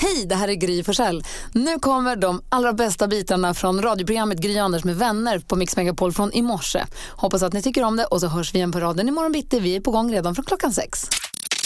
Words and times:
Hej, 0.00 0.26
det 0.26 0.34
här 0.34 0.48
är 0.48 0.54
Gry 0.54 0.84
Forssell. 0.84 1.24
Nu 1.54 1.78
kommer 1.78 2.16
de 2.16 2.42
allra 2.48 2.72
bästa 2.72 3.08
bitarna 3.08 3.54
från 3.54 3.82
radioprogrammet 3.82 4.38
Gry 4.38 4.58
Anders 4.58 4.84
med 4.84 4.96
vänner 4.96 5.38
på 5.38 5.56
Mix 5.56 5.76
Megapol 5.76 6.12
från 6.12 6.32
i 6.32 6.42
morse. 6.42 6.84
Hoppas 7.10 7.42
att 7.42 7.52
ni 7.52 7.62
tycker 7.62 7.82
om 7.84 7.96
det 7.96 8.04
och 8.04 8.20
så 8.20 8.26
hörs 8.28 8.54
vi 8.54 8.58
igen 8.58 8.72
på 8.72 8.80
raden 8.80 9.08
imorgon 9.08 9.32
bitti. 9.32 9.60
Vi 9.60 9.76
är 9.76 9.80
på 9.80 9.90
gång 9.90 10.12
redan 10.12 10.34
från 10.34 10.44
klockan 10.44 10.72
sex. 10.72 11.08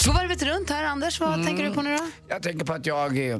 Gå 0.07 0.11
varvet 0.13 0.43
runt 0.43 0.69
här, 0.69 0.83
Anders. 0.83 1.19
Vad 1.19 1.45
tänker 1.45 1.63
du 1.63 1.71
på 1.73 1.81
nu 1.81 1.97
då? 1.97 2.03
Jag 2.27 2.43
tänker 2.43 2.65
på 2.65 2.73
att 2.73 2.85
jag, 2.85 3.29
eh, 3.29 3.37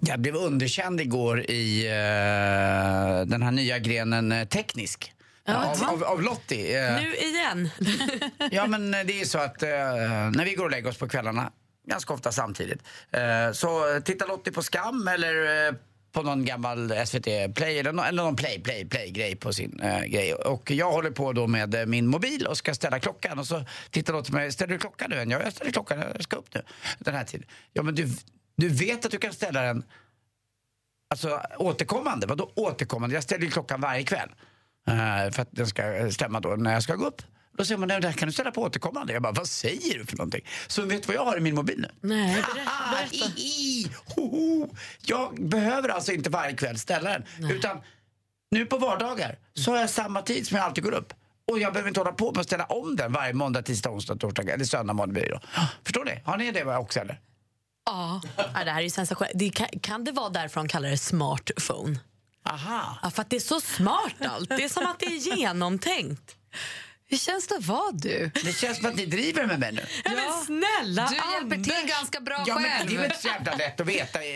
jag 0.00 0.20
blev 0.20 0.36
underkänd 0.36 1.00
igår 1.00 1.50
i 1.50 1.86
eh, 1.86 3.26
den 3.26 3.42
här 3.42 3.50
nya 3.50 3.78
grenen 3.78 4.32
eh, 4.32 4.44
teknisk. 4.48 5.12
av, 5.48 5.88
av, 5.92 6.04
av 6.04 6.22
Lottie. 6.22 6.88
Eh, 6.88 6.94
Nu 7.02 7.14
igen. 7.16 7.70
Ja 8.50 8.66
men 8.66 8.90
det 8.90 9.20
är 9.20 9.24
så 9.24 9.38
att 9.38 9.60
när 10.36 10.44
vi 10.44 10.54
går 10.54 10.64
och 10.64 10.70
lägger 10.70 10.88
oss 10.90 10.96
på 10.98 11.08
kvällarna, 11.08 11.50
ganska 11.88 12.14
ofta 12.14 12.32
samtidigt, 12.32 12.82
eh, 13.10 13.52
så 13.52 14.00
tittar 14.04 14.26
Lottie 14.26 14.52
på 14.52 14.62
Skam 14.62 15.08
eller 15.08 15.66
eh, 15.68 15.74
på 16.12 16.22
någon 16.22 16.44
gammal 16.44 17.06
SVT 17.06 17.54
Play 17.54 17.78
eller, 17.78 18.08
eller 18.08 18.22
någon 18.22 18.36
Play, 18.36 18.60
Play, 18.62 18.84
Play-grej 18.88 19.36
på 19.36 19.52
sin 19.52 19.80
eh, 19.80 20.00
grej. 20.04 20.34
Och 20.34 20.70
jag 20.70 20.92
håller 20.92 21.10
på 21.10 21.32
då 21.32 21.46
med 21.46 21.74
eh, 21.74 21.86
min 21.86 22.06
mobil 22.06 22.46
och 22.46 22.56
ska 22.56 22.74
ställa 22.74 23.00
klockan 23.00 23.38
och 23.38 23.46
så 23.46 23.64
tittar 23.90 24.12
Lottie 24.12 24.30
på 24.30 24.36
mig, 24.36 24.52
ställer 24.52 24.72
du 24.72 24.78
klockan 24.78 25.10
nu 25.10 25.20
än? 25.20 25.30
Ja, 25.30 25.40
jag 25.42 25.52
ställer 25.52 25.72
klockan, 25.72 25.98
jag 25.98 26.22
ska 26.22 26.36
upp 26.36 26.54
nu 26.54 26.62
den 26.98 27.14
här 27.14 27.24
tiden. 27.24 27.46
Ja 27.72 27.82
men 27.82 27.94
du, 27.94 28.08
du 28.56 28.68
vet 28.68 29.04
att 29.04 29.10
du 29.10 29.18
kan 29.18 29.32
ställa 29.32 29.62
den 29.62 29.84
Alltså 31.10 31.40
återkommande, 31.58 32.26
vadå 32.26 32.50
återkommande? 32.54 33.14
Jag 33.14 33.22
ställer 33.22 33.44
ju 33.44 33.50
klockan 33.50 33.80
varje 33.80 34.02
kväll. 34.04 34.28
eh, 34.88 35.30
för 35.32 35.42
att 35.42 35.48
den 35.50 35.66
ska 35.66 36.10
stämma 36.10 36.40
då 36.40 36.48
när 36.48 36.72
jag 36.72 36.82
ska 36.82 36.94
gå 36.94 37.06
upp. 37.06 37.22
Då 37.58 37.64
säger 37.64 37.78
man, 37.78 37.88
nej 37.88 38.00
det 38.00 38.08
här 38.08 38.14
kan 38.14 38.28
du 38.28 38.32
ställa 38.32 38.50
på 38.50 38.62
återkommande. 38.62 39.12
Jag 39.12 39.22
bara, 39.22 39.32
vad 39.32 39.48
säger 39.48 39.98
du 39.98 40.06
för 40.06 40.16
någonting? 40.16 40.44
Så 40.66 40.82
vet 40.82 41.02
du 41.02 41.06
vad 41.06 41.16
jag 41.16 41.24
har 41.24 41.36
i 41.36 41.40
min 41.40 41.54
mobil 41.54 41.80
nu? 41.80 42.08
Nej, 42.08 42.34
berätta. 42.54 42.70
Ah, 42.70 43.04
i, 43.10 43.40
i, 43.42 43.90
ho, 44.06 44.22
ho. 44.30 44.68
Jag 45.00 45.48
behöver 45.48 45.88
alltså 45.88 46.12
inte 46.12 46.30
varje 46.30 46.56
kväll 46.56 46.78
ställa 46.78 47.10
den. 47.10 47.50
Utan 47.50 47.80
nu 48.50 48.66
på 48.66 48.78
vardagar 48.78 49.38
så 49.54 49.70
har 49.70 49.78
jag 49.78 49.90
samma 49.90 50.22
tid 50.22 50.46
som 50.48 50.56
jag 50.56 50.66
alltid 50.66 50.84
går 50.84 50.92
upp. 50.94 51.12
Och 51.50 51.58
jag 51.58 51.72
behöver 51.72 51.88
inte 51.88 52.00
hålla 52.00 52.12
på 52.12 52.32
med 52.32 52.40
att 52.40 52.46
ställa 52.46 52.64
om 52.64 52.96
den 52.96 53.12
varje 53.12 53.32
måndag, 53.32 53.62
tisdag, 53.62 53.90
onsdag, 53.90 54.16
torsdag 54.16 54.42
eller 54.42 54.64
söndag 54.64 54.92
morgon 54.92 55.12
blir 55.12 55.22
det. 55.22 55.40
Förstår 55.84 56.04
ni? 56.04 56.22
Har 56.24 56.36
ni 56.36 56.52
det 56.52 56.64
också 56.76 57.00
eller? 57.00 57.20
Ja. 57.86 58.20
Det 58.36 58.70
här 58.70 58.78
är 58.78 58.80
ju 58.80 58.90
sensationellt. 58.90 59.38
Det 59.38 59.50
kan, 59.50 59.68
kan 59.82 60.04
det 60.04 60.12
vara 60.12 60.28
därför 60.28 60.60
de 60.60 60.68
kallar 60.68 60.88
det 60.88 60.98
smartphone? 60.98 61.98
Aha. 62.44 62.98
Ja, 63.02 63.10
för 63.10 63.22
att 63.22 63.30
det 63.30 63.36
är 63.36 63.40
så 63.40 63.60
smart 63.60 64.14
allt. 64.28 64.48
Det 64.48 64.64
är 64.64 64.68
som 64.68 64.86
att 64.86 64.98
det 64.98 65.06
är 65.06 65.36
genomtänkt. 65.36 66.36
Hur 67.10 67.18
känns 67.18 67.46
det 67.46 67.54
att 67.56 67.66
vara 67.66 67.92
du? 67.92 68.30
Det 68.44 68.52
känns 68.52 68.76
som 68.78 68.86
att 68.86 68.96
ni 68.96 69.06
driver 69.06 69.46
med 69.46 69.60
mig 69.60 69.72
nu. 69.72 69.86
Ja, 70.04 70.10
men 70.10 70.44
snälla 70.46 71.08
Du 71.10 71.16
hjälper 71.34 71.56
till 71.64 71.88
ganska 71.88 72.20
bra 72.20 72.44
Ja, 72.46 72.54
men 72.54 72.64
själv. 72.64 72.88
det 72.88 72.94
är 72.94 72.96
väl 72.98 73.04
inte 73.04 73.18
så 73.22 73.28
jävla 73.28 73.54
lätt 73.54 73.80
att 73.80 73.86
veta. 73.86 74.18
eh, 74.18 74.28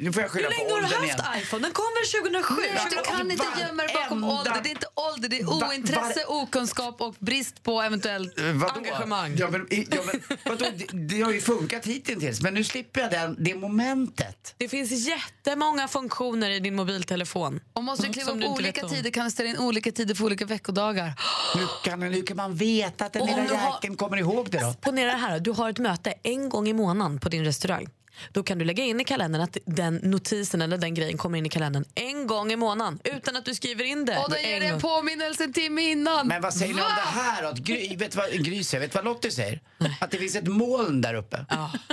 Nu 0.00 0.12
får 0.12 0.22
jag 0.22 0.30
skylla 0.30 0.48
Hur 0.48 0.54
på 0.56 0.62
länge 0.62 0.72
har 0.72 0.78
du 0.80 0.84
åldern 0.86 1.00
haft 1.10 1.34
igen. 1.34 1.42
iPhone? 1.42 1.62
Den 1.62 1.72
kom 1.72 1.84
väl 2.00 2.22
2007? 2.22 2.62
Du 2.90 3.10
kan 3.10 3.30
inte 3.30 3.46
gömma 3.60 3.82
dig 3.82 3.94
bakom 3.94 4.20
Varenda- 4.22 4.38
ålder. 4.50 4.60
Det 4.62 4.68
är 4.68 4.70
inte 4.70 4.86
ålder, 4.94 5.28
det 5.28 5.40
är 5.40 5.48
ointresse, 5.68 6.24
okunskap 6.26 7.00
och 7.00 7.14
brist 7.18 7.62
på 7.62 7.82
eventuellt 7.82 8.38
Eh, 8.38 8.44
Vadå? 8.52 8.74
engagemang. 8.76 9.36
Ja, 9.38 9.50
men, 9.50 9.66
ja, 9.70 10.02
men, 10.06 10.22
vadå? 10.44 10.66
Det, 10.76 10.86
det 11.16 11.20
har 11.22 11.32
ju 11.32 11.40
funkat 11.40 11.86
hittills, 11.86 12.40
men 12.40 12.54
nu 12.54 12.64
slipper 12.64 13.00
jag 13.00 13.10
den, 13.10 13.36
det 13.44 13.54
momentet. 13.54 14.54
Det 14.58 14.68
finns 14.68 14.90
jättemånga 15.08 15.88
funktioner 15.88 16.50
i 16.50 16.60
din 16.60 16.74
mobiltelefon. 16.76 17.60
Och 17.72 17.84
måste 17.84 18.06
du 18.06 18.12
kliva 18.12 18.32
upp 18.32 18.44
olika 18.44 18.88
tider 18.88 19.10
kan 19.10 19.24
du 19.24 19.30
ställa 19.30 19.50
in 19.50 19.58
olika 19.58 19.92
tider 19.92 20.14
för 20.14 20.24
olika 20.24 20.44
veckodagar. 20.44 21.12
Hur 21.54 21.68
kan, 21.90 22.15
hur 22.16 22.26
kan 22.26 22.36
man 22.36 22.54
veta 22.54 23.04
att 23.06 23.12
den 23.12 23.26
lilla 23.26 23.56
har- 23.56 23.74
jäkeln 23.74 23.96
kommer 23.96 24.16
ihåg 24.16 24.50
det 24.50 24.58
då? 24.58 24.74
Ponera 24.80 25.10
det 25.10 25.16
här, 25.16 25.40
du 25.40 25.50
har 25.50 25.70
ett 25.70 25.78
möte 25.78 26.14
en 26.22 26.48
gång 26.48 26.68
i 26.68 26.72
månaden 26.72 27.20
på 27.20 27.28
din 27.28 27.44
restaurang. 27.44 27.86
Då 28.32 28.42
kan 28.42 28.58
du 28.58 28.64
lägga 28.64 28.84
in 28.84 29.00
i 29.00 29.04
kalendern 29.04 29.42
att 29.42 29.56
den 29.64 29.94
notisen 30.02 30.62
eller 30.62 30.78
den 30.78 30.94
grejen 30.94 31.18
kommer 31.18 31.38
in 31.38 31.46
i 31.46 31.48
kalendern 31.48 31.84
en 31.94 32.26
gång 32.26 32.52
i 32.52 32.56
månaden 32.56 32.98
utan 33.04 33.36
att 33.36 33.44
du 33.44 33.54
skriver 33.54 33.84
in 33.84 34.04
det. 34.04 34.18
Och 34.18 34.30
då 34.30 34.36
ger 34.36 34.54
en 34.54 34.60
det 34.60 34.66
en 34.66 34.80
påminnelse 34.80 35.44
en 35.44 35.52
timme 35.52 35.82
innan. 35.90 36.28
Men 36.28 36.42
vad 36.42 36.54
säger 36.54 36.74
ni 36.74 36.80
om 36.80 36.86
Va? 36.86 36.94
det 36.96 37.20
här 37.20 37.42
då? 37.42 37.48
Att 37.48 37.58
Gry, 37.58 37.96
vet 37.96 38.12
du 38.12 38.18
vad 38.18 38.32
Gry 38.32 38.64
säger? 38.64 38.80
Vet 38.80 38.92
du 38.92 38.96
vad 38.96 39.04
Lottie 39.04 39.30
säger? 39.30 39.60
Att 40.00 40.10
det 40.10 40.18
finns 40.18 40.36
ett 40.36 40.46
moln 40.48 41.00
där 41.00 41.14
uppe 41.14 41.44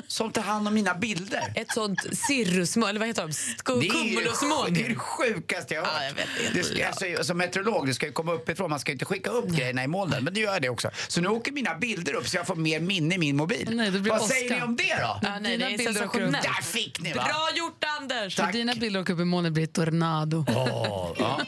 som 0.08 0.32
tar 0.32 0.42
hand 0.42 0.68
om 0.68 0.74
mina 0.74 0.96
bilder. 0.96 1.54
Ett 1.56 1.72
sånt 1.72 2.00
cirrusmoln, 2.28 2.90
eller 2.90 3.00
vad 3.00 3.08
heter 3.08 3.22
de? 3.28 3.34
Cumulusmoln. 3.64 4.74
det, 4.74 4.86
är 4.86 4.90
det 4.90 4.96
sjukaste 4.96 5.74
jag 5.74 5.82
har 5.82 5.88
hört. 5.88 6.02
Ja, 6.02 6.08
jag 6.08 6.14
vet, 6.14 6.28
det 6.54 6.60
är 6.60 6.64
det 6.64 6.64
ska, 6.64 6.88
alltså, 6.88 7.24
som 7.24 7.38
meteorolog, 7.38 7.88
det 7.88 7.94
ska 7.94 8.06
ju 8.06 8.12
komma 8.12 8.34
uppifrån. 8.34 8.70
Man 8.70 8.80
ska 8.80 8.92
ju 8.92 8.94
inte 8.94 9.06
skicka 9.06 9.30
upp 9.30 9.48
grejerna 9.50 9.84
i 9.84 9.88
molnen. 9.88 10.24
Men 10.24 10.34
det 10.34 10.40
gör 10.40 10.60
det 10.60 10.70
också. 10.70 10.90
Så 11.08 11.22
nu 11.22 11.28
åker 11.28 11.52
mina 11.52 11.76
bilder 11.76 12.14
upp 12.14 12.28
så 12.28 12.38
jag 12.38 12.48
får 12.48 12.56
mer 12.56 12.80
minne 12.80 13.16
i 13.16 13.18
min 13.18 13.36
mobil. 13.36 13.70
Nej, 13.72 13.92
det 13.92 14.00
blir 14.00 14.12
Vad 14.12 14.22
Oscar. 14.22 14.36
säger 14.36 14.56
ni 14.56 14.62
om 14.62 14.76
det 14.76 14.84
då? 14.84 15.20
Ja, 15.22 15.40
nej, 15.42 15.58
det 15.58 15.66
är 15.66 15.78
bilder 15.78 16.08
sensationellt. 16.14 16.44
Där 16.44 16.64
fick 16.64 17.00
ni 17.02 17.14
va? 17.14 17.24
Bra 17.24 17.50
gjort 17.58 17.84
Anders! 18.00 18.36
Tack. 18.36 18.54
Dina 18.54 18.74
bilder 18.74 19.02
åker 19.02 19.14
upp 19.14 19.20
i 19.20 19.26
molnet 19.26 19.54
blir 19.54 19.64
ett 19.64 19.74
tornado. 19.74 20.46
Åh, 20.48 21.14
ja. 21.20 21.42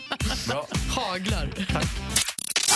Bra. 0.47 0.67
Haglar. 0.89 1.49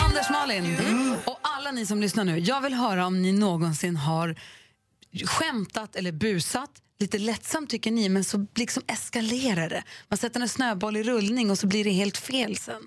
Anders, 0.04 0.30
Malin 0.30 0.78
och 1.26 1.40
alla 1.42 1.72
ni 1.72 1.86
som 1.86 2.02
lyssnar 2.02 2.24
nu. 2.26 2.40
Jag 2.40 2.62
vill 2.62 2.74
höra 2.74 3.06
om 3.06 3.22
ni 3.22 3.32
någonsin 3.32 3.96
har 3.96 4.36
skämtat 5.26 5.96
eller 5.96 6.12
busat. 6.12 6.70
Lite 7.00 7.18
lättsamt 7.18 7.70
tycker 7.70 7.92
ni, 7.92 8.10
men 8.10 8.24
så 8.24 8.46
liksom 8.56 8.84
eskalerar 8.88 9.70
det. 9.70 9.84
Man 10.08 10.18
sätter 10.18 10.40
en 10.40 10.50
snöboll 10.50 10.98
i 10.98 11.04
rullning 11.04 11.52
och 11.52 11.60
så 11.60 11.68
blir 11.68 11.84
det 11.84 11.90
helt 11.90 12.18
fel 12.18 12.58
sen. 12.58 12.82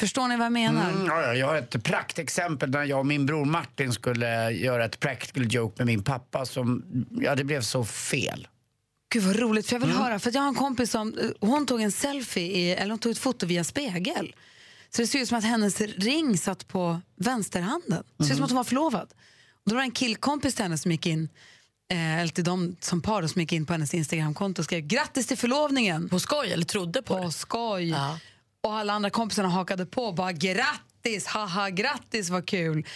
Förstår 0.00 0.28
ni 0.28 0.36
vad 0.36 0.44
jag 0.44 0.52
menar? 0.52 0.90
Mm, 0.90 1.06
ja, 1.06 1.22
ja, 1.22 1.34
jag 1.34 1.46
har 1.46 1.56
ett 1.56 1.82
praktexempel 1.82 2.70
när 2.70 2.84
jag 2.84 2.98
och 2.98 3.06
min 3.06 3.26
bror 3.26 3.44
Martin 3.44 3.92
skulle 3.92 4.50
göra 4.50 4.84
ett 4.84 5.00
practical 5.00 5.54
joke 5.54 5.74
med 5.78 5.86
min 5.86 6.02
pappa 6.02 6.46
som, 6.46 6.84
ja 7.10 7.34
det 7.34 7.44
blev 7.44 7.60
så 7.60 7.84
fel. 7.84 8.48
Gud 9.12 9.22
vad 9.22 9.36
roligt, 9.36 9.66
för 9.66 9.74
jag 9.76 9.80
vill 9.80 9.90
höra. 9.90 10.18
För 10.18 10.28
att 10.28 10.34
jag 10.34 10.42
har 10.42 10.48
en 10.48 10.54
kompis 10.54 10.90
som, 10.90 11.18
eh, 11.18 11.30
hon 11.40 11.66
tog 11.66 11.82
en 11.82 11.92
selfie, 11.92 12.56
i, 12.58 12.70
eller 12.70 12.90
hon 12.90 12.98
tog 12.98 13.12
ett 13.12 13.18
foto 13.18 13.46
via 13.46 13.64
spegel. 13.64 14.34
Så 14.90 15.02
det 15.02 15.06
ser 15.06 15.18
ut 15.18 15.28
som 15.28 15.38
att 15.38 15.44
hennes 15.44 15.80
ring 15.80 16.38
satt 16.38 16.68
på 16.68 17.00
vänsterhanden. 17.16 18.04
Det 18.16 18.24
ser 18.24 18.30
ut 18.30 18.36
som 18.36 18.44
att 18.44 18.50
hon 18.50 18.56
var 18.56 18.64
förlovad. 18.64 19.08
Och 19.64 19.70
då 19.70 19.74
var 19.74 19.82
det 19.82 19.86
en 19.86 19.90
killkompis 19.90 20.54
till 20.54 20.62
henne 20.62 20.78
som 20.78 20.90
gick 20.90 21.06
in, 21.06 21.28
eller 21.96 22.28
till 22.32 22.44
de 22.44 22.76
som 22.80 23.00
par 23.02 23.26
som 23.26 23.40
gick 23.40 23.52
in 23.52 23.66
på 23.66 23.72
hennes 23.72 23.94
Instagramkonto 23.94 24.60
och 24.60 24.64
skrev 24.64 24.80
grattis 24.86 25.26
till 25.26 25.38
förlovningen. 25.38 26.08
På 26.08 26.20
skoj, 26.20 26.52
eller 26.52 26.64
trodde 26.64 27.02
på 27.02 27.16
På 27.16 27.24
det. 27.24 27.32
skoj. 27.32 27.88
Ja. 27.90 28.18
Och 28.62 28.74
alla 28.74 28.92
andra 28.92 29.10
kompisarna 29.10 29.48
hakade 29.48 29.86
på 29.86 30.04
och 30.04 30.14
bara 30.14 30.32
grattis, 30.32 31.26
haha 31.26 31.70
grattis 31.70 32.30
vad 32.30 32.46
kul. 32.46 32.86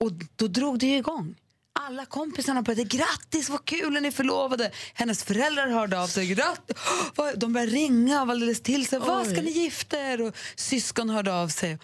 Och 0.00 0.12
då 0.36 0.46
drog 0.46 0.78
det 0.78 0.86
ju 0.86 0.96
igång. 0.96 1.34
Alla 1.74 2.06
kompisarna 2.06 2.62
började 2.62 2.84
grattis 2.84 3.48
vad 3.48 3.64
kul 3.64 3.92
ni 4.02 4.08
är 4.08 4.12
förlovade. 4.12 4.70
Hennes 4.94 5.24
föräldrar 5.24 5.68
hörde 5.68 6.00
av 6.00 6.06
sig. 6.06 6.26
Grattis. 6.26 6.76
De 7.36 7.52
började 7.52 7.72
ringa 7.72 8.20
alldeles 8.20 8.60
till 8.62 8.86
sig. 8.86 8.98
Vad 8.98 9.26
ska 9.26 9.42
ni 9.42 9.50
gifta 9.50 9.98
er? 9.98 10.22
Och 10.22 10.36
syskon 10.56 11.10
hörde 11.10 11.34
av 11.34 11.48
sig. 11.48 11.78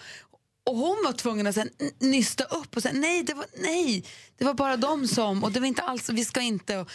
Och 0.69 0.77
hon 0.77 0.97
var 1.05 1.13
tvungen 1.13 1.47
att 1.47 1.55
sen 1.55 1.71
nysta 1.99 2.45
upp 2.45 2.77
och 2.77 2.83
säga 2.83 2.95
nej 2.95 3.23
det, 3.23 3.35
var, 3.35 3.47
nej, 3.61 4.05
det 4.39 4.45
var 4.45 4.55
bara 4.55 4.77
de 4.77 5.09
som 5.09 5.45
och 5.45 5.53
det 5.53 5.61
var 5.61 5.67
inte 5.67 5.83
alls, 5.83 6.09
vi 6.09 6.25
ska 6.25 6.41
inte. 6.41 6.77
Och 6.77 6.89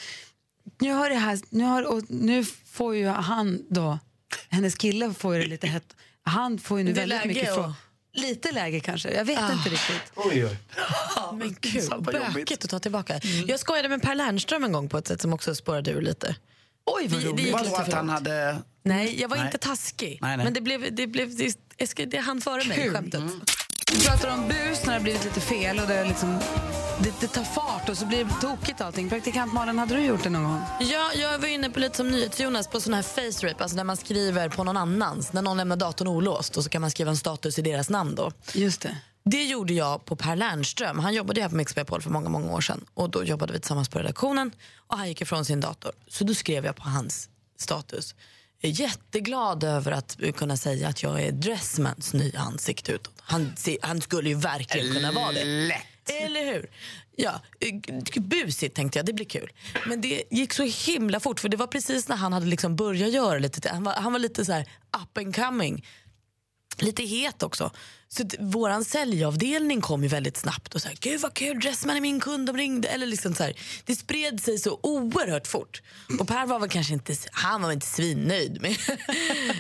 nu 0.80 0.92
har 0.92 1.10
det 1.10 1.16
här, 1.16 1.40
nu, 1.50 1.64
har, 1.64 1.84
och 1.84 2.04
nu 2.08 2.46
får 2.72 2.96
ju 2.96 3.08
han 3.08 3.66
då, 3.70 4.00
hennes 4.50 4.76
kille 4.76 5.14
får 5.14 5.36
ju 5.36 5.42
det 5.42 5.48
lite 5.48 5.68
hett. 5.68 5.96
Han 6.24 6.60
får 6.60 6.78
ju 6.78 6.84
nu 6.84 6.94
Det 6.94 7.00
väldigt 7.00 7.18
läge 7.20 7.28
mycket 7.28 7.50
och- 7.50 7.56
från. 7.64 7.74
Lite 8.16 8.52
läge 8.52 8.80
kanske, 8.80 9.12
jag 9.14 9.26
vet 9.26 9.52
inte 9.54 9.70
riktigt. 9.70 10.12
Oj, 10.16 10.46
oj. 10.46 10.58
Men 11.34 11.56
gud, 11.62 11.90
bökigt 12.34 12.64
att 12.64 12.70
ta 12.70 12.80
tillbaka. 12.80 13.20
Jag 13.48 13.60
skojade 13.60 13.90
med 13.90 14.02
Per 14.02 14.16
Lernström 14.16 14.64
en 14.64 14.72
gång 14.72 14.90
på 14.90 14.98
ett 14.98 15.08
sätt 15.08 15.22
som 15.22 15.34
också 15.34 15.56
spårade 15.56 15.92
ur 15.92 16.02
lite. 16.02 16.36
Oj 16.86 17.08
vad 17.08 17.20
Det- 17.22 17.26
det 17.26 17.32
roligt. 17.32 17.46
gick 17.46 17.54
Vadå 17.54 17.64
lite 17.66 17.78
att 17.78 17.86
för 17.86 17.92
han 17.98 18.10
hade... 18.10 18.58
Nej, 18.84 19.22
jag 19.22 19.30
var 19.30 19.38
Nej. 19.38 19.46
inte 19.46 19.58
taskig. 19.58 20.20
Nej, 20.22 20.38
nej. 20.38 20.44
Men 20.44 20.54
det 20.54 20.62
blev, 20.62 20.96
det 20.96 21.08
blev, 21.08 21.36
det, 21.38 21.58
jag 21.78 21.90
ska, 21.90 22.06
det 22.06 22.18
hann 22.18 22.42
före 22.42 22.66
mig, 22.66 22.90
skämtet. 22.90 23.22
Vi 23.92 24.00
pratar 24.00 24.30
om 24.30 24.48
bus 24.48 24.80
när 24.86 24.88
det 24.88 24.94
har 24.94 25.00
blivit 25.00 25.24
lite 25.24 25.40
fel 25.42 25.80
och 25.80 25.88
det, 25.88 26.04
liksom, 26.04 26.40
det, 27.04 27.14
det 27.20 27.28
tar 27.28 27.44
fart 27.44 27.90
och 27.90 27.98
så 27.98 28.06
blir 28.06 28.26
det 28.26 28.32
tokigt 28.42 28.82
allting. 28.82 29.10
Praktikant 29.10 29.54
Malin, 29.54 29.80
hade 29.80 29.96
du 29.96 30.02
gjort 30.06 30.24
det 30.24 30.30
någon 30.30 30.44
gång? 30.44 30.62
Ja, 30.80 31.12
jag 31.16 31.40
var 31.40 31.48
inne 31.48 31.70
på 31.70 31.80
lite 31.80 31.98
som 31.98 32.08
NyhetsJonas 32.08 32.68
på 32.68 32.82
sån 32.82 32.94
här 32.94 33.02
face 33.02 33.48
rape, 33.48 33.64
alltså 33.64 33.78
när 33.78 33.84
man 33.84 33.98
skriver 33.98 34.50
på 34.50 34.64
någon 34.64 34.78
annans, 34.78 35.34
när 35.34 35.42
någon 35.42 35.58
lämnar 35.58 35.76
datorn 35.76 36.08
olåst 36.08 36.58
och 36.58 36.64
så 36.64 36.70
kan 36.70 36.82
man 36.82 36.92
skriva 36.92 37.10
en 37.12 37.18
status 37.18 37.60
i 37.60 37.62
deras 37.62 37.90
namn 37.90 38.16
då. 38.16 38.32
Just 38.54 38.82
det. 38.82 38.98
Det 39.26 39.44
gjorde 39.44 39.74
jag 39.74 40.06
på 40.06 40.16
Per 40.16 40.36
Lernström. 40.36 41.00
Han 41.00 41.14
jobbade 41.14 41.42
här 41.42 41.50
på 41.50 41.56
Mix 41.56 41.76
Megapol 41.76 42.02
för 42.02 42.10
många, 42.10 42.30
många 42.30 42.52
år 42.52 42.62
sedan. 42.62 42.86
Och 42.94 43.10
då 43.10 43.24
jobbade 43.24 43.54
vi 43.54 43.60
tillsammans 43.60 43.90
på 43.90 44.00
redaktionen 44.00 44.52
och 44.88 44.98
han 44.98 45.08
gick 45.08 45.22
ifrån 45.22 45.46
sin 45.46 45.60
dator. 45.60 45.92
Så 46.08 46.24
då 46.24 46.34
skrev 46.34 46.66
jag 46.66 46.76
på 46.76 46.84
hans 46.84 47.30
status. 47.58 48.16
Är 48.68 48.82
jätteglad 48.82 49.64
över 49.64 49.92
att 49.92 50.18
kunna 50.36 50.58
säga 50.58 50.88
att 50.88 51.04
jag 51.04 51.22
är 51.22 51.32
Dressmans 51.32 52.14
nya 52.14 52.40
ansikte 52.40 52.92
utåt. 52.92 53.14
Han, 53.22 53.56
han 53.82 54.02
skulle 54.02 54.30
ju 54.30 54.36
verkligen 54.36 54.94
kunna 54.94 55.12
vara 55.12 55.32
det. 55.32 55.46
Lätt. 55.46 56.10
Eller 56.10 56.54
hur? 56.54 56.70
Ja, 57.16 57.42
eh, 57.60 58.22
busigt 58.22 58.76
tänkte 58.76 59.00
jag, 59.00 59.06
det 59.06 59.14
blir 59.14 59.26
kul. 59.26 59.52
Men 59.88 60.02
det 60.02 60.24
gick 60.32 60.54
så 60.54 60.64
himla 60.64 61.20
fort 61.20 61.40
för 61.40 61.50
det 61.50 61.58
var 61.58 61.68
precis 61.68 62.08
när 62.08 62.16
han 62.16 62.34
hade 62.34 62.46
liksom 62.46 62.76
börjat 62.76 63.12
göra 63.12 63.40
lite, 63.40 63.70
han 63.70 63.84
var, 63.84 63.94
han 63.94 64.12
var 64.12 64.20
lite 64.20 64.46
så 64.46 64.52
här 64.52 64.62
up 65.04 65.18
and 65.18 65.36
coming. 65.36 65.86
Lite 66.78 67.04
het 67.04 67.44
också. 67.44 67.72
Så 68.08 68.24
våran 68.40 68.86
säljavdelning 68.86 69.82
kom 69.82 70.04
ju 70.04 70.10
väldigt 70.10 70.38
snabbt 70.38 70.76
och 70.76 70.82
sa 70.82 70.90
gud 71.00 71.22
vad 71.22 71.34
kul, 71.34 71.60
Dressman 71.60 71.98
är 71.98 72.02
min 72.02 72.20
kund, 72.20 72.48
de 72.48 72.58
ringde. 72.58 72.88
Eller 72.88 73.06
liksom 73.08 73.36
så 73.36 73.44
här, 73.44 73.54
det 73.86 73.96
spred 73.96 74.40
sig 74.44 74.58
så 74.58 74.80
oerhört 74.84 75.48
fort. 75.48 75.82
Och 76.20 76.28
Per 76.28 76.46
var 76.46 76.60
väl 76.60 76.70
kanske 76.70 76.94
inte, 76.94 77.16
han 77.32 77.62
var 77.62 77.70
väl 77.70 77.74
inte 77.74 77.88
svinnöjd 77.88 78.62
med 78.62 78.76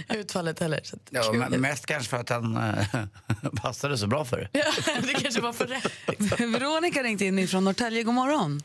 utfallet 0.19 0.59
heller. 0.59 0.79
Så 0.83 0.95
att, 0.95 1.01
Ja, 1.09 1.33
men 1.33 1.61
mest 1.61 1.85
kanske 1.85 2.09
för 2.09 2.17
att 2.17 2.29
han 2.29 2.57
äh, 2.57 2.85
passade 3.61 3.97
så 3.97 4.07
bra 4.07 4.25
för 4.25 4.37
det. 4.37 4.49
Ja, 4.51 4.71
det 5.01 5.13
kanske 5.13 5.41
var 5.41 5.53
för 5.53 5.65
rätt. 5.65 6.39
Veronica 6.39 7.03
ringde 7.03 7.25
in 7.25 7.47
från 7.47 7.63
Norrtälje. 7.63 8.03
God 8.03 8.13
morgon. 8.13 8.61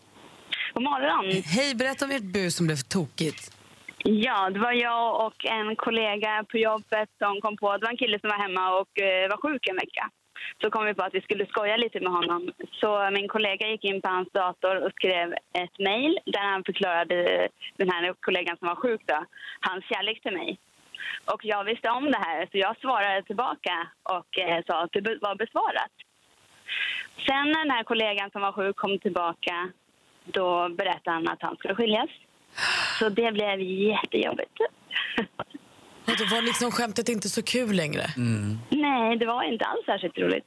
God 0.74 0.82
morgon. 0.82 1.42
Hej, 1.42 1.74
berätta 1.74 2.04
om 2.04 2.10
ert 2.10 2.22
bus 2.22 2.56
som 2.56 2.66
blev 2.66 2.76
tokigt. 2.76 3.50
Ja, 4.04 4.50
det 4.50 4.58
var 4.58 4.72
jag 4.72 5.26
och 5.26 5.44
en 5.44 5.76
kollega 5.76 6.44
på 6.50 6.58
jobbet 6.58 7.08
som 7.18 7.40
kom 7.40 7.56
på... 7.56 7.70
att 7.70 7.80
Det 7.80 7.86
var 7.86 7.92
en 7.92 7.96
kille 7.96 8.20
som 8.20 8.30
var 8.30 8.38
hemma 8.38 8.78
och 8.80 9.00
eh, 9.02 9.28
var 9.30 9.36
sjuk 9.36 9.68
en 9.68 9.76
vecka. 9.76 10.10
Så 10.62 10.70
kom 10.70 10.84
vi 10.84 10.94
på 10.94 11.02
att 11.02 11.14
vi 11.14 11.20
skulle 11.20 11.46
skoja 11.46 11.76
lite 11.76 12.00
med 12.00 12.12
honom. 12.12 12.52
Så 12.72 13.10
min 13.10 13.28
kollega 13.28 13.66
gick 13.68 13.84
in 13.84 14.00
på 14.02 14.08
hans 14.08 14.28
dator 14.32 14.86
och 14.86 14.92
skrev 14.92 15.32
ett 15.32 15.78
mejl 15.78 16.18
där 16.26 16.40
han 16.52 16.64
förklarade 16.64 17.48
den 17.76 17.90
här 17.90 18.14
kollegan 18.20 18.56
som 18.56 18.68
var 18.68 18.76
sjuk 18.76 19.00
då, 19.04 19.24
hans 19.60 19.84
kärlek 19.84 20.22
till 20.22 20.32
mig. 20.32 20.58
Och 21.24 21.44
jag 21.44 21.64
visste 21.64 21.90
om 21.90 22.04
det 22.04 22.18
här, 22.18 22.48
så 22.50 22.58
jag 22.58 22.76
svarade 22.76 23.22
tillbaka 23.22 23.88
och 24.02 24.38
eh, 24.38 24.64
sa 24.66 24.82
att 24.82 24.92
det 24.92 25.18
var 25.20 25.34
besvarat. 25.34 25.92
Sen 27.26 27.46
när 27.50 27.64
den 27.64 27.70
här 27.70 27.84
kollegan 27.84 28.30
som 28.30 28.42
var 28.42 28.52
sjuk 28.52 28.76
kom 28.76 28.98
tillbaka, 28.98 29.70
då 30.24 30.68
berättade 30.68 31.16
han 31.16 31.28
att 31.28 31.42
han 31.42 31.56
skulle 31.56 31.74
skiljas. 31.74 32.10
Så 32.98 33.08
det 33.08 33.32
blev 33.32 33.60
jättejobbigt. 33.60 34.58
Och 36.08 36.16
då 36.19 36.25
var 36.34 36.43
liksom 36.43 36.70
skämtet 36.70 37.08
inte 37.08 37.28
så 37.28 37.43
kul 37.43 37.72
längre. 37.76 38.05
Nej, 38.87 39.16
det 39.19 39.26
var 39.26 39.43
inte 39.52 39.64
alls 39.64 39.84
särskilt 39.87 40.19
roligt. 40.19 40.44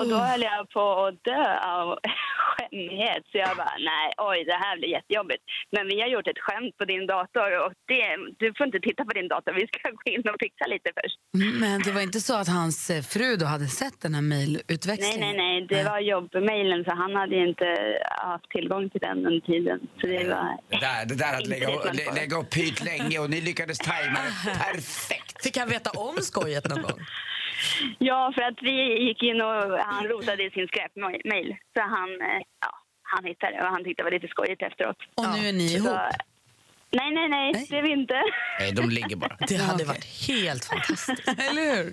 Och 0.00 0.08
då 0.08 0.16
höll 0.16 0.42
jag 0.42 0.70
på 0.70 0.84
att 1.06 1.24
dö 1.24 1.44
av 1.76 1.98
skämmighet. 2.56 3.22
Så 3.32 3.38
jag 3.38 3.56
bara, 3.56 3.74
nej, 3.92 4.06
oj, 4.30 4.44
det 4.44 4.58
här 4.64 4.74
blir 4.78 4.88
jättejobbigt. 4.88 5.42
Men 5.74 5.82
vi 5.90 6.00
har 6.00 6.08
gjort 6.08 6.28
ett 6.28 6.38
skämt 6.46 6.76
på 6.78 6.84
din 6.84 7.06
dator 7.06 7.48
och 7.64 7.72
det, 7.92 8.04
du 8.38 8.54
får 8.56 8.66
inte 8.66 8.80
titta 8.88 9.04
på 9.04 9.12
din 9.18 9.28
dator. 9.28 9.52
Vi 9.52 9.66
ska 9.72 9.90
gå 9.90 10.04
in 10.14 10.22
och 10.32 10.36
fixa 10.44 10.64
lite 10.74 10.90
först. 10.98 11.16
Men 11.62 11.82
det 11.82 11.92
var 11.96 12.00
inte 12.08 12.20
så 12.20 12.34
att 12.42 12.48
hans 12.48 12.90
eh, 12.90 13.02
fru 13.02 13.36
då 13.36 13.46
hade 13.46 13.66
sett 13.66 14.00
den 14.02 14.14
här 14.14 14.22
Nej, 14.22 14.38
mejlutväxlingen? 14.38 15.20
nej, 15.20 15.36
nej. 15.36 15.66
Det 15.72 15.82
var 15.90 15.98
jobbmejlen 16.12 16.84
så 16.84 16.90
han 17.02 17.12
hade 17.20 17.34
ju 17.40 17.48
inte 17.48 17.68
haft 18.30 18.48
tillgång 18.50 18.90
till 18.90 19.00
den 19.00 19.18
under 19.26 19.40
tiden. 19.52 19.78
Så 20.00 20.06
det 20.06 20.24
var... 20.34 20.46
Det 20.70 20.80
där, 20.86 21.00
det 21.10 21.14
där 21.24 21.34
att 21.40 21.46
lägga, 21.46 21.68
lä, 21.98 22.04
lägga 22.20 22.36
upp 22.40 22.50
pyt 22.54 22.84
länge 22.84 23.18
och 23.18 23.30
ni 23.30 23.40
lyckades 23.40 23.78
tajma 23.78 24.18
det 24.24 24.50
perfekt. 24.58 24.95
Fick 25.42 25.56
han 25.56 25.68
veta 25.68 25.90
om 25.90 26.16
skojet 26.16 26.68
någon 26.68 26.82
gång? 26.82 27.00
Ja, 27.98 28.32
för 28.34 28.42
att 28.42 28.58
vi 28.62 29.02
gick 29.08 29.22
in 29.22 29.40
och 29.40 29.78
han 29.78 30.04
rotade 30.08 30.44
i 30.44 30.50
sin 30.50 30.66
skräpmejl. 30.66 31.56
Så 31.74 31.80
han, 31.80 32.10
eh, 32.20 32.42
ja, 32.60 32.70
han 33.02 33.24
hittade 33.24 33.52
det 33.52 33.62
och 33.62 33.68
han 33.68 33.84
tyckte 33.84 34.02
det 34.02 34.04
var 34.04 34.10
lite 34.10 34.28
skojigt 34.28 34.62
efteråt. 34.62 34.96
Och 35.14 35.24
nu 35.38 35.48
är 35.48 35.52
ni 35.52 35.68
Så, 35.68 35.76
ihop? 35.76 35.90
nej, 36.90 37.10
nej, 37.14 37.28
nej, 37.28 37.52
Nej. 37.52 37.66
det 37.70 37.78
är 37.78 37.82
vi 37.82 37.90
inte. 37.92 38.22
Nej, 38.60 38.72
de 38.72 38.90
ligger 38.90 39.16
bara. 39.16 39.36
Det 39.48 39.56
hade 39.56 39.84
varit 39.84 40.04
helt 40.28 40.64
fantastiskt. 40.64 41.28
Eller 41.50 41.76
hur? 41.76 41.92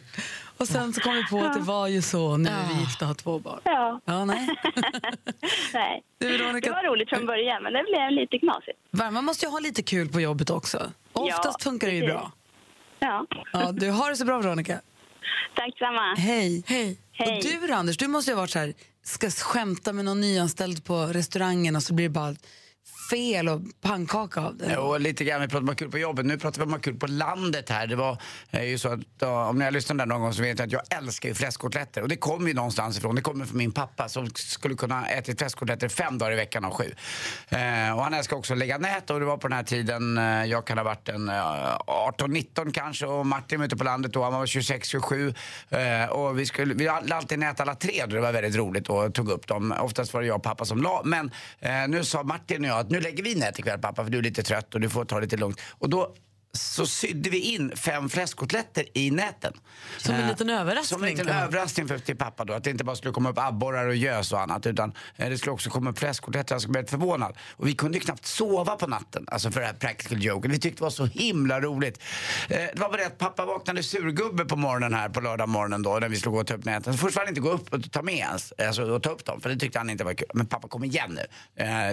Och 0.57 0.67
sen 0.67 0.94
så 0.94 1.01
kom 1.01 1.13
vi 1.15 1.23
på 1.29 1.39
att 1.39 1.53
det 1.53 1.59
var 1.59 1.88
ju 1.88 2.01
så. 2.01 2.38
Nu 2.38 2.49
är 2.49 2.67
vi 2.73 2.79
gifta 2.81 3.06
och 3.06 3.07
har 3.07 3.15
två 3.15 3.39
barn. 3.39 3.59
Ja. 3.63 3.99
Ja, 4.06 4.25
nej. 4.25 4.49
nej. 5.73 6.03
Du, 6.17 6.38
Veronica- 6.38 6.65
Det 6.69 6.71
var 6.71 6.83
roligt 6.83 7.09
från 7.09 7.25
början, 7.25 7.63
men 7.63 7.73
det 7.73 7.83
blev 7.83 8.11
lite 8.11 8.39
knasigt. 8.39 8.79
Man 9.13 9.25
måste 9.25 9.45
ju 9.45 9.51
ha 9.51 9.59
lite 9.59 9.83
kul 9.83 10.09
på 10.09 10.21
jobbet 10.21 10.49
också. 10.49 10.91
Oftast 11.13 11.59
Ja, 11.59 11.63
funkar 11.63 11.88
det 11.88 11.94
ju 11.94 12.06
bra. 12.06 12.31
Ja, 13.03 13.25
Ja, 13.53 13.71
du 13.71 13.89
har 13.89 14.09
det 14.09 14.15
så 14.17 14.25
bra, 14.25 14.39
Veronica. 14.39 14.81
tack 15.55 15.77
samma. 15.77 16.15
Hej. 16.15 16.63
Hej. 16.67 16.97
Hej. 17.11 17.38
Och 17.38 17.44
du 17.44 17.73
Anders, 17.73 17.97
du 17.97 18.07
måste 18.07 18.31
ju 18.31 18.35
ha 18.35 18.41
varit 18.41 18.50
så 18.50 18.59
här, 18.59 18.73
ska 19.03 19.29
skämta 19.29 19.94
med 19.94 20.05
någon 20.05 20.21
nyanställd 20.21 20.85
på 20.85 21.05
restaurangen 21.05 21.75
och 21.75 21.83
så 21.83 21.94
blir 21.94 22.05
det 22.05 22.09
bara 22.09 22.35
fel 23.09 23.50
och 23.50 23.61
pannkaka 23.81 24.41
av 24.41 24.57
det. 24.57 24.73
Jo, 24.75 24.97
lite 24.97 25.23
grann. 25.23 25.41
Vi 25.41 25.47
pratar 25.47 25.61
om 25.61 25.69
att 25.69 25.71
ha 25.71 25.75
kul 25.75 25.91
på 25.91 25.97
jobbet. 25.97 26.25
Nu 26.25 26.38
pratar 26.38 26.59
vi 26.59 26.63
om 26.63 26.69
att 26.69 26.79
ha 26.79 26.81
kul 26.81 26.95
på 26.95 27.07
landet 27.07 27.69
här. 27.69 27.88
Det 27.88 27.95
var 27.95 28.17
eh, 28.51 28.63
ju 28.63 28.77
så 28.77 28.89
att, 28.89 29.00
ja, 29.19 29.50
om 29.50 29.59
ni 29.59 29.65
har 29.65 29.71
lyssnat 29.71 29.97
där 29.97 30.05
någon 30.05 30.21
gång 30.21 30.33
så 30.33 30.41
vet 30.41 30.59
jag 30.59 30.65
att 30.65 30.71
jag 30.71 30.97
älskar 30.97 31.29
ju 31.29 31.35
fläskkotletter. 31.35 32.01
Och 32.01 32.09
det 32.09 32.17
kommer 32.17 32.47
ju 32.47 32.53
någonstans 32.53 32.97
ifrån. 32.97 33.15
Det 33.15 33.21
kommer 33.21 33.45
från 33.45 33.57
min 33.57 33.71
pappa 33.71 34.09
som 34.09 34.29
skulle 34.35 34.75
kunna 34.75 35.07
äta 35.07 35.35
fläskkotletter 35.35 35.89
fem 35.89 36.17
dagar 36.17 36.31
i 36.31 36.35
veckan 36.35 36.65
av 36.65 36.71
sju. 36.71 36.94
Eh, 37.50 37.97
och 37.97 38.03
han 38.03 38.13
älskar 38.13 38.38
också 38.38 38.53
att 38.53 38.59
lägga 38.59 38.77
nät 38.77 39.09
och 39.09 39.19
det 39.19 39.25
var 39.25 39.38
på 39.38 39.47
den 39.47 39.57
här 39.57 39.63
tiden, 39.63 40.17
eh, 40.17 40.45
jag 40.45 40.67
kan 40.67 40.77
ha 40.77 40.85
varit 40.85 41.09
en 41.09 41.29
eh, 41.29 41.35
18-19 41.88 42.71
kanske 42.71 43.06
och 43.06 43.25
Martin 43.25 43.59
var 43.59 43.65
ute 43.65 43.77
på 43.77 43.83
landet 43.83 44.13
då, 44.13 44.23
han 44.23 44.33
var 44.33 44.45
26-27. 44.45 45.35
Eh, 45.69 46.09
och 46.09 46.39
vi, 46.39 46.45
skulle, 46.45 46.73
vi 46.73 46.88
hade 46.88 47.15
alltid 47.15 47.39
nät 47.39 47.59
alla 47.59 47.75
tre 47.75 48.03
och 48.03 48.09
det 48.09 48.19
var 48.19 48.31
väldigt 48.31 48.56
roligt 48.56 48.89
och 48.89 49.13
tog 49.13 49.29
upp 49.29 49.47
dem. 49.47 49.73
Oftast 49.79 50.13
var 50.13 50.21
det 50.21 50.27
jag 50.27 50.35
och 50.35 50.44
pappa 50.44 50.65
som 50.65 50.81
la. 50.81 51.01
Men 51.06 51.31
eh, 51.59 51.88
nu 51.88 52.03
sa 52.03 52.23
Martin 52.23 52.63
och 52.63 52.69
jag 52.69 52.79
att 52.79 52.89
nu 52.94 53.00
lägger 53.00 53.24
vi 53.24 53.36
nät 53.36 53.60
ikväll 53.60 53.80
pappa 53.80 54.04
för 54.04 54.12
du 54.12 54.18
är 54.18 54.22
lite 54.22 54.44
trött 54.44 54.75
och 54.75 54.81
du 54.81 54.90
får 54.90 55.06
ta 55.06 55.16
det 55.16 55.22
lite 55.22 55.38
lugnt. 55.38 55.62
Och 55.80 55.90
då 55.90 56.16
så 56.57 56.85
sydde 56.85 57.29
vi 57.29 57.39
in 57.39 57.71
fem 57.75 58.09
fläskkotletter 58.09 58.85
i 58.94 59.11
näten. 59.11 59.53
Som 59.97 60.15
en 60.15 60.21
Eh, 60.21 60.27
liten 60.27 60.50
överraskning, 60.50 61.00
Som 61.00 61.03
en 61.03 61.09
liten 61.09 61.27
överraskning 61.29 61.88
för, 61.88 61.97
till 61.97 62.17
pappa 62.17 62.45
då. 62.45 62.53
Att 62.53 62.63
det 62.63 62.69
inte 62.69 62.83
bara 62.83 62.95
skulle 62.95 63.13
komma 63.13 63.29
upp 63.29 63.38
abborrar 63.38 63.88
och 63.88 63.95
gös 63.95 64.31
och 64.33 64.41
annat. 64.41 64.65
Utan 64.65 64.94
eh, 65.15 65.29
det 65.29 65.38
skulle 65.38 65.51
också 65.51 65.69
komma 65.69 65.89
upp 65.89 66.00
fläskkotletter. 66.00 66.55
Jag 66.55 66.61
skulle 66.61 66.71
bli 66.71 66.79
helt 66.79 66.89
förvånad. 66.89 67.38
Och 67.51 67.67
vi 67.67 67.73
kunde 67.73 67.97
ju 67.97 68.03
knappt 68.03 68.25
sova 68.25 68.75
på 68.75 68.88
natten. 68.88 69.25
Alltså 69.27 69.51
för 69.51 69.59
det 69.59 69.65
här 69.65 69.73
practical 69.73 70.23
joken. 70.23 70.51
Vi 70.51 70.59
tyckte 70.59 70.79
det 70.79 70.83
var 70.83 70.89
så 70.89 71.05
himla 71.05 71.61
roligt. 71.61 72.01
Eh, 72.50 72.57
det 72.57 72.79
var 72.79 72.89
bara 72.89 72.97
det 72.97 73.06
att 73.06 73.17
pappa 73.17 73.45
vaknade 73.45 73.83
surgubbe 73.83 74.45
på 74.45 74.56
morgonen 74.56 74.94
här 74.94 75.09
på 75.09 75.21
lördag 75.21 75.49
morgonen 75.49 75.83
då. 75.83 75.99
När 75.99 76.09
vi 76.09 76.15
skulle 76.15 76.33
gå 76.33 76.39
och 76.39 76.47
ta 76.47 76.53
upp 76.53 76.65
näten. 76.65 76.94
Så 76.94 76.99
först 76.99 77.15
ville 77.15 77.21
han 77.21 77.29
inte 77.29 77.41
gå 77.41 77.51
upp 77.51 77.73
och 77.73 77.91
ta 77.91 78.01
med 78.01 78.15
ens. 78.15 78.53
Alltså 78.67 78.83
och 78.83 79.03
ta 79.03 79.09
upp 79.09 79.25
dem. 79.25 79.41
För 79.41 79.49
det 79.49 79.57
tyckte 79.57 79.79
han 79.79 79.89
inte 79.89 80.03
var 80.03 80.13
kul. 80.13 80.27
Men 80.33 80.45
pappa 80.45 80.67
kom 80.67 80.83
igen 80.83 81.11
nu. 81.15 81.25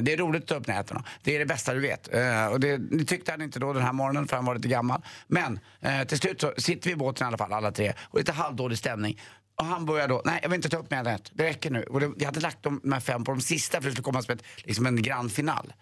Det 0.00 0.12
är 0.12 0.16
roligt 0.16 0.42
att 0.42 0.48
ta 0.48 0.54
upp 0.54 0.66
näten. 0.66 1.02
Det 1.22 1.34
är 1.34 1.38
det 1.38 1.46
bästa 1.46 1.74
du 1.74 1.80
vet. 1.80 2.06
Och 2.50 2.60
det, 2.60 2.76
det 2.76 3.04
tyckte 3.04 3.30
han 3.30 3.42
inte 3.42 3.58
då 3.58 3.72
den 3.72 3.82
här 3.82 3.92
morgonen 3.92 4.28
för 4.28 4.36
han 4.36 4.49
var 4.50 4.56
lite 4.56 4.68
gammal. 4.68 5.02
Men 5.26 5.60
eh, 5.80 6.02
till 6.04 6.18
slut 6.18 6.40
så 6.40 6.52
sitter 6.58 6.88
vi 6.88 6.92
i 6.92 6.96
båten 6.96 7.24
i 7.24 7.28
alla 7.28 7.38
fall 7.38 7.52
alla 7.52 7.72
tre. 7.72 7.92
Och 8.02 8.18
lite 8.18 8.32
halvdålig 8.32 8.78
stämning. 8.78 9.20
Och 9.60 9.66
han 9.66 9.86
börjar 9.86 10.08
då, 10.08 10.22
nej 10.24 10.38
jag 10.42 10.48
vill 10.48 10.56
inte 10.56 10.68
ta 10.68 10.76
upp 10.76 10.90
nätet, 10.90 11.30
det 11.34 11.44
räcker 11.44 11.70
nu. 11.70 11.82
Och 11.82 12.00
det, 12.00 12.10
jag 12.16 12.26
hade 12.26 12.40
lagt 12.40 12.62
de, 12.62 12.80
de 12.82 12.92
här 12.92 13.00
fem 13.00 13.24
på 13.24 13.32
de 13.32 13.40
sista 13.40 13.80
för 13.80 13.84
det 13.88 13.92
skulle 13.92 14.04
komma 14.04 14.22
som 14.22 14.34
ett, 14.34 14.42
liksom 14.56 14.86
en 14.86 15.02
grand 15.02 15.32
final. 15.32 15.72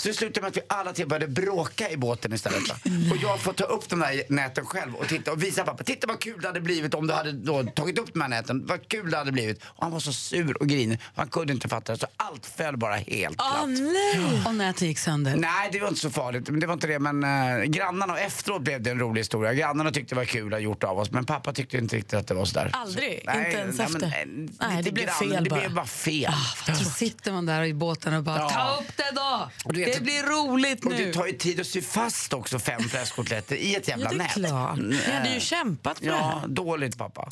Så 0.00 0.08
det 0.08 0.14
slutade 0.14 0.40
med 0.40 0.48
att 0.48 0.56
vi 0.56 0.60
alla 0.68 0.92
tre 0.92 1.04
började 1.04 1.28
bråka 1.28 1.90
i 1.90 1.96
båten 1.96 2.32
istället. 2.32 2.68
Va? 2.68 2.74
Och 3.10 3.16
jag 3.22 3.40
får 3.40 3.52
ta 3.52 3.64
upp 3.64 3.88
de 3.88 4.02
här 4.02 4.22
näten 4.28 4.66
själv 4.66 4.94
och 4.94 5.08
titta 5.08 5.32
och 5.32 5.42
visa 5.42 5.64
pappa, 5.64 5.84
titta 5.84 6.06
vad 6.06 6.20
kul 6.20 6.40
det 6.40 6.46
hade 6.46 6.60
blivit 6.60 6.94
om 6.94 7.06
du 7.06 7.14
hade 7.14 7.32
då 7.32 7.64
tagit 7.64 7.98
upp 7.98 8.12
de 8.12 8.20
här 8.20 8.28
näten. 8.28 8.66
Vad 8.66 8.88
kul 8.88 9.10
det 9.10 9.16
hade 9.16 9.32
blivit. 9.32 9.62
Och 9.64 9.82
han 9.82 9.92
var 9.92 10.00
så 10.00 10.12
sur 10.12 10.56
och 10.62 10.68
grinig, 10.68 10.98
han 11.14 11.28
kunde 11.28 11.52
inte 11.52 11.68
fatta 11.68 11.92
det. 11.92 11.98
Så 11.98 12.06
allt 12.16 12.46
föll 12.46 12.76
bara 12.76 12.94
helt 12.96 13.36
platt. 13.36 13.58
Åh 13.62 13.66
nej! 13.68 14.42
Och 14.46 14.54
nätet 14.54 14.82
gick 14.82 14.98
sönder. 14.98 15.36
Nej, 15.36 15.68
det 15.72 15.80
var 15.80 15.88
inte 15.88 16.00
så 16.00 16.10
farligt. 16.10 16.48
Men 16.48 16.60
Det 16.60 16.66
var 16.66 16.74
inte 16.74 16.86
det. 16.86 16.98
Men 16.98 17.24
äh, 17.24 17.64
grannarna, 17.64 18.12
och 18.12 18.18
efteråt 18.20 18.62
blev 18.62 18.82
det 18.82 18.90
en 18.90 18.98
rolig 18.98 19.20
historia. 19.20 19.54
Grannarna 19.54 19.90
tyckte 19.90 20.14
det 20.14 20.18
var 20.18 20.24
kul 20.24 20.46
att 20.46 20.52
ha 20.52 20.58
gjort 20.58 20.84
av 20.84 20.98
oss. 20.98 21.10
Men 21.10 21.24
pappa 21.24 21.52
tyckte 21.52 21.78
inte 21.78 21.96
riktigt 21.96 22.14
att 22.14 22.26
det 22.26 22.34
var 22.34 22.44
sådär. 22.44 22.70
Aldrig? 22.72 23.22
Så, 23.32 23.38
Inte 23.38 23.50
ens 23.58 23.80
efter? 23.80 24.06
eh, 24.06 24.10
Nej, 24.26 24.76
lite 24.76 24.82
det 24.82 24.92
blev 24.92 25.06
grann, 25.06 25.14
fel 25.18 25.28
men 25.28 25.44
Det 25.44 25.50
bara. 25.50 25.60
blev 25.60 25.74
bara 25.74 25.86
fel. 25.86 26.32
Så 26.78 26.84
sitter 26.84 27.32
man 27.32 27.46
där 27.46 27.64
i 27.64 27.74
båten 27.74 28.14
och 28.14 28.22
bara, 28.22 28.38
Ja. 28.38 28.48
ta 28.50 28.76
upp 28.80 28.96
det 28.96 29.10
då! 29.14 29.50
Och 29.90 29.94
det 29.94 29.96
att- 29.96 30.02
blir 30.02 30.22
roligt 30.50 30.84
och 30.86 30.92
nu. 30.92 31.06
det 31.06 31.12
tar 31.12 31.26
ju 31.26 31.32
tid 31.32 31.60
att 31.60 31.66
sy 31.66 31.82
fast 31.82 32.32
också 32.32 32.58
fem 32.58 32.82
fläskkotletter 32.82 33.56
i 33.56 33.74
ett 33.74 33.88
jävla 33.88 34.04
Ja, 34.04 34.10
det 34.10 34.14
är 34.14 34.18
nät. 34.18 34.32
klart. 34.32 34.78
Mm, 34.78 34.90
Ni 34.90 35.12
hade 35.12 35.34
ju 35.34 35.40
kämpat 35.40 35.98
för 35.98 36.04
det 36.06 36.10
Ja, 36.12 36.38
här. 36.42 36.48
dåligt 36.48 36.98
pappa. 36.98 37.28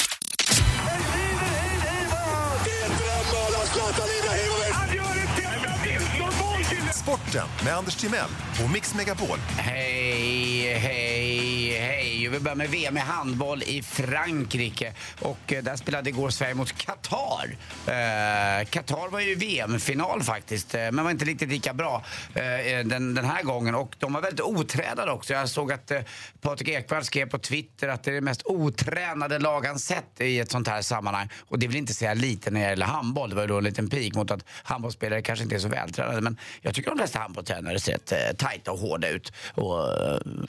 Sporten 6.94 7.46
med 7.64 7.76
Anders 7.76 7.96
Timell 7.96 8.28
på 8.62 8.68
Mix 8.68 8.94
Megapol. 8.94 9.38
Hej, 9.56 10.74
hej, 10.74 11.78
hej. 11.78 12.28
Vi 12.28 12.40
börjar 12.40 12.56
med 12.56 12.70
VM 12.70 12.96
i 12.96 13.00
handboll 13.00 13.62
i 13.62 13.82
Frankrike. 13.82 14.92
Och 15.20 15.52
eh, 15.52 15.62
där 15.62 15.76
spelade 15.76 16.10
igår 16.10 16.30
Sverige 16.30 16.54
mot 16.54 16.72
Qatar. 16.72 17.56
Eh, 17.86 18.64
Qatar 18.64 19.08
var 19.08 19.20
ju 19.20 19.34
VM-final 19.34 20.22
faktiskt, 20.22 20.74
eh, 20.74 20.80
men 20.80 21.04
var 21.04 21.10
inte 21.10 21.24
riktigt 21.24 21.48
lika 21.48 21.74
bra 21.74 22.04
eh, 22.34 22.86
den, 22.86 23.14
den 23.14 23.24
här 23.24 23.42
gången. 23.42 23.74
Och 23.74 23.96
de 23.98 24.12
var 24.12 24.20
väldigt 24.20 24.40
otränade 24.40 25.12
också. 25.12 25.32
Jag 25.32 25.48
såg 25.48 25.72
att 25.72 25.90
eh, 25.90 26.00
Patrik 26.40 26.68
Ekwall 26.68 27.04
skrev 27.04 27.26
på 27.26 27.38
Twitter 27.38 27.88
att 27.88 28.04
det 28.04 28.10
är 28.10 28.14
det 28.14 28.20
mest 28.20 28.42
otränade 28.44 29.38
lag 29.38 29.66
han 29.66 29.78
sett 29.78 30.20
i 30.20 30.38
ett 30.38 30.50
sånt 30.50 30.68
här 30.68 30.82
sammanhang. 30.82 31.28
Och 31.48 31.58
det 31.58 31.66
vill 31.66 31.76
inte 31.76 31.94
säga 31.94 32.14
lite 32.14 32.50
när 32.50 32.60
det 32.60 32.66
gäller 32.66 32.86
handboll. 32.86 33.30
Det 33.30 33.36
var 33.36 33.42
ju 33.42 33.48
då 33.48 33.58
en 33.58 33.64
liten 33.64 33.90
pik 33.90 34.14
mot 34.14 34.30
att 34.30 34.44
handbollsspelare 34.62 35.22
kanske 35.22 35.42
inte 35.42 35.54
är 35.54 35.60
så 35.60 35.68
vältränade. 35.68 36.20
Men 36.20 36.38
jag 36.60 36.74
tycker 36.74 36.90
de 36.90 36.98
flesta 36.98 37.18
handbollstränare 37.18 37.80
ser 37.80 37.98
rätt 37.98 38.12
eh, 38.12 38.36
tajta 38.48 38.72
och 38.72 38.78
hårda 38.78 39.08
ut. 39.08 39.32
Och, 39.54 39.78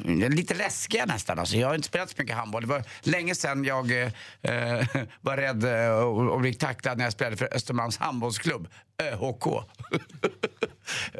uh, 0.05 0.29
lite 0.29 0.53
läskiga 0.53 1.05
nästan. 1.05 1.39
Alltså, 1.39 1.55
jag 1.55 1.67
har 1.67 1.75
inte 1.75 1.87
spelat 1.87 2.09
så 2.09 2.15
mycket 2.17 2.35
handboll. 2.35 2.61
Det 2.61 2.67
var 2.67 2.83
länge 3.01 3.35
sedan 3.35 3.65
jag 3.65 3.91
uh, 3.91 4.07
var 5.21 5.37
rädd 5.37 5.65
och, 6.03 6.33
och 6.33 6.39
blev 6.39 6.53
tacklad 6.53 6.97
när 6.97 7.05
jag 7.05 7.13
spelade 7.13 7.37
för 7.37 7.53
Östermalms 7.53 7.97
handbollsklubb, 7.97 8.67
ÖHK. 9.03 9.63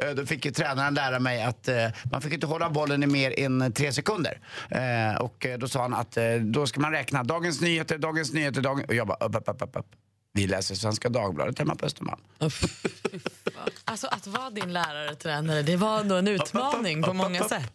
Då 0.16 0.26
fick 0.26 0.44
ju 0.44 0.50
tränaren 0.50 0.94
lära 0.94 1.18
mig 1.18 1.42
att 1.42 1.68
eh, 1.68 1.86
man 2.12 2.20
fick 2.22 2.32
inte 2.32 2.46
hålla 2.46 2.70
bollen 2.70 3.02
i 3.02 3.06
mer 3.06 3.40
än 3.40 3.72
tre 3.72 3.92
sekunder. 3.92 4.40
Eh, 4.68 5.20
och 5.20 5.46
då 5.58 5.68
sa 5.68 5.82
han 5.82 5.94
att 5.94 6.16
eh, 6.16 6.34
då 6.34 6.66
ska 6.66 6.80
man 6.80 6.92
räkna 6.92 7.22
Dagens 7.22 7.60
Nyheter, 7.60 7.98
Dagens 7.98 8.32
Nyheter, 8.32 8.60
Dagens... 8.60 8.88
Och 8.88 8.94
jag 8.94 9.06
bara 9.06 9.26
upp, 9.26 9.36
upp, 9.36 9.62
upp, 9.62 9.76
upp. 9.76 9.86
Vi 10.32 10.46
läser 10.46 10.74
Svenska 10.74 11.08
Dagbladet 11.08 11.58
hemma 11.58 11.74
på 11.74 11.86
Östermalm. 11.86 12.20
Alltså 13.84 14.06
att 14.06 14.26
vara 14.26 14.50
din 14.50 14.72
lärare 14.72 15.14
tränare, 15.14 15.62
det 15.62 15.76
var 15.76 16.04
nog 16.04 16.18
en 16.18 16.28
utmaning 16.28 17.02
på 17.02 17.12
många 17.12 17.44
sätt. 17.44 17.72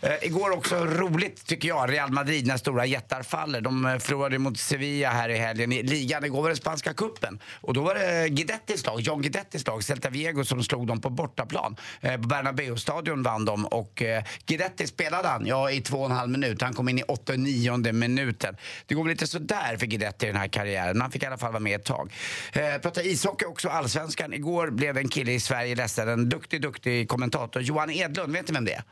Eh, 0.00 0.12
igår 0.22 0.50
också 0.50 0.76
roligt 0.76 1.46
tycker 1.46 1.68
jag, 1.68 1.92
Real 1.92 2.12
Madrid 2.12 2.46
när 2.46 2.56
stora 2.56 2.86
jättar 2.86 3.22
faller. 3.22 3.60
De 3.60 3.84
eh, 3.86 3.98
förlorade 3.98 4.38
mot 4.38 4.58
Sevilla 4.58 5.10
här 5.10 5.28
i 5.28 5.36
helgen 5.36 5.72
i 5.72 5.82
ligan. 5.82 6.24
Igår 6.24 6.42
var 6.42 6.50
det 6.50 6.56
spanska 6.56 6.94
kuppen 6.94 7.38
och 7.60 7.74
då 7.74 7.82
var 7.82 7.94
det 7.94 8.28
Guidettis 8.28 8.86
lag, 8.86 9.00
John 9.00 9.22
Guidettis 9.22 9.66
lag, 9.66 9.84
Celta 9.84 10.10
Vigo 10.10 10.44
som 10.44 10.62
slog 10.62 10.86
dem 10.86 11.00
på 11.00 11.10
bortaplan. 11.10 11.76
Eh, 12.00 12.16
på 12.16 12.28
Bernabéu-stadion 12.28 13.22
vann 13.22 13.44
de 13.44 13.66
och 13.66 14.02
eh, 14.02 14.24
Guidetti 14.46 14.86
spelade 14.86 15.28
han, 15.28 15.46
ja 15.46 15.70
i 15.70 15.80
två 15.80 15.98
och 15.98 16.06
en 16.06 16.16
halv 16.16 16.30
minut. 16.30 16.62
Han 16.62 16.74
kom 16.74 16.88
in 16.88 16.98
i 16.98 17.02
89 17.02 17.92
minuten. 17.92 18.56
Det 18.86 18.94
går 18.94 19.02
väl 19.02 19.10
lite 19.10 19.26
sådär 19.26 19.76
för 19.76 19.86
Guidetti 19.86 20.26
i 20.26 20.28
den 20.28 20.40
här 20.40 20.48
karriären, 20.48 20.92
men 20.92 21.00
han 21.00 21.10
fick 21.10 21.22
i 21.22 21.26
alla 21.26 21.38
fall 21.38 21.52
vara 21.52 21.60
med 21.60 21.83
ett 21.84 21.96
tag. 21.96 22.12
Eh, 22.52 22.80
prata 22.82 23.02
ishockey 23.02 23.44
också, 23.44 23.68
allsvenskan. 23.68 24.32
Igår 24.32 24.70
blev 24.70 24.98
en 24.98 25.08
kille 25.08 25.32
i 25.32 25.40
Sverige 25.40 25.74
ledsen, 25.74 26.08
en 26.08 26.28
duktig, 26.28 26.62
duktig 26.62 27.08
kommentator. 27.08 27.62
Johan 27.62 27.90
Edlund, 27.90 28.32
vet 28.32 28.48
ni 28.48 28.54
vem 28.54 28.64
det 28.64 28.82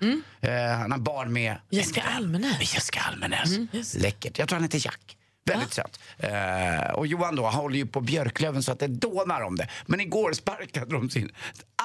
är? 0.41 0.71
Eh, 0.71 0.79
han 0.79 0.93
har 0.93 0.99
barn 0.99 1.33
med 1.33 1.57
Jessica 1.71 2.03
Almenäs. 2.17 2.75
Jessica 2.75 3.01
Almenäs. 3.01 3.95
Läckert. 3.95 4.39
Jag 4.39 4.49
tror 4.49 4.57
han 4.57 4.63
heter 4.63 4.81
Jack. 4.85 5.17
Väldigt 5.45 5.73
söt. 5.73 6.01
Eh, 6.19 6.91
och 6.95 7.07
Johan 7.07 7.37
då, 7.37 7.45
han 7.45 7.55
håller 7.55 7.77
ju 7.77 7.87
på 7.87 8.01
Björklöven 8.01 8.63
så 8.63 8.73
att 8.73 8.79
det 8.79 8.87
dånar 8.87 9.41
om 9.41 9.57
det. 9.57 9.69
Men 9.87 10.01
igår 10.01 10.33
sparkade 10.33 10.95
de 10.95 11.11
sin 11.11 11.33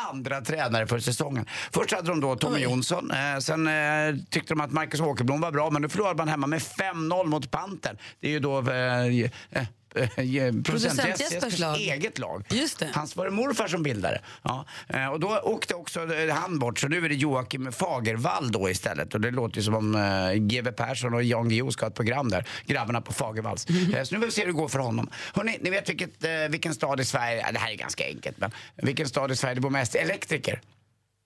andra 0.10 0.42
tränare 0.42 0.88
för 0.88 1.00
säsongen. 1.00 1.46
Först 1.72 1.94
hade 1.94 2.08
de 2.08 2.22
då 2.22 2.36
Tommy 2.36 2.60
Jonsson. 2.60 3.12
Eh, 3.12 3.40
sen 3.40 3.68
eh, 3.68 4.16
tyckte 4.30 4.54
de 4.54 4.62
att 4.62 4.72
Marcus 4.72 5.00
Åkerblom 5.00 5.42
var 5.42 5.52
bra, 5.52 5.70
men 5.70 5.82
nu 5.82 5.90
förlorade 5.90 6.18
man 6.18 6.28
hemma 6.28 6.48
med 6.48 6.60
5-0 6.62 7.26
mot 7.26 7.52
Pantern. 7.52 7.98
Det 8.20 8.28
är 8.28 8.32
ju 8.32 8.40
då 8.40 8.72
eh, 8.72 9.06
eh, 9.52 9.68
producent 10.64 11.08
Jespers 11.08 11.32
Jespers 11.32 11.60
lag. 11.60 11.78
eget 11.78 12.20
lag. 12.20 12.46
Just 12.50 12.80
det. 12.80 12.90
Hans 12.94 13.16
var 13.16 13.26
det 13.26 13.32
morfar 13.32 13.68
som 13.68 13.84
bildade. 13.84 14.22
Ja. 14.44 14.66
Eh, 14.88 15.08
och 15.08 15.20
då 15.20 15.40
åkte 15.44 15.74
också 15.76 16.14
eh, 16.14 16.36
han 16.36 16.60
bort, 16.60 16.80
så 16.80 16.88
nu 16.88 17.06
är 17.06 17.10
det 17.10 17.16
Joakim 17.16 17.72
Fagervall 17.72 18.52
då 18.52 18.70
istället. 18.70 19.14
Och 19.14 19.22
det 19.22 19.32
låter 19.32 19.58
ju 19.58 19.64
som 19.64 19.76
om 19.76 19.96
eh, 19.96 20.34
GW 20.34 20.72
Persson 20.72 21.14
och 21.14 21.24
Jan 21.24 21.50
Guillou 21.50 21.72
ska 21.72 21.86
ha 21.86 21.90
ett 21.90 21.96
program 21.96 22.30
där. 22.30 22.46
Grabbarna 22.66 23.02
på 23.02 23.14
Fagervalls. 23.14 23.70
Mhm. 23.70 23.94
Eh, 23.94 24.04
så 24.04 24.16
nu 24.16 24.20
vill 24.20 24.28
vi 24.28 24.32
se 24.32 24.42
hur 24.42 24.48
det 24.48 24.54
går 24.54 24.68
för 24.68 24.80
honom. 24.80 25.10
Hörrni, 25.34 25.58
ni 25.62 25.70
vet 25.70 25.90
vilket, 25.90 26.24
eh, 26.24 26.32
vilken 26.50 26.74
stad 26.74 27.00
i 27.00 27.06
Sverige, 27.06 27.42
ja, 27.46 27.52
det 27.52 27.60
här 27.60 27.72
är 27.72 27.76
ganska 27.76 28.06
enkelt, 28.06 28.38
men 28.38 28.52
vilken 28.76 29.08
stad 29.10 29.32
i 29.32 29.36
Sverige 29.36 29.56
det 29.56 29.62
bor 29.62 29.70
mest 29.70 29.96
elektriker? 29.96 30.62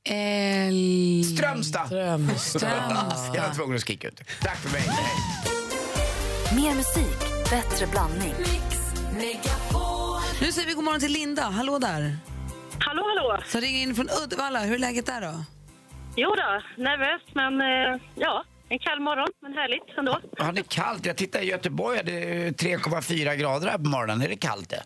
El... 0.09 1.23
Strömstad! 1.37 1.87
Strömstad. 1.87 3.31
Jag 3.35 3.47
var 3.47 3.55
tvungen 3.55 3.75
att 3.75 3.81
skrika 3.81 4.07
ut. 4.07 4.21
Tack 4.41 4.57
för 4.57 4.71
mig. 4.71 4.83
Mer 6.55 6.75
musik, 6.75 7.30
bättre 7.51 7.87
blandning. 7.87 8.33
Nu 10.41 10.51
säger 10.51 10.67
vi 10.67 10.73
god 10.73 10.83
morgon 10.83 10.99
till 10.99 11.11
Linda. 11.11 11.41
Hallå 11.43 11.79
där. 11.79 12.17
Hallå, 12.79 13.03
hallå. 13.17 13.43
Så 13.47 13.59
ringer 13.59 13.81
in 13.81 13.95
från 13.95 14.09
Uddevalla. 14.23 14.59
Hur 14.59 14.73
är 14.75 14.79
läget 14.79 15.05
där 15.05 15.21
då? 15.21 15.43
Jo 16.15 16.29
då, 16.35 16.61
nervöst 16.83 17.25
men 17.33 17.61
eh, 17.61 18.01
ja, 18.15 18.43
en 18.69 18.79
kall 18.79 18.99
morgon 18.99 19.27
men 19.41 19.53
härligt 19.53 19.97
ändå. 19.97 20.19
Ja, 20.37 20.51
det 20.51 20.59
är 20.61 20.63
kallt. 20.63 21.05
Jag 21.05 21.15
tittar 21.17 21.39
i 21.41 21.45
Göteborg, 21.45 21.99
det 22.03 22.11
är 22.11 22.51
3,4 22.51 23.35
grader 23.35 23.67
här 23.69 23.77
på 23.77 23.83
morgonen. 23.89 24.21
Är 24.21 24.27
det 24.29 24.35
kallt 24.35 24.69
det? 24.69 24.83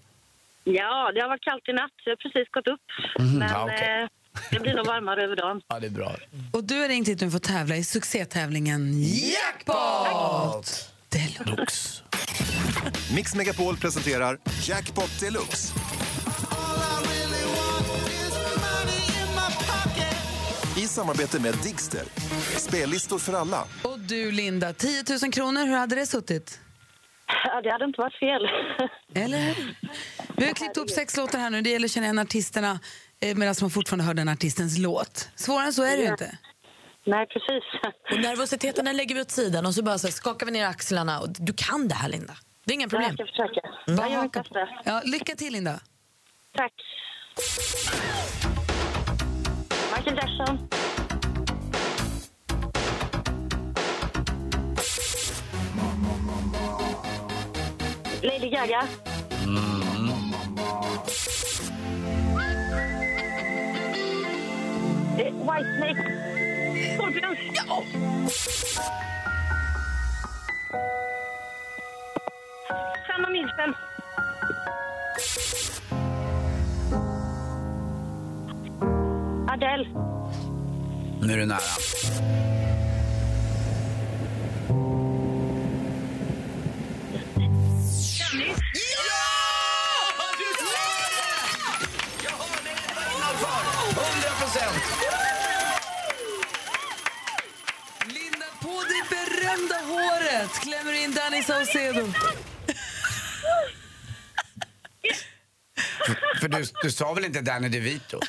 Ja, 0.64 1.12
det 1.16 1.22
har 1.22 1.28
varit 1.30 1.42
kallt 1.44 1.70
i 1.70 1.74
natt. 1.74 1.92
Jag 2.06 2.12
har 2.12 2.16
precis 2.16 2.52
gått 2.52 2.68
upp. 2.68 2.82
men 3.18 3.28
Mhm, 3.28 3.42
ja, 3.42 3.64
okej. 3.64 4.02
eh, 4.04 4.08
det 4.52 4.60
blir 4.60 4.74
nog 4.74 4.86
varmare 4.86 5.24
över 5.24 5.36
dagen. 5.36 5.62
Ja, 5.68 5.80
det 5.80 5.88
är 5.88 5.92
bra. 5.92 6.16
Och 6.54 6.64
du 6.64 6.82
har 6.82 6.88
ringt 6.88 7.08
hit 7.08 7.20
för 7.20 7.38
att 7.38 7.44
tävla 7.44 7.76
i 7.76 7.84
succétävlingen 7.84 9.04
Jackpot! 9.04 10.92
Deluxe. 11.10 12.02
Mix 13.16 13.36
Megapol 13.36 13.78
presenterar 13.78 14.40
Jackpot 14.62 15.20
Deluxe. 15.20 15.74
I 20.78 20.88
samarbete 20.88 21.40
med 21.42 21.54
Digster. 21.64 22.04
Spellistor 22.58 23.20
för 23.20 23.34
alla. 23.34 23.64
Och 23.84 24.00
du 24.00 24.32
Linda, 24.32 24.74
10 24.74 25.04
000 25.22 25.32
kronor, 25.34 25.66
hur 25.66 25.76
hade 25.76 25.96
det 25.96 26.06
suttit? 26.06 26.60
Ja, 27.44 27.62
det 27.62 27.72
hade 27.72 27.86
inte 27.86 28.02
varit 28.02 28.20
fel. 28.20 28.42
Eller? 29.24 29.56
Vi 30.38 30.46
har 30.46 30.54
klippt 30.54 30.78
upp 30.78 30.90
sex 30.90 31.18
låtar 31.18 31.40
här 31.40 31.50
nu. 31.50 31.62
Det 31.62 31.70
gäller 31.70 31.86
att 31.86 31.92
känna 31.92 32.06
igen 32.06 32.20
artisterna 32.20 32.80
eh, 33.22 33.36
medan 33.36 33.56
man 33.62 33.70
fortfarande 33.70 34.06
hör 34.06 34.14
den 34.14 34.30
artistens 34.30 34.78
låt. 34.78 35.30
Svårare 35.36 35.66
än 35.66 35.74
så 35.74 35.84
är 35.84 35.98
det 35.98 36.04
ju 36.04 36.10
inte. 36.10 36.38
Nej, 37.06 37.28
precis. 37.28 37.64
Och 38.12 38.20
nervositeten 38.22 38.98
lägger 38.98 39.16
vi 39.16 39.22
åt 39.22 39.32
sidan 39.32 39.66
och 39.66 39.76
så 39.76 39.84
bara 39.84 39.98
så 39.98 40.08
skakar 40.08 40.46
vi 40.46 40.52
ner 40.52 40.66
axlarna. 40.66 41.20
Och 41.20 41.30
du 41.30 41.54
kan 41.54 41.88
det 41.88 41.96
här 41.96 42.10
Linda. 42.10 42.34
Det 42.66 42.72
är 42.72 42.76
inga 42.76 42.84
Jag 42.84 42.90
problem. 42.90 43.14
ska 43.14 43.26
försöka. 43.26 43.62
Bara 43.88 43.96
Jag 44.08 44.12
gör 44.12 44.22
mitt 44.24 44.36
haka 44.36 44.50
på. 44.50 44.68
Ja, 44.84 45.02
lycka 45.06 45.36
till 45.36 45.54
Linda. 45.54 45.80
Tack. 46.58 46.74
Michael 49.98 50.16
Jackson. 50.18 50.68
Lady 58.22 58.50
Gaga. 58.50 58.88
Eh, 65.18 65.32
Whitesnake. 65.48 66.04
Scorpions. 66.98 67.40
Ja! 67.54 67.84
Sanna 72.68 73.30
Nilsson. 73.30 73.74
Adele. 79.48 79.86
Nu 81.22 81.34
är 81.34 81.38
du 81.38 81.46
nära. 81.46 81.60
Jag 92.24 92.32
hörde 92.32 92.62
det 92.64 93.16
innanför! 93.16 93.48
100 93.90 94.30
procent! 94.40 94.84
Linda, 98.06 98.46
på 98.62 98.84
det 98.92 99.16
berömda 99.16 99.76
håret 99.76 100.52
klämmer 100.62 101.04
in 101.04 101.12
Danny 101.14 101.44
Saucedo. 101.44 102.06
För 106.46 106.50
du, 106.50 106.66
du 106.82 106.92
sa 106.92 107.14
väl 107.14 107.26
inte 107.26 107.42
Danny 107.42 107.70
DeVito? 107.70 108.20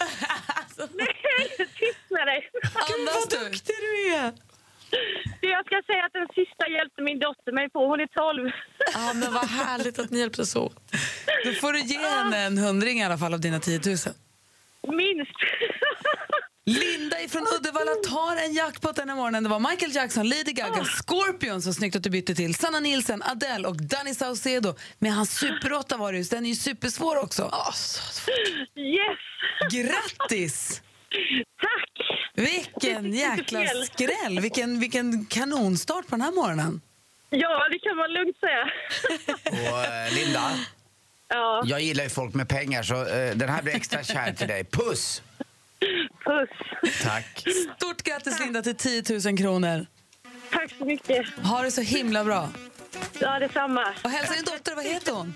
Tyst 1.78 2.06
med 2.08 2.26
dig. 2.26 2.50
Andas 2.74 3.28
du. 3.30 3.36
du 3.66 4.14
är! 4.14 4.32
Jag 5.40 5.66
ska 5.66 5.82
säga 5.86 6.04
att 6.04 6.12
den 6.12 6.28
sista 6.34 6.68
hjälpte 6.68 7.02
min 7.02 7.18
dotter 7.18 7.52
mig 7.52 7.70
på. 7.70 7.86
Hon 7.86 8.00
är 8.00 8.06
12. 8.06 8.50
Ja, 8.94 9.12
men 9.14 9.32
vad 9.32 9.44
härligt 9.44 9.98
att 9.98 10.10
ni 10.10 10.18
hjälptes 10.18 10.56
åt. 10.56 10.76
Då 11.44 11.52
får 11.52 11.72
du 11.72 11.80
ge 11.80 11.98
henne 11.98 12.38
en 12.38 12.58
hundring 12.58 12.98
i 12.98 13.04
alla 13.04 13.18
fall 13.18 13.34
av 13.34 13.40
dina 13.40 13.60
10 13.60 13.80
000. 13.86 13.96
Minst. 14.96 15.36
Linda 16.70 17.20
ifrån 17.22 17.46
Uddevalla 17.56 17.90
tar 17.94 18.36
en 18.36 18.52
jackpot 18.52 18.96
den 18.96 19.08
här 19.08 19.16
morgonen. 19.16 19.42
Det 19.42 19.48
var 19.48 19.70
Michael 19.70 19.94
Jackson, 19.94 20.28
Lady 20.28 20.52
Gaga, 20.52 20.84
Scorpions, 20.84 21.64
så 21.64 21.72
snyggt 21.72 21.96
att 21.96 22.02
du 22.02 22.10
bytte 22.10 22.34
till, 22.34 22.54
Sanna 22.54 22.80
Nielsen, 22.80 23.22
Adele 23.22 23.68
och 23.68 23.76
Danny 23.76 24.14
Saucedo. 24.14 24.74
Med 24.98 25.14
hans 25.14 25.38
Super 25.38 25.72
8 25.72 25.96
var 25.96 26.12
det 26.12 26.18
just. 26.18 26.30
Den 26.30 26.44
är 26.44 26.48
ju 26.48 26.54
supersvår 26.54 27.16
också. 27.16 27.42
Yes! 28.76 29.18
Grattis! 29.72 30.82
Tack! 31.60 32.08
Vilken 32.34 33.12
jäkla 33.24 33.60
skräll! 33.66 34.40
Vilken, 34.40 34.80
vilken 34.80 35.26
kanonstart 35.26 36.06
på 36.06 36.10
den 36.10 36.20
här 36.20 36.32
morgonen. 36.32 36.80
Ja, 37.30 37.68
det 37.70 37.78
kan 37.78 37.96
man 37.96 38.12
lugnt 38.12 38.36
säga. 38.40 38.70
Och 39.72 39.84
eh, 39.84 40.14
Linda, 40.14 40.50
Ja, 41.28 41.62
jag 41.66 41.80
gillar 41.80 42.04
ju 42.04 42.10
folk 42.10 42.34
med 42.34 42.48
pengar 42.48 42.82
så 42.82 42.94
eh, 43.06 43.36
den 43.36 43.48
här 43.48 43.62
blir 43.62 43.74
extra 43.74 44.02
kär 44.04 44.32
till 44.32 44.48
dig. 44.48 44.64
Puss! 44.64 45.22
Puss. 46.24 46.50
Tack. 47.02 47.44
Stort 47.76 48.02
grattis 48.02 48.40
Linda 48.40 48.62
till 48.62 48.76
10 48.76 49.02
000 49.24 49.38
kronor. 49.38 49.86
Tack 50.50 50.74
så 50.78 50.84
mycket. 50.84 51.26
Ha 51.38 51.62
det 51.62 51.70
så 51.70 51.80
himla 51.80 52.24
bra. 52.24 52.48
Ja, 53.20 53.38
detsamma. 53.38 53.94
Och 54.04 54.10
hälsa 54.10 54.34
din 54.34 54.44
dotter, 54.44 54.74
vad 54.74 54.84
heter 54.84 55.12
hon? 55.12 55.34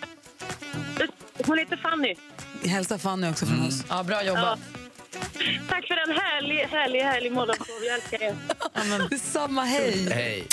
Hon 1.47 1.59
heter 1.59 1.77
Fanny. 1.77 2.15
Hälsa 2.67 2.99
Fanny 2.99 3.31
också 3.31 3.47
från 3.47 3.67
oss. 3.67 3.85
Ja, 3.89 4.03
bra 4.03 4.25
jobbat. 4.25 4.59
Tack 5.69 5.87
för 5.87 6.11
en 6.11 6.19
härlig, 6.19 6.57
härlig, 6.59 7.01
härlig 7.01 7.33
morgonsov. 7.33 7.85
Jag 7.87 7.95
älskar 7.95 8.23
er. 8.23 9.09
Detsamma, 9.11 9.65
hej. 9.65 10.09
Hej. 10.13 10.47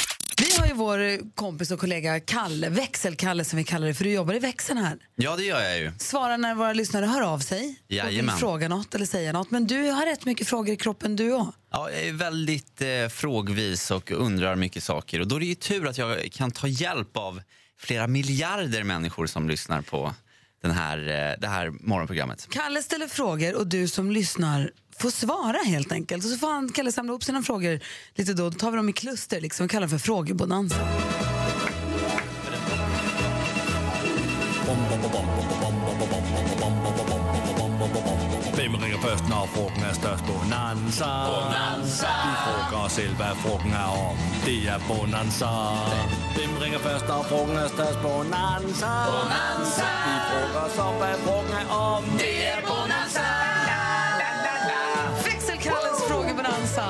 Har 0.58 0.68
ju 0.68 0.74
vår 0.74 1.32
kompis 1.36 1.72
och 1.72 1.80
kollega 1.80 2.20
Kalle, 2.20 2.70
Växelkalle 2.70 3.46
som 3.46 3.58
vi 3.58 3.64
kallar 3.64 3.88
det, 3.88 3.94
för 3.94 4.04
du 4.04 4.12
jobbar 4.12 4.34
i 4.34 4.40
växeln 4.40 4.78
här. 4.80 4.98
Ja, 5.16 5.36
det 5.36 5.44
gör 5.44 5.62
jag 5.62 5.80
ju. 5.80 5.92
Svara 6.00 6.38
när 6.38 6.56
våra 6.56 6.74
lyssnare 6.74 7.06
hör 7.06 7.22
av 7.22 7.40
sig 7.40 7.60
och 7.68 7.92
vill 7.92 7.98
Jajamän. 7.98 8.38
fråga 8.38 8.68
något 8.70 8.96
eller 8.96 9.06
säga 9.06 9.34
något. 9.34 9.52
Men 9.52 9.68
du 9.68 9.90
har 9.90 10.06
rätt 10.06 10.26
mycket 10.26 10.48
frågor 10.48 10.74
i 10.74 10.78
kroppen 10.78 11.16
du 11.16 11.34
också. 11.34 11.54
Ja, 11.72 11.90
jag 11.92 12.02
är 12.02 12.14
väldigt 12.14 12.82
eh, 12.82 13.08
frågvis 13.10 13.92
och 13.92 14.12
undrar 14.12 14.56
mycket 14.56 14.84
saker. 14.84 15.20
Och 15.22 15.28
då 15.28 15.36
är 15.36 15.40
det 15.40 15.46
ju 15.46 15.56
tur 15.56 15.88
att 15.88 15.98
jag 15.98 16.32
kan 16.32 16.52
ta 16.52 16.68
hjälp 16.68 17.18
av 17.18 17.42
flera 17.80 18.08
miljarder 18.08 18.84
människor 18.84 19.28
som 19.28 19.50
lyssnar 19.50 19.82
på 19.82 20.14
den 20.62 20.72
här, 20.72 20.98
eh, 20.98 21.40
det 21.40 21.48
här 21.48 21.70
morgonprogrammet. 21.70 22.48
Kalle 22.50 22.84
ställer 22.84 23.08
frågor 23.08 23.56
och 23.56 23.68
du 23.68 23.88
som 23.88 24.12
lyssnar 24.12 24.72
får 25.00 25.10
svara 25.10 25.58
helt 25.66 25.92
enkelt. 25.92 26.26
Och 26.26 26.32
så 26.32 26.38
får 26.38 26.52
han, 26.52 26.70
Kalle 26.70 26.92
samla 26.92 27.12
ihop 27.12 27.24
sina 27.24 27.42
frågor 27.42 27.80
lite 28.16 28.34
då. 28.34 28.50
Då 28.50 28.58
tar 28.58 28.72
vi 28.72 28.78
dem 28.78 28.90
i 28.90 28.94
kluster, 28.94 29.42
liksom. 29.42 29.64
vi 29.64 29.70
kallar 29.70 29.88
det 29.88 29.90
för 29.90 29.98
frågebonanza. 29.98 30.76
Hvem 38.68 38.84
ringer 38.84 39.02
først, 39.02 39.30
når 39.30 39.50
frugten 39.56 39.84
er 39.90 39.94
størst? 39.94 40.24
Bonanza. 40.30 41.12
Bonanza. 41.32 42.12
Vi 42.26 42.34
frugger 42.46 42.80
os 42.86 42.92
selv, 42.92 43.14
hvad 43.20 43.34
frugten 43.44 43.74
er 43.84 43.90
om. 44.08 44.18
Det 44.46 44.60
er 44.74 44.80
Bonanza. 44.88 45.52
Hvem 46.38 46.52
ringer 46.64 46.80
først, 46.88 47.06
når 47.12 47.22
frugten 47.30 47.58
er 47.64 47.70
størst? 47.78 48.00
Bonanza. 48.08 48.92
Bonanza. 49.12 49.90
Vi 50.08 50.16
frugger 50.30 50.62
os 50.68 50.78
om, 50.88 50.94
hvad 51.02 51.16
frugten 51.26 51.56
er 51.62 51.68
om. 51.94 52.04
Det 52.24 52.36
er 52.54 52.60
Bonanza. 52.70 53.28
Växelkalles 55.28 56.00
frågebonanza. 56.10 56.88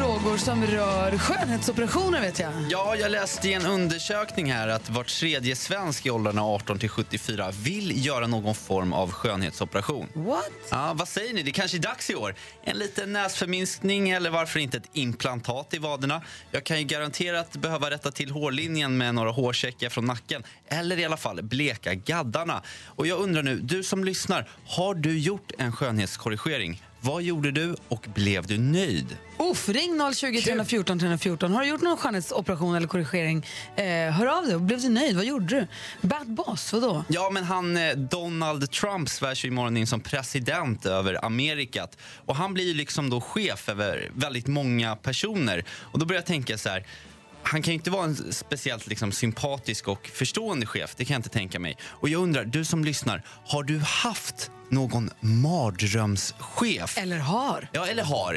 Frågor 0.00 0.36
som 0.36 0.66
rör 0.66 1.18
skönhetsoperationer 1.18 2.20
vet 2.20 2.38
jag. 2.38 2.52
Ja, 2.70 2.96
jag 2.96 3.10
läste 3.10 3.48
i 3.48 3.52
en 3.52 3.66
undersökning 3.66 4.52
här 4.52 4.68
att 4.68 4.90
var 4.90 5.04
tredje 5.04 5.56
svensk 5.56 6.06
i 6.06 6.10
åldrarna 6.10 6.42
18 6.42 6.78
till 6.78 6.88
74 6.88 7.50
vill 7.50 8.06
göra 8.06 8.26
någon 8.26 8.54
form 8.54 8.92
av 8.92 9.10
skönhetsoperation. 9.10 10.08
What? 10.14 10.50
Ja, 10.70 10.92
vad 10.94 11.08
säger 11.08 11.34
ni? 11.34 11.42
Det 11.42 11.50
kanske 11.50 11.76
är 11.76 11.82
dags 11.82 12.10
i 12.10 12.14
år. 12.14 12.34
En 12.64 12.76
liten 12.78 13.12
näsförminskning 13.12 14.10
eller 14.10 14.30
varför 14.30 14.60
inte 14.60 14.76
ett 14.76 14.88
implantat 14.92 15.74
i 15.74 15.78
vaderna. 15.78 16.22
Jag 16.50 16.64
kan 16.64 16.78
ju 16.78 16.84
garantera 16.84 17.40
att 17.40 17.56
behöva 17.56 17.90
rätta 17.90 18.10
till 18.10 18.30
hårlinjen 18.30 18.96
med 18.96 19.14
några 19.14 19.30
hårsäckar 19.30 19.88
från 19.88 20.04
nacken 20.04 20.42
eller 20.68 20.98
i 20.98 21.04
alla 21.04 21.16
fall 21.16 21.42
bleka 21.42 21.94
gaddarna. 21.94 22.62
Och 22.86 23.06
jag 23.06 23.18
undrar 23.18 23.42
nu, 23.42 23.56
du 23.56 23.82
som 23.82 24.04
lyssnar, 24.04 24.48
har 24.66 24.94
du 24.94 25.18
gjort 25.18 25.52
en 25.58 25.72
skönhetskorrigering? 25.72 26.82
Vad 27.02 27.22
gjorde 27.22 27.50
du 27.50 27.76
och 27.88 28.06
blev 28.14 28.46
du 28.46 28.58
nöjd? 28.58 29.16
Uff, 29.38 29.68
ring 29.68 30.00
020 30.14 30.40
314 30.40 30.98
314. 30.98 31.52
Har 31.52 31.62
du 31.62 31.68
gjort 31.68 31.80
någon 31.80 31.96
skönhetsoperation 31.96 32.74
eller 32.74 32.88
korrigering? 32.88 33.46
Eh, 33.76 33.84
hör 33.84 34.26
av 34.38 34.46
dig. 34.46 34.58
Blev 34.58 34.80
du 34.80 34.88
nöjd? 34.88 35.16
Vad 35.16 35.24
gjorde 35.24 35.46
du? 35.46 35.66
Bad 36.08 36.26
boss, 36.34 36.72
vadå? 36.72 37.04
Ja, 37.08 37.30
men 37.32 37.44
han, 37.44 37.76
eh, 37.76 37.92
Donald 37.96 38.70
Trump 38.70 39.08
svärs 39.08 39.44
ju 39.44 39.48
imorgon 39.48 39.76
in 39.76 39.86
som 39.86 40.00
president 40.00 40.86
över 40.86 41.24
Amerikat. 41.24 41.96
Och 42.26 42.36
han 42.36 42.54
blir 42.54 42.64
ju 42.64 42.74
liksom 42.74 43.10
då 43.10 43.20
chef 43.20 43.68
över 43.68 44.10
väldigt 44.14 44.46
många 44.46 44.96
personer. 44.96 45.64
Och 45.80 45.98
då 45.98 46.06
börjar 46.06 46.20
jag 46.20 46.26
tänka 46.26 46.58
så 46.58 46.68
här. 46.68 46.86
Han 47.42 47.62
kan 47.62 47.72
ju 47.72 47.74
inte 47.74 47.90
vara 47.90 48.04
en 48.04 48.32
speciellt 48.32 48.86
liksom 48.86 49.12
sympatisk 49.12 49.88
och 49.88 50.06
förstående 50.06 50.66
chef, 50.66 50.94
det 50.96 51.04
kan 51.04 51.14
jag 51.14 51.18
inte 51.18 51.28
tänka 51.28 51.58
mig. 51.58 51.76
Och 51.82 52.08
jag 52.08 52.22
undrar, 52.22 52.44
du 52.44 52.64
som 52.64 52.84
lyssnar, 52.84 53.22
har 53.46 53.62
du 53.62 53.78
haft 53.78 54.50
någon 54.68 55.10
mardrömschef? 55.20 56.98
Eller 56.98 57.18
har? 57.18 57.68
Ja, 57.72 57.86
eller 57.86 58.02
har. 58.02 58.34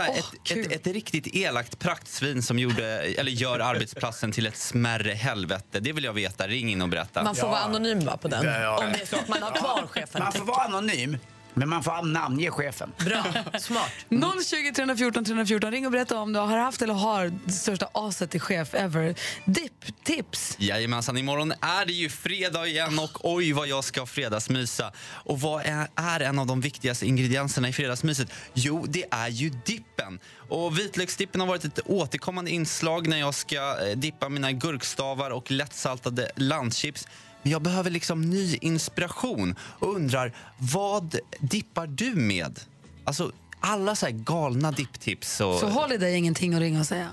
Här, 0.00 0.08
Åh, 0.10 0.18
ett, 0.18 0.24
kul. 0.44 0.66
ett, 0.66 0.72
ett 0.72 0.86
riktigt 0.86 1.26
elakt 1.26 1.78
praktsvin 1.78 2.42
som 2.42 2.58
gjorde, 2.58 2.84
eller 3.02 3.32
gör 3.32 3.58
arbetsplatsen 3.58 4.32
till 4.32 4.46
ett 4.46 4.56
smärre 4.56 5.12
helvete. 5.12 5.80
Det 5.80 5.92
vill 5.92 6.04
jag 6.04 6.12
veta. 6.12 6.48
Ring 6.48 6.70
in 6.70 6.82
och 6.82 6.88
berätta. 6.88 7.22
Man 7.22 7.36
får 7.36 7.48
vara 7.48 7.60
anonym 7.60 8.00
va, 8.00 8.16
på 8.16 8.28
den? 8.28 8.44
Ja, 8.44 8.60
ja. 8.60 8.84
Om 8.86 8.92
det 8.92 9.02
är 9.02 9.06
så 9.06 9.16
att 9.16 9.28
man 9.28 9.42
har 9.42 9.50
kvar 9.50 9.86
chefen. 9.86 10.22
Man 10.22 10.32
får 10.32 10.44
vara 10.44 10.64
anonym, 10.64 11.18
men 11.54 11.68
man 11.68 11.82
får 11.82 12.06
namnge 12.06 12.50
chefen. 12.50 12.92
Bra, 12.98 13.24
smart. 13.58 13.92
020 14.08 14.72
314 14.74 15.24
314. 15.24 15.70
Ring 15.70 15.86
och 15.86 15.92
berätta 15.92 16.18
om 16.18 16.32
du 16.32 16.38
har 16.38 16.58
haft 16.58 16.82
eller 16.82 16.94
har 16.94 17.32
det 17.44 17.52
största 17.52 17.88
aset 17.92 18.30
till 18.30 18.40
chef 18.40 18.74
ever. 18.74 19.14
Dipp-tips. 19.44 20.56
Jajamensan, 20.58 21.16
imorgon 21.16 21.52
är 21.52 21.86
det 21.86 21.92
ju 21.92 22.08
fredag 22.08 22.66
igen 22.66 22.98
och 22.98 23.34
oj 23.34 23.52
vad 23.52 23.68
jag 23.68 23.84
ska 23.84 24.06
fredagsmysa. 24.06 24.92
Och 25.08 25.40
vad 25.40 25.62
är, 25.66 25.88
är 25.94 26.20
en 26.20 26.38
av 26.38 26.46
de 26.46 26.60
viktigaste 26.60 27.06
ingredienserna 27.06 27.68
i 27.68 27.72
fredagsmyset? 27.72 28.32
Jo, 28.54 28.86
det 28.88 29.04
är 29.10 29.28
ju 29.28 29.50
dippen. 29.50 30.18
Och 30.48 30.78
vitlöksdippen 30.78 31.40
har 31.40 31.48
varit 31.48 31.64
ett 31.64 31.80
återkommande 31.86 32.50
inslag 32.50 33.08
när 33.08 33.18
jag 33.18 33.34
ska 33.34 33.56
eh, 33.56 33.96
dippa 33.96 34.28
mina 34.28 34.52
gurkstavar 34.52 35.30
och 35.30 35.50
lättsaltade 35.50 36.30
landchips. 36.36 37.06
Men 37.42 37.52
jag 37.52 37.62
behöver 37.62 37.90
liksom 37.90 38.20
ny 38.30 38.58
inspiration 38.60 39.54
och 39.60 39.94
undrar, 39.94 40.32
vad 40.58 41.16
dippar 41.40 41.86
du 41.86 42.14
med? 42.14 42.60
Alltså, 43.04 43.32
alla 43.60 43.96
så 43.96 44.06
här 44.06 44.12
galna 44.12 44.72
dipptips. 44.72 45.40
Och... 45.40 45.54
Så 45.60 45.66
Holiday 45.68 46.12
är 46.12 46.16
ingenting 46.16 46.54
att 46.54 46.60
ringa 46.60 46.80
och 46.80 46.86
säga. 46.86 47.10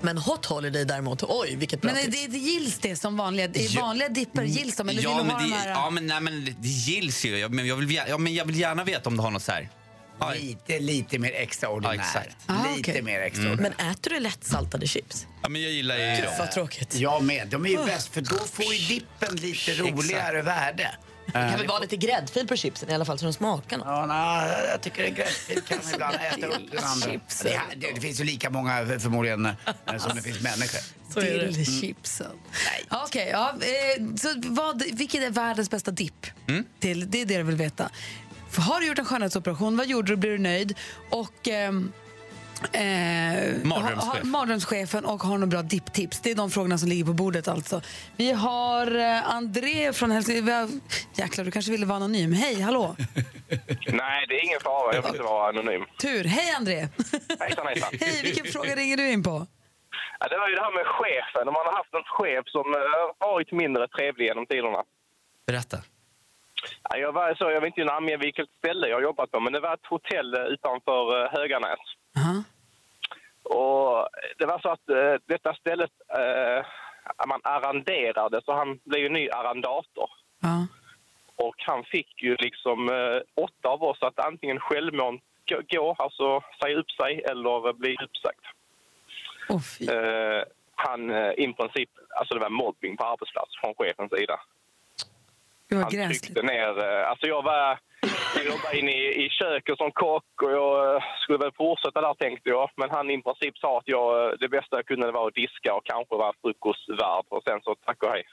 Men 0.00 0.18
Hot 0.18 0.46
Holiday 0.46 0.84
däremot, 0.84 1.22
oj 1.22 1.56
vilket 1.56 1.80
bra 1.80 1.90
Men 1.92 2.00
är 2.00 2.04
tips. 2.04 2.20
det, 2.22 2.26
det 2.32 2.38
gills 2.38 2.78
det 2.78 2.96
som 2.96 3.16
vanliga, 3.16 3.46
i 3.46 3.66
Ja. 3.70 3.80
vanliga 3.82 4.08
dipper? 4.08 4.42
Gills 4.42 4.76
de? 4.76 4.88
Eller 4.88 5.02
ja, 5.02 5.08
vill 5.08 5.18
du 5.18 5.24
men 5.24 5.32
ha 5.32 5.38
det, 5.42 5.48
de 5.48 5.52
här? 5.54 5.68
ja, 5.68 5.90
men, 5.90 6.06
nej, 6.06 6.20
men 6.20 6.44
det 6.58 6.68
gills 6.68 7.24
ju. 7.24 7.38
Jag- 7.38 7.54
Men 7.54 7.66
jag, 7.66 7.76
vill, 7.76 7.94
ja, 8.08 8.18
men 8.18 8.34
jag 8.34 8.44
vill 8.44 8.58
gärna 8.60 8.84
veta 8.84 9.08
om 9.08 9.16
du 9.16 9.22
har 9.22 9.30
något 9.30 9.42
så 9.42 9.52
här. 9.52 9.68
Lite, 10.34 10.78
lite 10.78 11.18
mer 11.18 11.32
extraordinär. 11.32 11.94
Ja, 11.94 12.00
exakt. 12.00 12.36
Ah, 12.46 12.76
lite 12.76 12.90
okej. 12.90 13.02
mer 13.02 13.20
extraordinär. 13.20 13.72
Men 13.78 13.90
äter 13.90 14.10
du 14.10 14.20
lättsaltade 14.20 14.86
chips? 14.86 15.26
ja, 15.42 15.48
men 15.48 15.62
jag 15.62 15.70
gillar 15.70 15.96
ju... 15.96 16.16
Gud 16.16 16.24
vad 16.38 16.50
tråkigt. 16.52 16.94
Jag 16.94 17.22
med. 17.22 17.48
De 17.48 17.66
är 17.66 17.70
ju 17.70 17.84
bäst 17.84 18.14
för 18.14 18.20
då 18.20 18.36
får 18.36 18.74
ju 18.74 18.86
dippen 18.88 19.36
lite 19.36 19.72
roligare 19.74 20.42
värde. 20.42 20.90
Det 21.26 21.32
kan 21.32 21.58
väl 21.58 21.66
vara 21.66 21.78
lite 21.78 21.96
gräddfil 21.96 22.46
på 22.46 22.56
chipsen 22.56 22.90
i 22.90 22.94
alla 22.94 23.04
fall 23.04 23.18
så 23.18 23.24
de 23.24 23.32
smakar 23.32 23.78
något. 23.78 23.86
Ja, 23.86 24.06
nej, 24.06 24.64
jag 24.70 24.80
tycker 24.80 25.04
en 25.04 25.14
gräddfil 25.14 25.60
kan 25.60 25.78
ibland 25.94 26.14
äta 26.20 26.46
upp 26.46 26.70
den 26.70 26.84
andra. 26.84 27.10
Chipsen. 27.10 27.52
Det, 27.70 27.86
det, 27.86 27.94
det 27.94 28.00
finns 28.00 28.20
ju 28.20 28.24
lika 28.24 28.50
många 28.50 28.86
förmodligen 28.98 29.46
eh, 29.46 29.54
som 29.98 30.16
det 30.16 30.22
finns 30.22 30.40
människor. 30.40 30.80
Det. 31.14 31.46
Dillchipsen. 31.46 32.26
Ja, 32.90 33.04
Okej, 33.06 33.28
ja, 33.32 33.54
eh, 33.60 34.14
så 34.16 34.28
vad, 34.36 34.82
vilket 34.92 35.22
är 35.22 35.30
världens 35.30 35.70
bästa 35.70 35.90
dipp? 35.90 36.26
Till, 36.80 37.10
det 37.10 37.20
är 37.20 37.26
det 37.26 37.36
du 37.36 37.42
vill 37.42 37.56
veta. 37.56 37.90
Har 38.58 38.80
du 38.80 38.86
gjort 38.86 38.98
en 38.98 39.04
skönhetsoperation? 39.04 39.76
Vad 39.76 39.86
gjorde 39.86 40.12
du? 40.12 40.16
Blir 40.16 40.30
du 40.30 40.38
nöjd? 40.38 40.78
Och... 41.10 41.48
ehm, 41.48 41.92
Eh, 42.72 42.82
Mardrömschef. 43.64 44.04
har- 44.04 44.16
har- 44.16 44.24
mardrömschefen 44.24 45.04
och 45.04 45.22
har 45.22 45.32
några 45.38 45.46
bra 45.46 45.62
dipptips. 45.62 46.20
Det 46.20 46.30
är 46.30 46.34
de 46.34 46.50
frågorna 46.50 46.78
som 46.78 46.88
ligger 46.88 47.04
på 47.04 47.12
bordet. 47.12 47.48
alltså. 47.48 47.80
Vi 48.16 48.32
har 48.32 48.96
eh, 48.98 49.34
André 49.34 49.92
från 49.92 50.10
Helsingborg. 50.10 50.80
Jäklar, 51.14 51.44
du 51.44 51.50
kanske 51.50 51.70
ville 51.72 51.86
vara 51.86 51.96
anonym. 51.96 52.32
Hej, 52.32 52.60
hallå! 52.60 52.96
Nej, 53.86 54.26
det 54.28 54.34
är 54.34 54.44
ingen 54.44 54.60
fara. 54.60 54.94
Jag 54.94 55.02
vill 55.02 55.10
inte 55.10 55.22
vara 55.22 55.48
anonym. 55.48 55.82
Tur. 55.98 56.24
Hej, 56.24 56.54
André! 56.58 56.88
Hejsan, 57.40 57.66
hejsan. 57.66 57.88
Hej, 58.00 58.20
vilken 58.22 58.52
fråga 58.52 58.76
ringer 58.76 58.96
du 58.96 59.10
in 59.10 59.22
på? 59.22 59.46
Ja, 60.20 60.28
det 60.28 60.38
var 60.38 60.48
ju 60.48 60.54
det 60.54 60.62
här 60.62 60.74
med 60.74 60.86
chefen. 60.86 61.48
Om 61.48 61.54
man 61.54 61.66
har 61.66 61.72
haft 61.76 61.94
en 61.94 62.04
chef 62.18 62.44
som 62.46 62.74
eh, 62.74 63.28
varit 63.28 63.52
mindre 63.52 63.88
trevlig 63.88 64.26
genom 64.26 64.46
tiderna. 64.46 64.82
Berätta. 65.46 65.78
Ja, 66.90 66.96
jag, 66.96 67.12
var, 67.12 67.34
så, 67.34 67.50
jag 67.50 67.60
vill 67.60 67.72
inte 67.76 67.84
namnge 67.84 68.16
vilket 68.16 68.48
ställe 68.58 68.88
jag 68.88 69.02
jobbat 69.02 69.30
på, 69.30 69.40
men 69.40 69.52
det 69.52 69.60
var 69.60 69.74
ett 69.74 69.86
hotell 69.86 70.34
eh, 70.34 70.44
utanför 70.44 71.24
eh, 71.24 71.30
Höganäs. 71.32 71.80
Aha. 72.18 72.42
Och 73.42 74.08
det 74.38 74.46
var 74.46 74.58
så 74.58 74.68
att 74.68 74.88
eh, 74.88 75.14
detta 75.26 75.54
stället, 75.54 75.90
eh, 76.08 76.66
man 77.26 77.40
arrenderade, 77.44 78.40
så 78.44 78.52
han 78.52 78.78
blev 78.84 79.00
ju 79.00 79.08
ny 79.08 79.30
arrendator. 79.30 80.10
Ja. 80.40 80.66
Och 81.36 81.56
han 81.58 81.84
fick 81.84 82.22
ju 82.22 82.36
liksom 82.36 82.88
eh, 82.88 83.44
åtta 83.44 83.68
av 83.68 83.82
oss 83.82 84.02
att 84.02 84.18
antingen 84.18 84.60
självmant 84.60 85.22
gå, 85.68 85.96
alltså 85.98 86.42
säga 86.62 86.78
upp 86.78 86.90
sig, 86.90 87.22
eller 87.30 87.72
bli 87.72 87.96
uppsagd. 88.04 88.44
Oh, 89.48 89.62
han 90.74 91.10
i 91.32 91.52
princip, 91.52 91.90
alltså 92.16 92.34
det 92.34 92.40
var 92.40 92.50
mobbing 92.50 92.96
på 92.96 93.04
arbetsplats 93.04 93.50
från 93.60 93.74
chefens 93.74 94.12
sida. 94.12 94.40
Gud, 95.72 95.80
vad 95.82 95.92
Han 95.92 95.96
gräsligt. 95.98 96.22
tryckte 96.22 96.42
ner, 96.42 96.70
eh, 96.86 97.10
alltså 97.10 97.26
jag 97.34 97.42
var, 97.50 97.78
jag 98.36 98.44
jobbade 98.52 98.78
inne 98.78 98.92
i, 99.02 99.04
i 99.24 99.26
köket 99.40 99.76
som 99.82 99.90
kock 100.04 100.30
och 100.44 100.52
jag 100.58 100.72
eh, 100.96 101.02
skulle 101.22 101.38
väl 101.44 101.52
fortsätta 101.62 102.00
där 102.06 102.14
tänkte 102.14 102.48
jag. 102.56 102.70
Men 102.80 102.88
han 102.96 103.10
i 103.10 103.22
princip 103.26 103.54
sa 103.58 103.70
att 103.78 103.88
jag, 103.94 104.06
eh, 104.24 104.30
det 104.42 104.48
bästa 104.56 104.72
jag 104.80 104.86
kunde 104.86 105.10
var 105.18 105.28
att 105.28 105.34
diska 105.42 105.70
och 105.78 105.84
kanske 105.92 106.14
vara 106.22 106.32
frukostvärd 106.42 107.24
och 107.34 107.42
sen 107.46 107.58
så 107.66 107.70
tack 107.86 108.02
och 108.02 108.12
hej. 108.14 108.24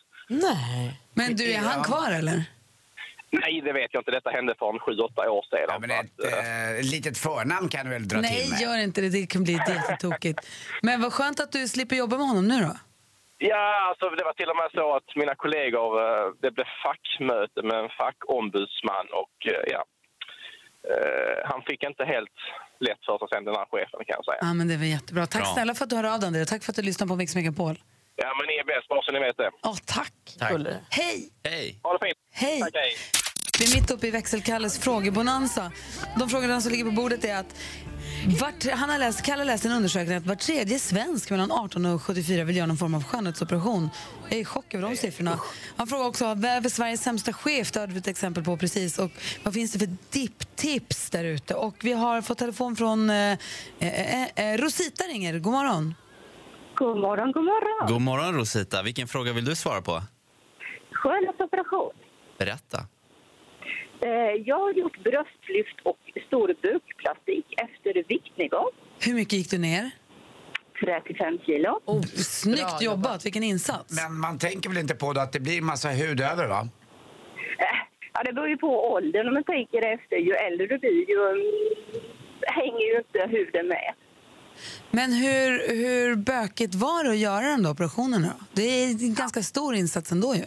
Nej. 0.47 0.99
Men 1.13 1.35
du, 1.35 1.43
är 1.51 1.59
han 1.71 1.83
kvar 1.83 2.11
eller? 2.19 2.39
Nej, 3.31 3.61
det 3.61 3.73
vet 3.73 3.89
jag 3.93 4.01
inte. 4.01 4.11
Detta 4.11 4.29
hände 4.29 4.55
för 4.59 4.69
en 4.73 4.79
sju, 4.79 4.91
åtta 4.97 5.31
år 5.31 5.45
sedan. 5.49 5.59
Ja, 5.67 5.79
men 5.79 5.91
ett 5.91 6.15
eh, 6.79 6.91
litet 6.91 7.17
förnamn 7.17 7.69
kan 7.69 7.85
du 7.85 7.91
väl 7.91 8.07
dra 8.07 8.21
Nej, 8.21 8.41
till 8.41 8.49
med? 8.51 8.59
gör 8.61 8.77
inte 8.77 9.01
det. 9.01 9.09
Det 9.09 9.25
kan 9.27 9.43
bli 9.43 9.53
jättetokigt. 9.53 10.39
Men 10.81 11.01
vad 11.01 11.13
skönt 11.13 11.39
att 11.39 11.51
du 11.51 11.67
slipper 11.67 11.95
jobba 11.95 12.17
med 12.17 12.27
honom 12.27 12.47
nu 12.47 12.59
då. 12.61 12.75
Ja, 13.41 13.65
alltså 13.89 14.05
det 14.09 14.23
var 14.29 14.33
till 14.33 14.49
och 14.49 14.59
med 14.61 14.69
så 14.73 14.95
att 14.97 15.09
mina 15.15 15.35
kollegor, 15.43 15.89
eh, 16.05 16.27
det 16.43 16.51
blev 16.51 16.69
fackmöte 16.85 17.59
med 17.69 17.77
en 17.83 17.89
fackombudsman 17.99 19.07
och 19.21 19.35
eh, 19.53 19.63
ja. 19.73 19.81
eh, 20.89 21.37
han 21.51 21.61
fick 21.67 21.83
inte 21.83 22.03
helt 22.13 22.37
lätt 22.87 23.01
för 23.05 23.17
sig 23.17 23.27
sen, 23.31 23.45
den 23.49 23.55
här 23.55 23.67
chefen 23.73 23.99
kan 24.07 24.15
jag 24.19 24.25
säga. 24.25 24.41
Ja, 24.47 24.53
men 24.53 24.67
det 24.67 24.77
var 24.77 24.89
jättebra. 24.97 25.25
Tack 25.25 25.41
Bra. 25.41 25.53
snälla 25.55 25.73
för 25.75 25.83
att 25.83 25.89
du 25.89 25.95
hör 25.95 26.13
av 26.13 26.19
dig, 26.19 26.27
André. 26.27 26.45
Tack 26.45 26.63
för 26.63 26.71
att 26.71 26.79
du 26.81 26.85
lyssnar 26.91 27.07
på 27.07 27.15
Mix 27.15 27.35
Megapol. 27.35 27.75
Ja, 28.23 28.29
men 28.37 28.43
ni 28.49 28.53
är 28.63 28.65
bäst, 28.71 28.87
bara 28.89 29.01
så 29.01 29.11
ni 29.11 29.19
vet 29.19 29.37
det. 29.37 29.51
Ja, 29.61 29.75
tack. 29.85 30.13
Hej! 30.99 31.29
Hej! 31.49 31.79
Ha 31.83 31.97
det 31.97 32.05
fint. 32.05 32.17
Hej! 32.43 32.59
Tack, 32.61 32.73
hej. 32.73 32.93
Vi 33.59 33.65
är 33.65 33.81
mitt 33.81 33.91
uppe 33.91 34.07
i 34.07 34.11
växelkalles 34.11 34.79
frågebonanza. 34.79 35.71
De 36.19 36.29
frågorna 36.29 36.61
som 36.61 36.71
ligger 36.71 36.85
på 36.85 36.91
bordet 36.91 37.25
är 37.25 37.35
att 37.35 37.55
vart, 38.27 38.65
han 38.71 38.89
har 38.89 38.97
läst, 38.97 39.25
Kalle 39.25 39.43
läste 39.43 39.67
en 39.67 39.73
undersökning 39.73 40.17
att 40.17 40.25
var 40.25 40.35
tredje 40.35 40.79
svensk 40.79 41.29
mellan 41.29 41.51
18 41.51 41.85
och 41.85 42.01
74 42.01 42.43
vill 42.43 42.55
göra 42.55 42.67
någon 42.67 42.77
form 42.77 42.95
av 42.95 43.03
skönhetsoperation. 43.03 43.89
Jag 44.29 44.37
är 44.37 44.41
i 44.41 44.45
chock 44.45 44.73
över 44.73 44.89
de 44.89 44.95
siffrorna. 44.95 45.39
Han 45.75 45.87
frågar 45.87 46.05
också 46.05 46.25
vad 46.25 46.45
är 46.45 46.69
Sveriges 46.69 47.03
sämsta 47.03 47.33
chef, 47.33 47.71
det 47.71 47.79
hade 47.79 47.93
vi 47.93 47.99
ett 47.99 48.07
exempel 48.07 48.43
på 48.43 48.57
precis. 48.57 48.99
Och 48.99 49.11
vad 49.43 49.53
finns 49.53 49.71
det 49.71 49.79
för 49.79 49.89
dipptips 50.09 51.09
där 51.09 51.23
ute? 51.23 51.55
Och 51.55 51.75
vi 51.81 51.93
har 51.93 52.21
fått 52.21 52.37
telefon 52.37 52.75
från 52.75 53.09
eh, 53.09 53.37
eh, 53.79 54.23
eh, 54.23 54.57
Rosita 54.57 55.03
ringer. 55.03 55.39
God 55.39 55.53
morgon. 55.53 55.95
God 56.75 56.97
morgon, 56.97 57.31
god 57.31 57.43
morgon. 57.43 57.93
God 57.93 58.01
morgon 58.01 58.35
Rosita. 58.35 58.83
Vilken 58.83 59.07
fråga 59.07 59.33
vill 59.33 59.45
du 59.45 59.55
svara 59.55 59.81
på? 59.81 60.01
Skönhetsoperation. 60.91 61.91
Berätta. 62.37 62.85
Eh, 64.01 64.09
Jag 64.45 64.59
har 64.59 64.73
gjort 64.73 64.97
bröstlyft 65.03 65.79
och 65.83 65.97
stor 66.27 66.47
bukplastik 66.61 67.45
efter 67.57 68.03
viktnedgång. 68.07 68.69
Hur 68.99 69.13
mycket 69.13 69.33
gick 69.33 69.49
du 69.51 69.57
ner? 69.57 69.91
35 70.85 71.39
kilo. 71.45 71.79
Oh, 71.85 72.01
snyggt 72.15 72.81
jobbat, 72.81 73.25
vilken 73.25 73.43
insats. 73.43 73.95
Men 74.03 74.19
man 74.19 74.37
tänker 74.39 74.69
väl 74.69 74.77
inte 74.77 74.95
på 74.95 75.09
att 75.09 75.31
det 75.31 75.39
blir 75.39 75.61
massa 75.61 75.89
hud 75.89 76.21
över 76.21 76.47
va? 76.47 76.67
Eh, 77.59 77.65
Ja, 78.13 78.23
det 78.23 78.33
beror 78.33 78.49
ju 78.49 78.57
på 78.57 78.91
åldern 78.93 79.27
om 79.27 79.33
man 79.33 79.43
tänker 79.43 79.93
efter. 79.93 80.15
Ju 80.15 80.33
äldre 80.33 80.67
du 80.67 80.77
blir 80.77 81.09
ju 81.09 81.29
mm, 81.29 82.03
hänger 82.47 82.79
ju 82.93 82.97
inte 82.97 83.37
huden 83.37 83.67
med. 83.67 83.93
Men 84.91 85.13
hur, 85.13 85.75
hur 85.75 86.15
bökigt 86.15 86.75
var 86.75 87.03
det 87.03 87.09
att 87.09 87.17
göra 87.17 87.41
den 87.47 87.63
då 87.63 87.69
operationen 87.69 88.21
då? 88.21 88.45
Det 88.53 88.61
är 88.61 88.89
en 88.89 89.13
ganska 89.13 89.43
stor 89.43 89.75
insats 89.75 90.11
ändå 90.11 90.35
ju. 90.35 90.43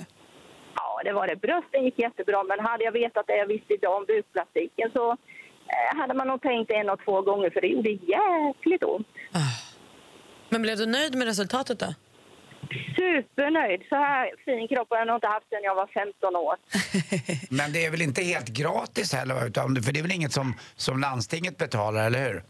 Det 1.05 1.12
var 1.12 1.27
det. 1.27 1.37
Brösten 1.37 1.85
gick 1.85 1.99
jättebra, 1.99 2.43
men 2.43 2.61
hade 2.61 2.85
jag 2.85 2.93
vetat 2.93 3.27
det 3.27 3.37
jag 3.37 3.47
visste 3.47 3.75
idag 3.75 3.97
om 3.97 4.05
bukplastiken 4.05 4.91
så 4.93 5.11
eh, 5.11 5.99
hade 5.99 6.15
man 6.15 6.29
nog 6.29 6.43
tänkt 6.43 6.71
en 6.71 6.91
och 6.91 7.01
två 7.05 7.23
gånger 7.23 7.51
för 7.51 7.61
det 7.61 7.67
gjorde 7.67 7.91
jäkligt 7.91 8.85
ont. 8.85 9.07
Men 10.49 10.62
blev 10.62 10.77
du 10.77 10.87
nöjd 10.87 11.15
med 11.15 11.27
resultatet 11.27 11.79
då? 11.79 11.95
Supernöjd. 12.97 13.83
Så 13.88 13.97
här 13.97 14.31
fin 14.45 14.69
kropp 14.69 14.87
har 14.91 14.99
jag 14.99 15.07
nog 15.07 15.17
inte 15.17 15.27
haft 15.27 15.49
sedan 15.49 15.62
jag 15.62 15.75
var 15.75 15.87
15 15.87 16.37
år. 16.37 16.57
Men 17.59 17.73
det 17.73 17.87
är 17.87 17.91
väl 17.91 18.03
inte 18.03 18.23
helt 18.23 18.49
gratis 18.49 19.12
heller 19.12 19.47
utan 19.47 19.83
för 19.83 19.93
det 19.93 19.99
är 19.99 20.03
väl 20.03 20.12
inget 20.12 20.33
som, 20.33 20.55
som 20.77 21.01
landstinget 21.01 21.59
betalar, 21.59 22.07
eller 22.07 22.25
hur? 22.29 22.43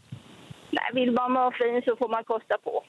Nej, 0.71 0.89
vill 0.93 1.11
man 1.11 1.33
vara 1.33 1.51
fin 1.51 1.81
så 1.85 1.95
får 1.95 2.09
man 2.09 2.23
kosta 2.23 2.57
på. 2.57 2.83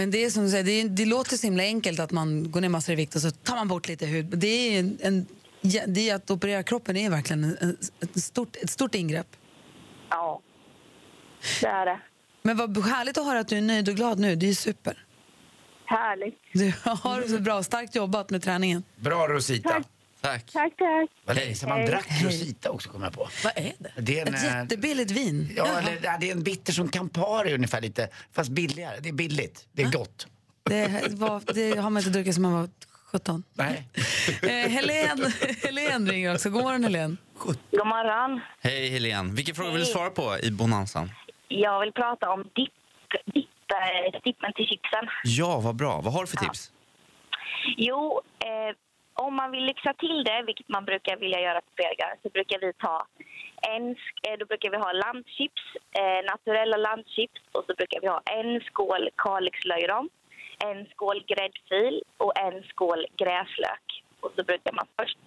Men 0.00 0.10
det 0.10 0.24
är 0.24 0.30
som 0.30 0.44
du 0.44 0.50
säger, 0.50 0.64
det, 0.64 0.80
är, 0.80 0.88
det 0.88 1.04
låter 1.04 1.36
så 1.36 1.46
himla 1.46 1.62
enkelt 1.62 2.00
att 2.00 2.10
man 2.10 2.50
går 2.50 2.60
ner 2.60 2.68
massor 2.68 2.92
i 2.92 2.96
vikt 2.96 3.14
och 3.14 3.20
så 3.20 3.30
tar 3.30 3.56
man 3.56 3.68
bort 3.68 3.88
lite 3.88 4.06
hud. 4.06 4.26
Det 4.26 4.46
är 4.46 4.80
en, 4.80 4.98
en, 5.02 5.26
det 5.86 6.10
är 6.10 6.14
att 6.14 6.30
operera 6.30 6.62
kroppen 6.62 6.96
är 6.96 7.10
verkligen 7.10 7.44
en, 7.44 7.56
en, 7.60 7.76
ett, 8.00 8.22
stort, 8.22 8.56
ett 8.56 8.70
stort 8.70 8.94
ingrepp. 8.94 9.26
Ja, 10.10 10.40
det 11.60 11.66
är 11.66 11.86
det. 11.86 12.00
Men 12.42 12.56
vad 12.56 12.84
härligt 12.84 13.18
att 13.18 13.24
höra 13.24 13.38
att 13.38 13.48
du 13.48 13.56
är 13.56 13.62
nöjd 13.62 13.88
och 13.88 13.94
glad 13.94 14.18
nu. 14.18 14.36
Det 14.36 14.48
är 14.48 14.54
super. 14.54 15.04
Härligt. 15.84 16.38
Du 16.52 16.72
har 16.84 17.20
det 17.20 17.28
så 17.28 17.38
bra. 17.38 17.62
Starkt 17.62 17.94
jobbat 17.94 18.30
med 18.30 18.42
träningen. 18.42 18.82
Bra 18.96 19.28
Rosita. 19.28 19.68
Tack. 19.68 19.86
Tack. 20.20 20.52
Tack, 20.52 20.76
tack. 20.76 21.10
Vad 21.24 21.36
länge 21.36 21.54
sedan 21.54 21.68
man 21.68 21.86
drack 21.86 22.06
Rosita 22.24 22.70
också 22.70 22.90
kom 22.90 23.02
jag 23.02 23.12
på. 23.12 23.28
Vad 23.44 23.52
är 23.56 23.72
det? 23.78 23.92
Det 23.96 24.20
är 24.20 24.26
en, 24.26 24.34
Ett 24.34 24.44
eh, 24.44 24.58
jättebilligt 24.58 25.10
vin. 25.10 25.52
Ja, 25.56 25.78
eller, 25.78 25.98
ja, 26.02 26.16
det 26.20 26.28
är 26.28 26.32
en 26.32 26.42
bitter 26.42 26.72
som 26.72 26.88
Campari 26.88 27.54
ungefär 27.54 27.80
lite, 27.80 28.08
fast 28.32 28.50
billigare. 28.50 29.00
Det 29.00 29.08
är 29.08 29.12
billigt, 29.12 29.68
det 29.72 29.82
är 29.82 29.90
gott. 29.90 30.26
Det, 30.62 31.08
var, 31.10 31.54
det 31.54 31.78
har 31.78 31.90
man 31.90 32.00
inte 32.00 32.10
druckit 32.10 32.34
som 32.34 32.42
man 32.42 32.52
var 32.52 32.68
17. 33.12 33.42
Nej. 33.54 33.88
Eh, 34.42 34.48
Helen, 34.48 35.32
Helen 35.62 36.10
ringer 36.10 36.34
också. 36.34 36.50
God 36.50 36.62
morgon, 36.62 36.84
Helen. 36.84 37.18
God 37.38 37.86
morgon. 37.86 38.40
Hej 38.60 38.88
Helene. 38.88 39.32
Vilken 39.32 39.54
fråga 39.54 39.70
vill 39.70 39.80
du 39.80 39.86
svara 39.86 40.10
på 40.10 40.38
i 40.42 40.50
Bonanzan? 40.50 41.10
Jag 41.48 41.80
vill 41.80 41.92
prata 41.92 42.30
om 42.30 42.42
dipp, 42.42 42.72
dipp, 43.34 43.48
dippen 44.24 44.52
till 44.52 44.66
chipsen. 44.66 45.08
Ja, 45.24 45.60
vad 45.60 45.76
bra. 45.76 46.00
Vad 46.00 46.12
har 46.12 46.20
du 46.20 46.26
för 46.26 46.36
tips? 46.36 46.72
Jo, 47.76 48.20
eh, 48.38 48.76
om 49.26 49.34
man 49.36 49.50
vill 49.50 49.64
lyxa 49.64 49.92
till 49.94 50.24
det, 50.24 50.42
vilket 50.46 50.68
man 50.68 50.84
brukar 50.84 51.16
vilja 51.16 51.40
göra 51.40 51.60
på 51.60 51.70
fredagar, 51.76 52.16
så 52.22 52.28
brukar 52.28 52.58
vi 52.58 52.72
ta 52.72 53.06
en, 53.74 53.90
eh, 54.22 54.36
då 54.38 54.44
brukar 54.46 54.70
vi 54.70 54.76
ha 54.76 54.92
landchips, 54.92 55.64
eh, 56.00 56.20
naturella 56.32 56.76
landchips 56.76 57.42
och 57.52 57.64
så 57.66 57.74
brukar 57.74 58.00
vi 58.00 58.06
ha 58.06 58.20
en 58.24 58.60
skål 58.60 59.10
Kalixlöjrom, 59.16 60.08
en 60.64 60.86
skål 60.86 61.24
gräddfil 61.26 62.02
och 62.16 62.38
en 62.38 62.62
skål 62.62 63.06
gräslök. 63.16 63.86
Och 64.20 64.32
så 64.36 64.44
brukar 64.44 64.72
man 64.72 64.86
först 64.98 65.18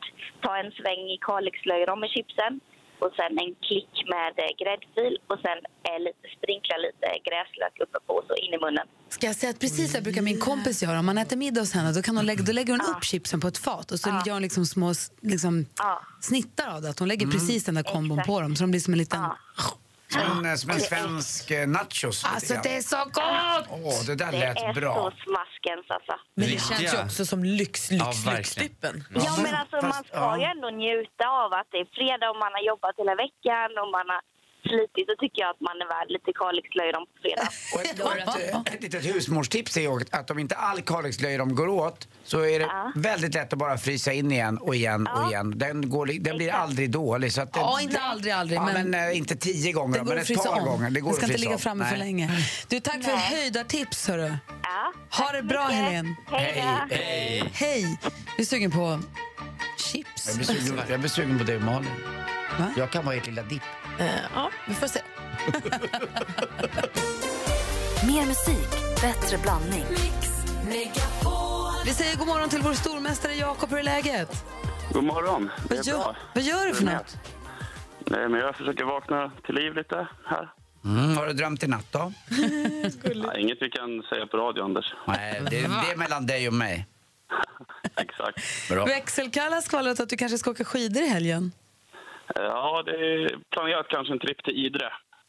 ta 0.41 0.58
en 0.58 0.71
sväng 0.71 1.03
i 1.15 1.17
Kalixlöjrom 1.21 1.99
med 1.99 2.10
chipsen 2.10 2.60
och 3.03 3.11
sen 3.19 3.31
en 3.43 3.53
klick 3.67 3.93
med 4.13 4.33
eh, 4.43 4.51
gräddfil 4.61 5.13
och 5.31 5.39
sen 5.45 5.57
eh, 5.87 5.99
lite, 6.05 6.25
sprinkla 6.37 6.75
lite 6.85 7.07
gräslök 7.27 7.75
uppe 7.85 7.97
på 8.07 8.13
så 8.27 8.33
in 8.43 8.53
i 8.57 8.59
munnen. 8.65 8.87
Ska 9.09 9.27
jag 9.27 9.35
säga 9.35 9.49
att 9.49 9.59
precis 9.59 9.91
så 9.93 10.01
brukar 10.01 10.21
min 10.21 10.39
kompis 10.39 10.83
göra. 10.83 10.99
Om 10.99 11.05
man 11.05 11.17
äter 11.17 11.37
middag 11.37 11.61
hos 11.61 11.73
henne 11.73 11.91
då, 11.91 12.01
kan 12.01 12.17
hon 12.17 12.25
lägga, 12.25 12.43
då 12.43 12.51
lägger 12.51 12.73
hon 12.73 12.81
upp 12.91 13.03
chipsen 13.03 13.39
på 13.41 13.47
ett 13.47 13.57
fat 13.57 13.91
och 13.91 13.99
så 13.99 14.09
gör 14.25 14.33
hon 14.33 14.41
liksom 14.41 14.65
små 14.65 14.93
liksom, 15.21 15.65
snittar 16.21 16.67
av 16.75 16.81
det. 16.81 16.89
Att 16.89 16.99
hon 16.99 17.07
lägger 17.07 17.27
precis 17.27 17.63
den 17.63 17.75
där 17.75 17.83
kombon 17.83 18.21
på 18.27 18.41
dem 18.41 18.55
så 18.55 18.63
de 18.63 18.71
blir 18.71 18.81
som 18.81 18.93
en 18.93 18.97
liten... 18.97 19.21
Som, 20.13 20.45
en- 20.45 20.58
som 20.58 20.69
en 20.71 20.80
svensk 20.80 21.52
eh, 21.52 21.67
nachos. 21.67 22.26
Alltså 22.26 22.54
det 22.63 22.76
är 22.78 22.82
så 22.82 22.97
gott! 22.97 23.67
Åh, 23.69 24.06
det 24.08 24.15
där 24.15 24.32
Det 24.32 24.39
lät 24.39 24.58
är 24.58 24.73
bra. 24.73 24.93
så 24.95 25.12
smaskens 25.26 25.86
alltså. 25.95 26.13
Men 26.36 26.45
det 26.52 26.60
känns 26.67 26.93
ju 26.93 26.99
också 27.06 27.26
som 27.26 27.43
lyx, 27.43 27.91
lyx, 27.91 28.02
Ja, 28.04 28.06
verkligen. 28.06 28.38
lyxdippen. 28.38 28.95
Ja, 29.15 29.36
men 29.43 29.56
alltså 29.62 29.76
Fast- 29.82 29.93
man 29.95 30.04
ska 30.04 30.38
ju 30.38 30.43
ja. 30.43 30.52
ändå 30.52 30.69
njuta 30.69 31.26
av 31.43 31.49
att 31.60 31.67
det 31.71 31.78
är 31.86 31.88
fredag 31.97 32.28
och 32.32 32.39
man 32.45 32.52
har 32.58 32.63
jobbat 32.71 32.93
hela 33.02 33.15
veckan 33.26 33.69
och 33.82 33.89
man 33.97 34.06
har 34.13 34.21
slitit. 34.69 35.06
Så 35.10 35.15
tycker 35.19 35.41
jag 35.41 35.49
att 35.49 35.62
man 35.62 35.76
är 35.84 35.88
värd 35.95 36.10
lite 36.10 36.32
Kalixlöjrom 36.41 37.06
på 37.06 37.15
fredag. 37.21 37.47
Och 37.73 37.82
ett, 37.82 37.99
ett, 38.67 38.73
ett 38.76 38.82
litet 38.84 39.06
husmorstips 39.15 39.78
är 39.78 40.15
att 40.15 40.32
om 40.32 40.39
inte 40.39 40.56
all 40.56 40.82
Kalixlöjrom 40.82 41.56
går 41.56 41.67
åt 41.67 42.08
så 42.23 42.45
är 42.45 42.60
det 42.60 42.69
väldigt 42.95 43.34
lätt 43.34 43.54
att 43.54 43.60
bara 43.60 43.78
frysa 43.78 44.13
in 44.13 44.32
igen 44.32 44.58
och 44.58 44.76
igen 44.76 45.08
och 45.08 45.30
igen. 45.30 45.54
Den, 45.58 45.89
går, 45.89 46.06
den 46.19 46.38
blir 46.38 46.52
aldrig 46.52 46.89
dålig. 46.91 47.34
Så 47.34 47.41
att 47.41 47.54
det, 47.54 47.60
Ja, 47.60 47.82
inte 47.82 47.99
aldrig, 48.02 48.34
aldrig. 48.34 48.60
Ja, 48.60 48.63
men 48.65 48.89
men, 48.89 49.10
eh, 49.10 49.17
inte 49.17 49.36
tio 49.36 49.71
gånger, 49.71 50.04
men 50.04 50.17
ett 50.17 50.43
par 50.43 50.60
om. 50.60 50.65
gånger. 50.65 50.89
Det 50.89 50.99
går 50.99 51.10
Den 51.10 51.17
ska 51.17 51.26
inte 51.26 51.38
ligga 51.38 51.54
om. 51.54 51.60
framme 51.60 51.86
för 51.86 51.97
Nej. 51.97 52.06
länge. 52.06 52.30
Du, 52.67 52.80
tack 52.80 53.04
för 53.04 53.12
höjdartips, 53.12 54.08
hörru. 54.08 54.32
Ja, 54.63 54.93
Ha 55.23 55.32
det 55.32 55.43
bra, 55.43 55.63
Helene. 55.67 56.15
Hej 56.32 56.54
då. 56.89 56.95
Hej! 56.95 57.43
Hej! 57.54 57.97
Du 58.38 58.41
är 58.43 58.45
sugen 58.45 58.71
på 58.71 58.99
chips? 59.78 60.28
Jag 60.28 60.36
blir 60.36 60.45
sugen, 60.45 60.80
jag 60.89 60.99
blir 60.99 61.10
sugen 61.10 61.38
på 61.38 61.43
det, 61.43 61.60
Malin. 61.60 61.89
Va? 62.60 62.73
Jag 62.78 62.91
kan 62.91 63.06
vara 63.06 63.15
ert 63.15 63.26
lilla 63.28 63.41
dipp. 63.43 63.62
Eh, 63.99 64.19
ja, 64.36 64.49
vi 64.67 64.73
får 64.73 64.88
se. 64.88 64.99
Mer 68.08 68.25
musik, 68.25 68.69
bättre 69.01 69.38
blandning. 69.38 69.86
Vi 71.86 71.93
säger 71.93 72.17
god 72.17 72.27
morgon 72.27 72.49
till 72.49 72.62
vår 72.62 72.73
stormästare 72.73 73.34
Jakob. 73.34 73.69
Hur 73.69 73.77
är 73.79 73.84
läget? 73.84 74.45
God 74.93 75.03
morgon. 75.03 75.49
Det 75.69 75.73
är 75.73 75.77
Vad 75.77 75.86
gör, 75.86 75.97
bra. 75.97 76.15
vad 76.36 76.43
gör 76.43 76.67
du 76.67 76.73
för 76.73 76.86
något? 76.86 77.17
Nej, 78.06 78.29
men 78.29 78.39
jag 78.39 78.56
försöker 78.56 78.84
vakna 78.84 79.32
till 79.45 79.56
liv 79.56 79.75
lite 79.75 80.08
här. 80.25 80.49
Mm, 80.86 81.17
har 81.17 81.25
du 81.27 81.34
drömt 81.34 81.63
i 81.63 81.67
natt 81.67 81.88
då? 81.91 82.13
Nej, 82.29 83.41
inget 83.41 83.58
vi 83.62 83.69
kan 83.69 84.01
säga 84.10 84.27
på 84.27 84.38
radio, 84.38 84.63
Anders. 84.63 84.93
Nej, 85.08 85.41
det, 85.49 85.49
det 85.49 85.91
är 85.91 85.97
mellan 85.97 86.25
dig 86.25 86.47
och 86.47 86.53
mig. 86.53 86.88
Exakt. 87.97 88.69
Bra. 88.69 88.86
Växelkalla 88.86 89.62
skvallrat 89.62 89.99
att 89.99 90.10
du 90.10 90.17
kanske 90.17 90.38
ska 90.38 90.51
åka 90.51 90.63
skidor 90.63 91.03
i 91.03 91.08
helgen. 91.08 91.51
Ja, 92.36 92.83
det 92.86 92.91
är 92.91 93.39
planerat 93.51 93.86
kanske 93.89 94.13
en 94.13 94.19
tripp 94.19 94.43
till 94.43 94.65
Idre. 94.65 94.86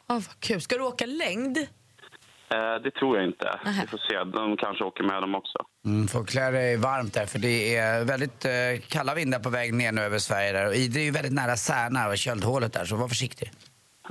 Oh, 0.09 0.15
vad 0.15 0.41
kul. 0.41 0.61
Ska 0.61 0.77
du 0.77 0.83
åka 0.85 1.07
längd? 1.07 1.59
Eh, 1.59 2.75
Det 2.83 2.91
tror 2.91 3.17
jag 3.17 3.27
inte. 3.27 3.61
Vi 3.83 3.87
får 3.87 3.99
se. 3.99 4.25
De 4.25 4.57
kanske 4.57 4.85
åker 4.85 5.05
med 5.05 5.23
dem 5.23 5.35
också. 5.35 5.59
Mm, 5.85 6.09
får 6.09 6.25
klä 6.25 6.51
dig 6.51 6.77
varmt 6.77 7.15
där, 7.15 7.27
för 7.27 7.39
det 7.39 7.77
är 7.77 8.05
väldigt 8.05 8.45
eh, 8.45 8.53
kalla 8.89 9.15
vindar 9.15 9.39
på 9.39 9.51
väg 9.51 9.75
ner 9.75 9.93
nu 9.93 10.01
över 10.01 10.19
Sverige. 10.19 10.53
Där. 10.53 10.67
Och 10.67 10.75
Idre 10.75 11.01
är 11.01 11.05
ju 11.05 11.11
väldigt 11.11 11.33
nära 11.33 11.57
Särna 11.57 12.09
och 12.09 12.19
köldhålet 12.19 12.73
där, 12.73 12.85
så 12.85 12.97
var 12.97 13.09
försiktig. 13.09 13.51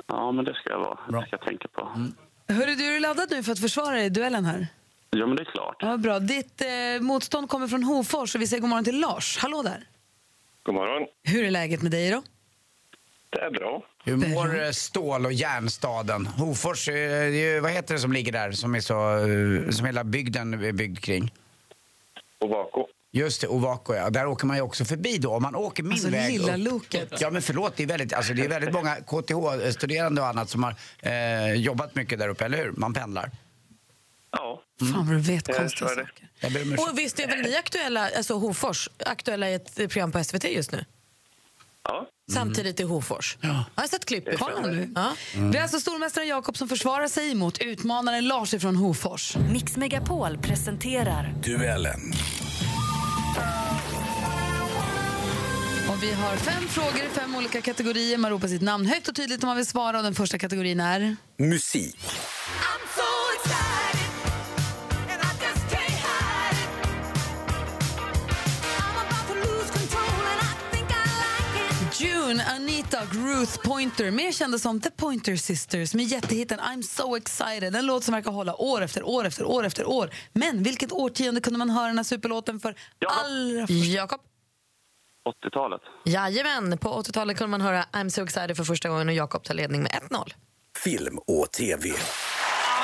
Ja, 0.08 0.32
men 0.32 0.46
det 0.46 0.54
ska 0.54 0.70
jag 0.70 0.80
vara. 0.80 1.00
Det 1.22 1.28
ska 1.28 1.36
jag 1.36 1.42
tänka 1.42 1.68
på. 1.68 1.82
Hörru, 2.54 2.76
du 2.76 2.86
är 2.86 2.94
du 2.94 3.00
laddad 3.00 3.28
nu 3.32 3.44
för 3.44 3.52
att 3.52 3.60
försvara 3.60 3.96
dig 3.96 4.06
i 4.06 4.10
duellen 4.10 4.46
här? 4.46 4.68
Ja, 5.10 5.26
men 5.28 5.36
det 5.36 5.42
är 5.44 5.52
klart. 5.52 5.76
Ja, 5.80 5.98
bra. 5.98 6.20
Ditt 6.20 6.62
eh, 6.62 7.02
motstånd 7.02 7.50
kommer 7.50 7.68
från 7.68 7.84
Hofors 7.84 8.36
och 8.36 8.42
vi 8.42 8.48
säger 8.48 8.62
god 8.62 8.70
morgon 8.70 8.84
till 8.84 9.00
Lars. 9.00 9.38
Hallå 9.38 9.62
där. 9.62 9.84
God 10.66 10.76
morgon. 10.76 11.08
Hur 11.24 11.46
är 11.46 11.52
läget 11.52 11.82
med 11.82 11.92
dig 11.92 12.12
då? 12.12 12.22
Det 13.34 13.40
är 13.42 13.50
bra. 13.52 13.84
Hur 14.06 14.16
mår 14.16 14.64
eh, 14.64 14.72
stål 14.72 15.26
och 15.26 15.34
järnstaden? 15.34 16.26
Hofors, 16.26 16.88
eh, 16.90 16.94
det 16.94 17.00
är 17.02 17.54
ju- 17.54 17.60
vad 17.60 17.72
heter 17.72 17.94
det 17.94 18.00
som 18.00 18.14
ligger 18.14 18.32
där, 18.32 18.52
som, 18.52 18.76
är 18.76 18.80
så, 18.80 19.18
eh, 19.18 19.70
som 19.72 19.86
hela 19.86 20.04
bygden 20.04 20.54
är 20.64 20.72
byggd 20.72 21.00
kring? 21.00 21.34
Ovako. 22.40 22.88
Just 23.12 23.42
det, 23.42 23.48
Ovako 23.48 23.94
ja. 23.96 24.10
Där 24.10 24.26
åker 24.28 24.46
man 24.46 24.56
ju 24.58 24.62
också 24.62 24.86
förbi 24.86 25.18
då. 25.18 25.32
Om 25.34 25.44
man 25.44 25.56
åker 25.56 25.84
min 25.84 25.92
Alltså, 25.92 26.10
väg 26.10 26.32
lilla 26.32 26.54
upp- 26.58 26.64
loket. 26.64 27.10
Ja 27.22 27.30
men 27.30 27.42
förlåt, 27.42 27.74
det 27.78 27.84
är 27.84 27.88
väldigt, 27.88 28.14
alltså, 28.14 28.34
det 28.34 28.46
är 28.46 28.50
väldigt 28.50 28.74
många 28.74 28.96
KTH-studerande 28.96 30.22
och 30.22 30.28
annat 30.28 30.50
som 30.50 30.64
har 30.64 30.76
eh, 31.00 31.54
jobbat 31.54 31.96
mycket 31.96 32.20
där 32.20 32.30
uppe, 32.30 32.46
eller 32.46 32.58
hur? 32.58 32.72
Man 32.72 32.94
pendlar. 32.94 33.32
Ja. 34.32 34.62
Fan 34.80 35.08
vad 35.08 35.16
du 35.16 35.22
vet 35.22 35.58
konstiga 35.58 35.90
saker. 35.90 36.80
Och 36.92 36.98
visst 37.00 37.20
är 37.20 37.28
väl 37.28 37.40
ni 37.42 37.56
aktuella, 37.56 38.10
alltså 38.18 38.34
Hofors, 38.38 38.90
aktuella 39.06 39.50
i 39.50 39.54
ett 39.54 39.76
program 39.76 40.12
på 40.12 40.24
SVT 40.24 40.44
just 40.44 40.72
nu? 40.72 40.86
Ja. 41.90 42.08
Samtidigt 42.32 42.80
i 42.80 42.84
Hofors. 42.84 43.38
Jag 43.42 43.64
har 43.76 43.88
sett 43.88 44.06
klipp. 44.06 44.30
Kolla 44.40 44.60
nu. 44.62 44.92
Ja. 44.96 45.16
Det 45.52 45.58
är 45.58 45.62
alltså 45.62 45.80
stormästaren 45.80 46.28
Jakob 46.28 46.58
som 46.58 46.70
försvarar 46.70 47.08
sig 47.08 47.36
mot 47.36 47.58
utmanaren 47.58 48.28
Lars 48.28 48.56
från 48.62 48.76
Hofors. 48.76 49.38
Mix 49.52 49.78
Megapol 49.78 50.38
presenterar 50.38 51.34
Duellen. 51.44 52.14
Och 55.90 56.04
vi 56.04 56.12
har 56.12 56.36
fem 56.38 56.68
frågor 56.68 57.06
i 57.06 57.10
fem 57.10 57.36
olika 57.36 57.62
kategorier. 57.62 58.18
Man 58.18 58.32
ropar 58.32 58.48
sitt 58.48 58.62
namn 58.62 58.86
högt 58.86 59.08
och 59.08 59.16
tydligt 59.16 59.44
om 59.44 59.48
man 59.48 59.58
vill 59.58 59.66
svara. 59.66 59.98
Och 59.98 60.04
den 60.04 60.16
första 60.16 60.38
kategorin 60.38 60.80
är... 60.80 61.16
Musik. 61.38 62.00
June, 72.34 72.46
Anita 72.56 73.02
och 73.02 73.16
Ruth 73.16 73.60
Pointer, 73.60 74.12
mer 74.12 74.32
kända 74.32 74.60
som 74.60 74.82
The 74.82 74.92
Pointer 74.92 75.36
Sisters 75.36 75.94
med 75.94 76.06
jättehitten 76.06 76.60
I'm 76.60 76.82
so 76.82 77.16
excited. 77.16 77.76
En 77.76 77.86
låt 77.86 78.04
som 78.04 78.14
verkar 78.14 78.32
hålla 78.32 78.56
år 78.56 78.82
efter 78.82 79.04
år 79.04 79.26
efter 79.26 79.46
år 79.46 79.66
efter 79.66 79.86
år. 79.90 80.10
Men 80.34 80.64
vilket 80.64 80.92
årtionde 80.92 81.42
kunde 81.42 81.60
man 81.60 81.70
höra 81.70 81.88
den 81.88 81.98
här 81.98 82.04
superlåten 82.04 82.60
för 82.60 82.76
allra 83.08 83.68
första? 83.68 83.74
Jakob? 83.74 84.22
80-talet. 85.46 85.82
Jajamän, 86.06 86.78
på 86.78 86.90
80-talet 87.02 87.38
kunde 87.38 87.52
man 87.52 87.62
höra 87.62 87.84
I'm 87.92 88.10
so 88.10 88.24
excited 88.24 88.58
för 88.58 88.64
första 88.64 88.90
gången 88.90 89.08
och 89.08 89.14
Jakob 89.14 89.44
tar 89.44 89.54
ledning 89.54 89.84
med 89.84 89.92
1-0. 89.92 90.34
Film 90.84 91.18
och 91.18 91.52
TV. 91.52 91.90
Ja, 91.90 91.96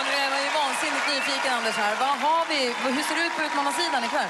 nu 0.05 0.12
är 0.23 0.29
man 0.29 0.41
ju 0.45 0.49
vansinnigt 0.62 1.07
nyfiken, 1.13 1.53
Anders. 1.53 1.75
Här. 1.75 1.95
Vad 1.99 2.17
har 2.17 2.45
vi? 2.49 2.59
Hur 2.95 3.03
ser 3.03 3.15
det 3.15 3.25
ut 3.27 3.35
på 3.38 3.43
utmanarsidan 3.43 4.03
ikväll? 4.03 4.29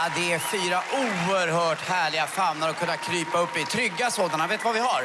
Ja, 0.00 0.12
det 0.16 0.32
är 0.32 0.38
fyra 0.38 0.78
oerhört 0.92 1.80
härliga 1.80 2.26
famnar 2.26 2.68
att 2.68 2.80
kunna 2.80 2.96
krypa 2.96 3.38
upp 3.38 3.56
i. 3.56 3.64
Trygga 3.64 4.10
sådana. 4.10 4.46
Vet 4.46 4.60
du 4.60 4.64
vad 4.64 4.74
vi 4.74 4.80
har? 4.80 5.02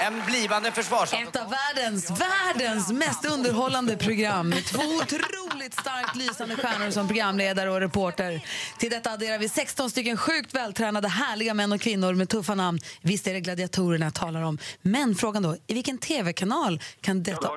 En 0.00 0.22
blivande 0.26 0.72
försvarsadvokat. 0.72 1.36
Ett 1.36 1.42
av 1.42 1.50
världens, 1.50 2.20
världens 2.20 2.92
mest 2.92 3.24
underhållande 3.24 3.96
program. 3.96 4.52
Två 4.52 4.82
otroligt 4.82 5.72
starkt 5.80 6.16
lysande 6.16 6.56
stjärnor 6.56 6.90
som 6.90 7.06
programledare 7.06 7.70
och 7.70 7.80
reporter. 7.80 8.40
Till 8.78 8.90
detta 8.90 9.10
adderar 9.10 9.38
vi 9.38 9.48
16 9.48 9.90
stycken 9.90 10.16
sjukt 10.16 10.54
vältränade, 10.54 11.08
härliga 11.08 11.54
män 11.54 11.72
och 11.72 11.80
kvinnor 11.80 12.14
med 12.14 12.28
tuffa 12.28 12.54
namn. 12.54 12.78
Visst 13.00 13.26
är 13.26 13.34
det 13.34 13.40
gladiatorerna 13.40 14.06
jag 14.06 14.14
talar 14.14 14.42
om. 14.42 14.58
Men 14.82 15.14
frågan 15.14 15.42
då, 15.42 15.56
i 15.66 15.74
vilken 15.74 15.98
tv-kanal 15.98 16.80
kan 17.00 17.22
detta... 17.22 17.50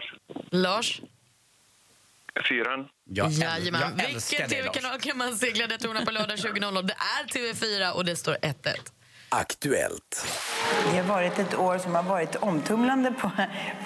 Lars? 0.50 1.02
Fyran. 2.50 2.88
Jajamän. 3.10 3.96
Vilken 3.96 4.50
tv-kanal 4.50 5.00
kan 5.00 5.18
man 5.18 5.38
se 5.38 5.52
Gladiatorerna 5.52 6.06
på 6.06 6.12
lördag 6.12 6.38
20.00? 6.38 6.82
Det 6.88 6.94
är 6.94 7.54
TV4 7.54 7.92
och 7.92 8.06
det 8.06 8.16
står 8.16 8.34
1-1. 8.34 8.56
Aktuellt. 9.32 10.28
Det 10.92 10.98
har 10.98 11.04
varit 11.04 11.40
ett 11.40 11.56
år 11.56 11.78
som 11.78 11.96
har 11.96 12.04
varit 12.04 12.36
omtumlande 12.36 13.12
på, 13.12 13.32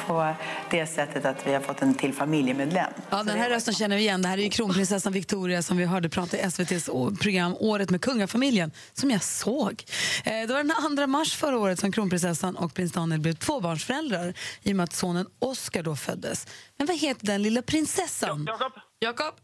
på 0.08 0.36
det 0.72 0.88
sättet 0.88 1.26
att 1.26 1.48
vi 1.48 1.54
har 1.54 1.62
fått 1.62 1.82
en 1.82 1.94
till 1.94 2.14
familjemedlem. 2.14 2.94
Ja, 3.10 3.24
den 3.24 3.38
här 3.38 3.50
rösten 3.50 3.74
känner 3.74 3.96
vi 3.96 4.02
igen. 4.02 4.22
Det 4.22 4.28
här 4.28 4.38
är 4.38 4.42
ju 4.42 4.50
kronprinsessan 4.50 5.14
Victoria 5.14 5.62
som 5.62 5.78
vi 5.78 5.86
hörde 5.86 6.10
prata 6.10 6.38
i 6.38 6.40
SVTs 6.40 6.86
program 7.22 7.56
Året 7.60 7.90
med 7.90 8.02
kungafamiljen, 8.02 8.72
som 8.94 9.12
jag 9.12 9.24
såg. 9.24 9.84
Eh, 10.24 10.32
det 10.32 10.54
var 10.54 10.64
den 10.64 10.98
2 10.98 11.08
mars 11.08 11.36
förra 11.36 11.58
året 11.58 11.80
som 11.80 11.92
kronprinsessan 11.92 12.56
och 12.56 12.74
prins 12.74 12.92
Daniel 12.92 13.22
blev 13.22 13.34
tvåbarnsföräldrar 13.34 14.34
i 14.62 14.72
och 14.72 14.76
med 14.76 14.84
att 14.84 14.94
sonen 14.94 15.26
Oscar 15.40 15.84
då 15.84 15.96
föddes. 15.96 16.48
Men 16.78 16.88
vad 16.88 16.98
heter 16.98 17.26
den 17.26 17.44
lilla 17.44 17.62
prinsessan? 17.62 18.46
Jakob. 18.48 18.72
Jakob? 19.04 19.36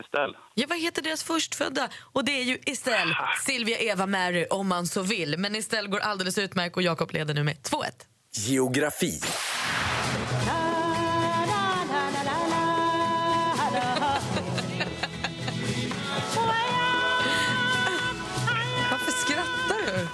Estelle. 0.00 0.36
Ja, 0.54 0.66
vad 0.68 0.80
heter 0.80 1.02
deras 1.02 1.22
förstfödda? 1.22 1.88
Och 2.12 2.24
det 2.24 2.40
är 2.40 2.44
ju 2.44 2.58
Estelle, 2.66 3.16
Silvia, 3.46 3.78
Eva, 3.78 4.06
Mary 4.06 4.46
om 4.50 4.68
man 4.68 4.86
så 4.86 5.02
vill. 5.02 5.38
Men 5.38 5.54
Estelle 5.54 5.88
går 5.88 5.98
alldeles 5.98 6.38
utmärkt 6.38 6.76
och 6.76 6.82
Jakob 6.82 7.12
leder 7.12 7.34
nu 7.34 7.44
med 7.44 7.56
2-1. 7.56 7.84
Geografi. 8.32 9.20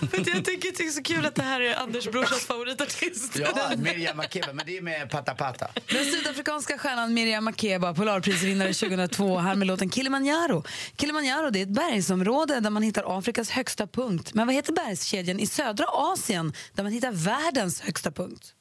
att 0.03 0.27
jag 0.27 0.45
tycker 0.45 0.73
det 0.79 0.85
är 0.85 0.91
så 0.91 1.03
kul 1.03 1.27
att 1.27 1.35
det 1.35 1.43
här 1.43 1.61
är 1.61 1.77
Anders 1.77 2.09
brorsas 2.09 2.47
favoritartist. 2.47 3.37
Ja, 3.37 3.71
Miriam 3.77 4.17
Makeba, 4.17 4.53
men 4.53 4.67
det 4.67 4.77
är 4.77 4.83
med 4.83 5.11
Pata 5.11 5.35
Pata. 5.35 5.69
Den 5.87 6.05
sydafrikanska 6.05 6.79
stjärnan 6.79 7.15
Miriam 7.15 7.45
Makeba, 7.45 7.95
Polarprisvinnare 7.95 8.73
2002, 8.73 9.39
här 9.39 9.55
med 9.55 9.67
låten 9.69 9.91
Kilimanjaro. 9.91 10.65
Kilimanjaro 10.99 11.51
det 11.51 11.59
är 11.59 11.63
ett 11.63 11.69
bergsområde 11.69 12.61
där 12.61 12.71
man 12.71 12.83
hittar 12.83 13.19
Afrikas 13.19 13.51
högsta 13.51 13.87
punkt. 13.87 14.35
Men 14.35 14.47
vad 14.47 14.55
heter 14.55 14.73
bergskedjan 14.73 15.41
i 15.41 15.47
södra 15.47 15.85
Asien 15.89 16.53
där 16.75 16.83
man 16.83 16.93
hittar 16.93 17.13
världens 17.13 17.81
högsta 17.81 18.11
punkt? 18.11 18.55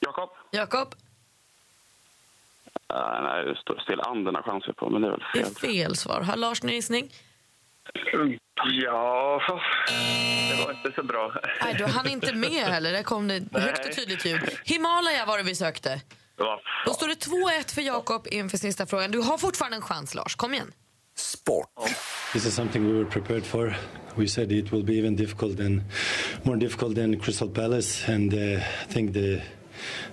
Jakob. 0.00 0.30
Jakob? 0.52 0.94
Uh, 2.94 3.22
nej, 3.22 3.44
det 3.44 3.56
står 3.56 3.78
still. 3.84 4.00
Anderna 4.00 4.42
chansar 4.42 4.72
på, 4.72 4.90
men 4.90 5.02
det 5.02 5.08
är 5.08 5.10
väl 5.10 5.20
Det 5.34 5.38
fel. 5.40 5.50
är 5.50 5.54
fel 5.74 5.96
svar. 5.96 6.20
Har 6.20 6.36
Lars 6.36 6.62
någon 6.62 6.72
gissning? 6.72 7.10
Ja, 8.84 9.40
det 10.48 10.64
var 10.64 10.72
inte 10.72 10.92
så 10.94 11.02
bra. 11.02 11.34
Nej, 11.62 11.74
du 11.78 11.84
hann 11.84 12.08
inte 12.08 12.34
med 12.34 12.50
heller. 12.50 12.92
Där 12.92 13.02
kom 13.02 13.28
det 13.28 13.42
högt 13.52 13.86
och 13.86 13.96
tydligt 13.96 14.24
ljud. 14.24 14.40
Himalaya 14.64 15.26
var 15.26 15.38
det 15.38 15.44
vi 15.44 15.54
sökte. 15.54 16.00
Ja. 16.38 16.60
Då 16.86 16.92
står 16.94 17.08
det 17.08 17.14
2-1 17.14 17.74
för 17.74 17.82
Jakob 17.82 18.26
inför 18.30 18.58
sista 18.58 18.86
frågan. 18.86 19.10
Du 19.10 19.18
har 19.18 19.38
fortfarande 19.38 19.76
en 19.76 19.82
chans, 19.82 20.14
Lars. 20.14 20.34
Kom 20.36 20.54
igen. 20.54 20.72
This 22.32 22.46
is 22.46 22.54
something 22.54 22.86
we 22.86 22.98
were 22.98 23.10
prepared 23.10 23.44
for. 23.44 23.74
We 24.14 24.26
said 24.28 24.52
it 24.52 24.72
will 24.72 24.84
be 24.84 24.94
even 24.94 25.16
difficult 25.16 25.56
than 25.56 25.82
more 26.42 26.56
difficult 26.56 26.96
than 26.96 27.20
Crystal 27.20 27.48
Palace, 27.48 28.12
and 28.12 28.34
uh, 28.34 28.40
I 28.40 28.92
think 28.92 29.12
the 29.12 29.40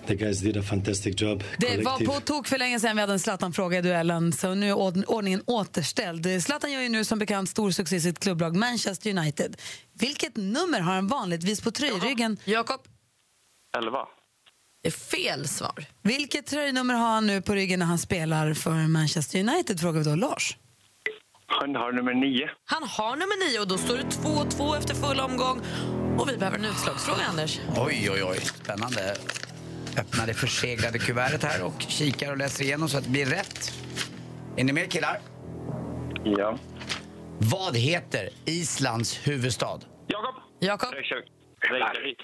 the 0.07 0.15
guys 0.15 0.39
did 0.39 0.57
a 0.57 0.61
fantastic 0.63 1.21
job. 1.21 1.43
Det 1.57 1.83
var 1.83 2.05
på 2.05 2.19
tok 2.19 2.47
för 2.47 2.57
länge 2.57 2.79
sedan 2.79 2.95
vi 2.95 3.01
hade 3.01 3.13
en 3.13 3.19
Zlatan-fråga 3.19 3.77
i 3.77 3.81
duellen, 3.81 4.33
så 4.33 4.53
nu 4.53 4.69
är 4.69 4.73
ord- 4.73 5.03
ordningen 5.07 5.43
återställd. 5.47 6.43
Zlatan 6.43 6.71
gör 6.71 6.81
ju 6.81 6.89
nu 6.89 7.03
som 7.05 7.19
bekant 7.19 7.49
stor 7.49 7.71
succé 7.71 7.95
i 7.95 8.01
sitt 8.01 8.19
klubblag 8.19 8.55
Manchester 8.55 9.09
United. 9.09 9.57
Vilket 9.93 10.35
nummer 10.37 10.79
har 10.79 10.93
han 10.93 11.07
vanligtvis 11.07 11.61
på 11.61 11.71
tröjryggen? 11.71 12.37
Jakob? 12.45 12.79
Elva. 13.77 14.07
Det 14.83 14.87
är 14.89 14.91
fel 14.91 15.47
svar. 15.47 15.85
Vilket 16.01 16.45
tröjnummer 16.47 16.93
har 16.93 17.07
han 17.09 17.27
nu 17.27 17.41
på 17.41 17.53
ryggen 17.55 17.79
när 17.79 17.85
han 17.85 17.97
spelar 17.99 18.53
för 18.53 18.71
Manchester 18.87 19.39
United? 19.39 19.79
Frågar 19.79 19.99
vi 19.99 20.05
då 20.09 20.15
Lars. 20.15 20.57
Han 21.47 21.75
har 21.75 21.91
nummer 21.91 22.13
nio. 22.13 22.49
Han 22.65 22.83
har 22.83 23.11
nummer 23.11 23.51
9 23.51 23.59
och 23.59 23.67
då 23.67 23.77
står 23.77 23.97
det 23.97 24.03
2-2 24.03 24.77
efter 24.77 24.95
full 24.95 25.19
omgång. 25.19 25.61
Och 26.17 26.29
vi 26.29 26.37
behöver 26.37 26.57
en 26.57 26.65
utslagsfråga, 26.65 27.21
Anders. 27.29 27.59
Oj, 27.77 28.09
oj, 28.11 28.23
oj. 28.23 28.39
Spännande. 28.63 29.15
Öppnar 29.99 30.27
det 30.27 30.33
förseglade 30.33 30.99
kuvertet 30.99 31.43
här 31.43 31.63
och 31.63 31.81
kikar 31.81 32.31
och 32.31 32.37
läser 32.37 32.63
igenom 32.63 32.89
så 32.89 32.97
att 32.97 33.03
det 33.03 33.09
blir 33.09 33.25
rätt. 33.25 33.73
Är 34.57 34.63
ni 34.63 34.73
med 34.73 34.91
killar? 34.91 35.19
Ja. 36.23 36.57
Vad 37.39 37.77
heter 37.77 38.29
Islands 38.45 39.27
huvudstad? 39.27 39.79
Jakob. 40.07 40.35
Jakob? 40.59 40.93
Reykjavik. 40.93 42.21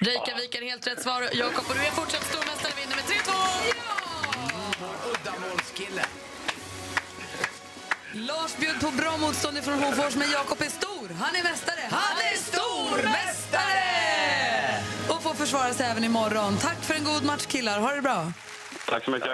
Reykjavik 0.00 0.54
är 0.54 0.62
helt 0.62 0.86
rätt 0.86 1.02
svar. 1.02 1.22
Jakob, 1.32 1.64
och 1.68 1.74
du 1.74 1.80
är 1.80 1.90
fortsatt 1.90 2.22
stormästare 2.22 2.72
vinner 2.80 2.96
med 2.96 3.04
3-2! 3.04 3.30
Uddamålskille. 5.10 6.04
Lars 8.12 8.56
bjöd 8.56 8.80
på 8.80 8.90
bra 8.90 9.16
motstånd 9.16 9.58
från 9.64 9.78
Hofors, 9.82 10.16
men 10.16 10.30
Jakob 10.30 10.60
är 10.60 10.70
stor. 10.70 11.08
Han 11.20 11.34
är 11.36 11.42
mästare. 11.42 11.80
Han 11.90 12.16
är 12.32 12.36
stormästare! 12.36 13.45
Försvara 15.46 15.72
sig 15.74 15.86
även 15.86 16.04
imorgon. 16.04 16.56
Tack 16.56 16.76
för 16.82 16.94
en 16.94 17.04
god 17.04 17.24
match, 17.24 17.46
killar. 17.46 17.80
Ha 17.80 17.94
det 17.94 18.02
bra. 18.02 18.32
Tack 18.88 19.04
så 19.04 19.10
mycket. 19.10 19.28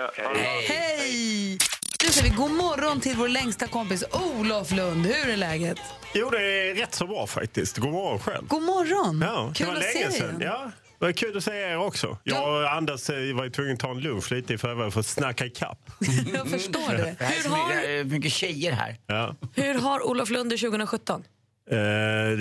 Hej! 0.68 1.58
Nu 2.04 2.08
säger 2.12 2.30
vi 2.30 2.36
god 2.36 2.50
morgon 2.50 3.00
till 3.00 3.16
vår 3.16 3.28
längsta 3.28 3.66
kompis 3.66 4.04
Olof 4.12 4.70
Lund. 4.70 5.06
Hur 5.06 5.28
är 5.32 5.36
läget? 5.36 5.78
Jo, 6.14 6.30
det 6.30 6.38
är 6.42 6.74
rätt 6.74 6.94
så 6.94 7.06
bra 7.06 7.26
faktiskt. 7.26 7.78
God 7.78 7.92
morgon 7.92 8.18
själv. 8.18 8.46
God 8.48 8.62
morgon! 8.62 9.20
Ja, 9.26 9.52
Kul 9.54 9.76
att 9.76 9.82
se 9.84 10.08
dig. 10.08 10.36
Ja, 10.40 10.70
det 10.98 11.04
var 11.04 11.12
kul 11.12 11.36
att 11.36 11.44
se 11.44 11.50
er 11.52 11.76
också. 11.78 12.18
Jag 12.24 12.48
och 12.62 12.72
Anders 12.72 13.10
eh, 13.10 13.34
var 13.36 13.44
ju 13.44 13.50
tvungna 13.50 13.72
att 13.72 13.80
ta 13.80 13.90
en 13.90 14.00
lunch 14.00 14.32
lite 14.32 14.54
i 14.54 14.58
förväg 14.58 14.92
för 14.92 15.00
att 15.00 15.06
snacka 15.06 15.46
ikapp. 15.46 15.78
Jag 16.34 16.48
förstår 16.48 16.92
det. 16.96 17.16
Hur 17.24 17.50
har- 17.50 17.74
det 17.82 17.90
är 17.98 18.04
mycket 18.04 18.32
tjejer 18.32 18.72
här. 18.72 18.96
Ja. 19.06 19.34
Hur 19.54 19.74
har 19.74 20.06
Olof 20.06 20.30
Lund 20.30 20.50
det 20.50 20.56
2017? 20.58 21.24
Eh, 21.70 21.78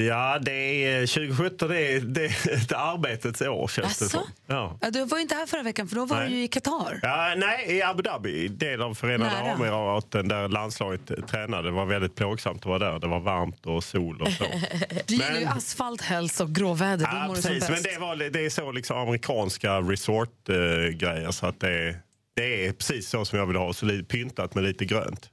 ja, 0.05 0.39
det 0.41 0.86
är 0.86 1.07
2017 1.07 1.69
det 1.69 1.79
är, 1.79 1.99
det 1.99 2.25
är 2.25 2.53
ett 2.53 2.71
arbetets 2.71 3.41
år 3.41 3.67
känns 3.67 3.99
det 3.99 4.05
Asså? 4.05 4.17
som. 4.17 4.27
Ja. 4.47 4.77
Ja, 4.81 4.91
du 4.91 5.05
var 5.05 5.17
ju 5.17 5.21
inte 5.21 5.36
här 5.36 5.45
förra 5.45 5.63
veckan 5.63 5.88
för 5.88 5.95
då 5.95 6.05
var 6.05 6.17
Nej. 6.17 6.29
du 6.29 6.36
ju 6.36 6.43
i 6.43 6.47
Qatar. 6.47 6.99
Ja, 7.03 7.34
nej, 7.38 7.77
i 7.77 7.81
Abu 7.81 8.03
Dhabi, 8.03 8.47
del 8.47 8.81
av 8.81 8.93
Förenade. 8.93 9.31
Arabemiraten 9.31 10.27
där 10.27 10.47
landslaget 10.47 11.12
eh, 11.12 11.17
tränade. 11.17 11.67
Det 11.67 11.71
var 11.71 11.86
väldigt 11.86 12.15
plågsamt 12.15 12.62
att 12.62 12.65
vara 12.65 12.79
där. 12.79 12.99
Det 12.99 13.07
var 13.07 13.19
varmt 13.19 13.65
och 13.65 13.84
sol 13.84 14.21
och 14.21 14.31
så. 14.31 14.43
Du 15.05 15.13
gillar 15.13 15.39
ju 15.39 15.45
asfalt 15.45 16.01
helst 16.01 16.41
och 16.41 16.49
gråväder. 16.49 17.07
Ja, 17.12 17.27
mår 17.27 17.36
du 17.36 17.41
som 17.41 17.51
precis. 17.51 17.69
Men 17.69 17.84
det, 17.84 17.99
var, 17.99 18.15
det 18.29 18.45
är 18.45 18.49
så 18.49 18.71
liksom 18.71 18.97
amerikanska 18.97 19.77
resort-grejer. 19.79 21.31
så 21.31 21.45
att 21.45 21.60
det, 21.60 21.95
det 22.36 22.65
är 22.65 22.71
precis 22.73 23.10
så 23.10 23.25
som 23.25 23.39
jag 23.39 23.45
vill 23.45 23.57
ha. 23.57 23.73
Så 23.73 23.86
lite 23.86 24.03
pyntat 24.03 24.55
med 24.55 24.63
lite 24.63 24.86
grönt. 24.86 25.29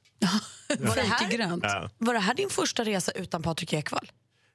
Var 0.79 0.95
det, 0.95 1.01
här, 1.01 1.31
grönt. 1.31 1.65
Ja. 1.65 1.91
var 1.99 2.15
det 2.15 2.21
här 2.21 2.35
din 2.35 2.49
första 2.51 2.85
resa 2.85 3.13
utan 3.13 3.43
Patrik 3.43 3.73
Ekwall? 3.73 4.11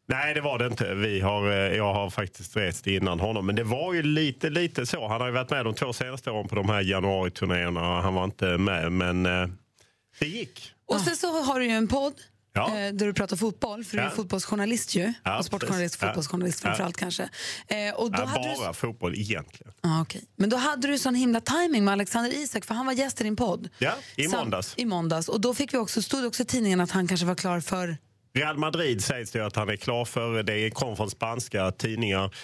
Nej, 0.06 0.34
det 0.34 0.42
var 0.42 0.60
det 0.60 0.68
inte. 0.68 0.94
Vi 0.94 1.20
har, 1.20 1.52
eh, 1.52 1.56
jag 1.56 1.94
har 1.94 2.10
faktiskt 2.10 2.58
rest 2.58 2.88
innan 2.88 3.20
honom. 3.20 3.46
Men 3.46 3.56
det 3.56 3.64
var 3.64 3.94
ju 3.94 4.04
lite, 4.04 4.50
lite 4.50 4.86
så. 4.86 5.08
Han 5.08 5.22
har 5.22 5.28
ju 5.28 5.34
varit 5.34 5.50
med 5.50 5.66
de 5.66 5.74
två 5.74 5.94
senaste 5.94 6.32
åren 6.32 6.48
på 6.48 6.56
de 6.56 6.70
här 6.70 6.82
januariturnéerna. 6.82 8.02
Han 8.02 8.14
var 8.14 8.24
inte 8.24 8.58
med, 8.58 8.92
men 8.92 9.26
eh, 9.26 9.48
det 10.20 10.28
gick. 10.28 10.72
Och 10.86 11.02
sen 11.02 11.16
så 11.16 11.44
har 11.44 11.60
du 11.60 11.66
ju 11.66 11.72
en 11.72 11.88
podd 11.88 12.14
Ja. 12.54 12.68
eh, 12.80 12.94
där 12.94 13.06
du 13.06 13.14
pratar 13.14 13.38
fotboll, 13.38 13.84
för 13.84 13.98
du 13.98 14.04
är 14.04 14.08
Ja. 14.08 14.12
fotbollsjournalist 14.16 14.96
ju. 14.96 15.14
Ja, 15.24 15.38
och 15.38 15.46
sportjournalist, 15.46 16.00
precis. 16.00 16.08
Fotbollsjournalist 16.10 16.60
Ja. 16.64 16.68
framförallt 16.70 16.98
kanske. 16.98 17.30
Eh, 17.68 17.94
och 17.96 18.12
då 18.12 18.24
hade 18.26 18.50
du, 18.54 18.56
bara 18.60 18.74
fotboll 18.74 19.16
egentligen. 19.16 19.74
ah, 19.82 20.02
okej. 20.02 20.22
Men 20.36 20.50
då 20.50 20.58
hade 20.58 20.88
du 20.88 20.98
sån 21.00 21.16
himla 21.16 21.42
timing 21.42 21.86
med 21.86 21.92
Alexander 21.92 22.32
Isak, 22.34 22.66
för 22.66 22.74
han 22.76 22.86
var 22.86 22.94
gäst 22.94 23.22
i 23.22 23.24
din 23.24 23.36
podd. 23.36 23.70
Ja, 23.78 23.94
i 24.16 24.28
måndags. 24.28 24.74
I 24.78 24.86
måndags. 24.86 25.30
Och 25.30 25.42
då 25.42 25.54
fick 25.54 25.74
vi 25.74 25.78
också, 25.78 26.02
stod 26.02 26.24
det 26.24 26.28
också 26.28 26.44
i 26.44 26.46
tidningen 26.46 26.80
att 26.82 26.92
han 26.92 27.08
kanske 27.08 27.26
var 27.26 27.36
klar 27.36 27.60
för... 27.60 27.98
Real 28.36 28.58
Madrid 28.58 29.04
sägs 29.04 29.32
det 29.32 29.46
att 29.46 29.56
han 29.56 29.70
är 29.70 29.76
klar 29.76 30.06
för. 30.06 30.44
Det 30.44 30.70
kom 30.70 30.96
från 30.98 31.10
spanska 31.10 31.72
tidningar. 31.72 32.36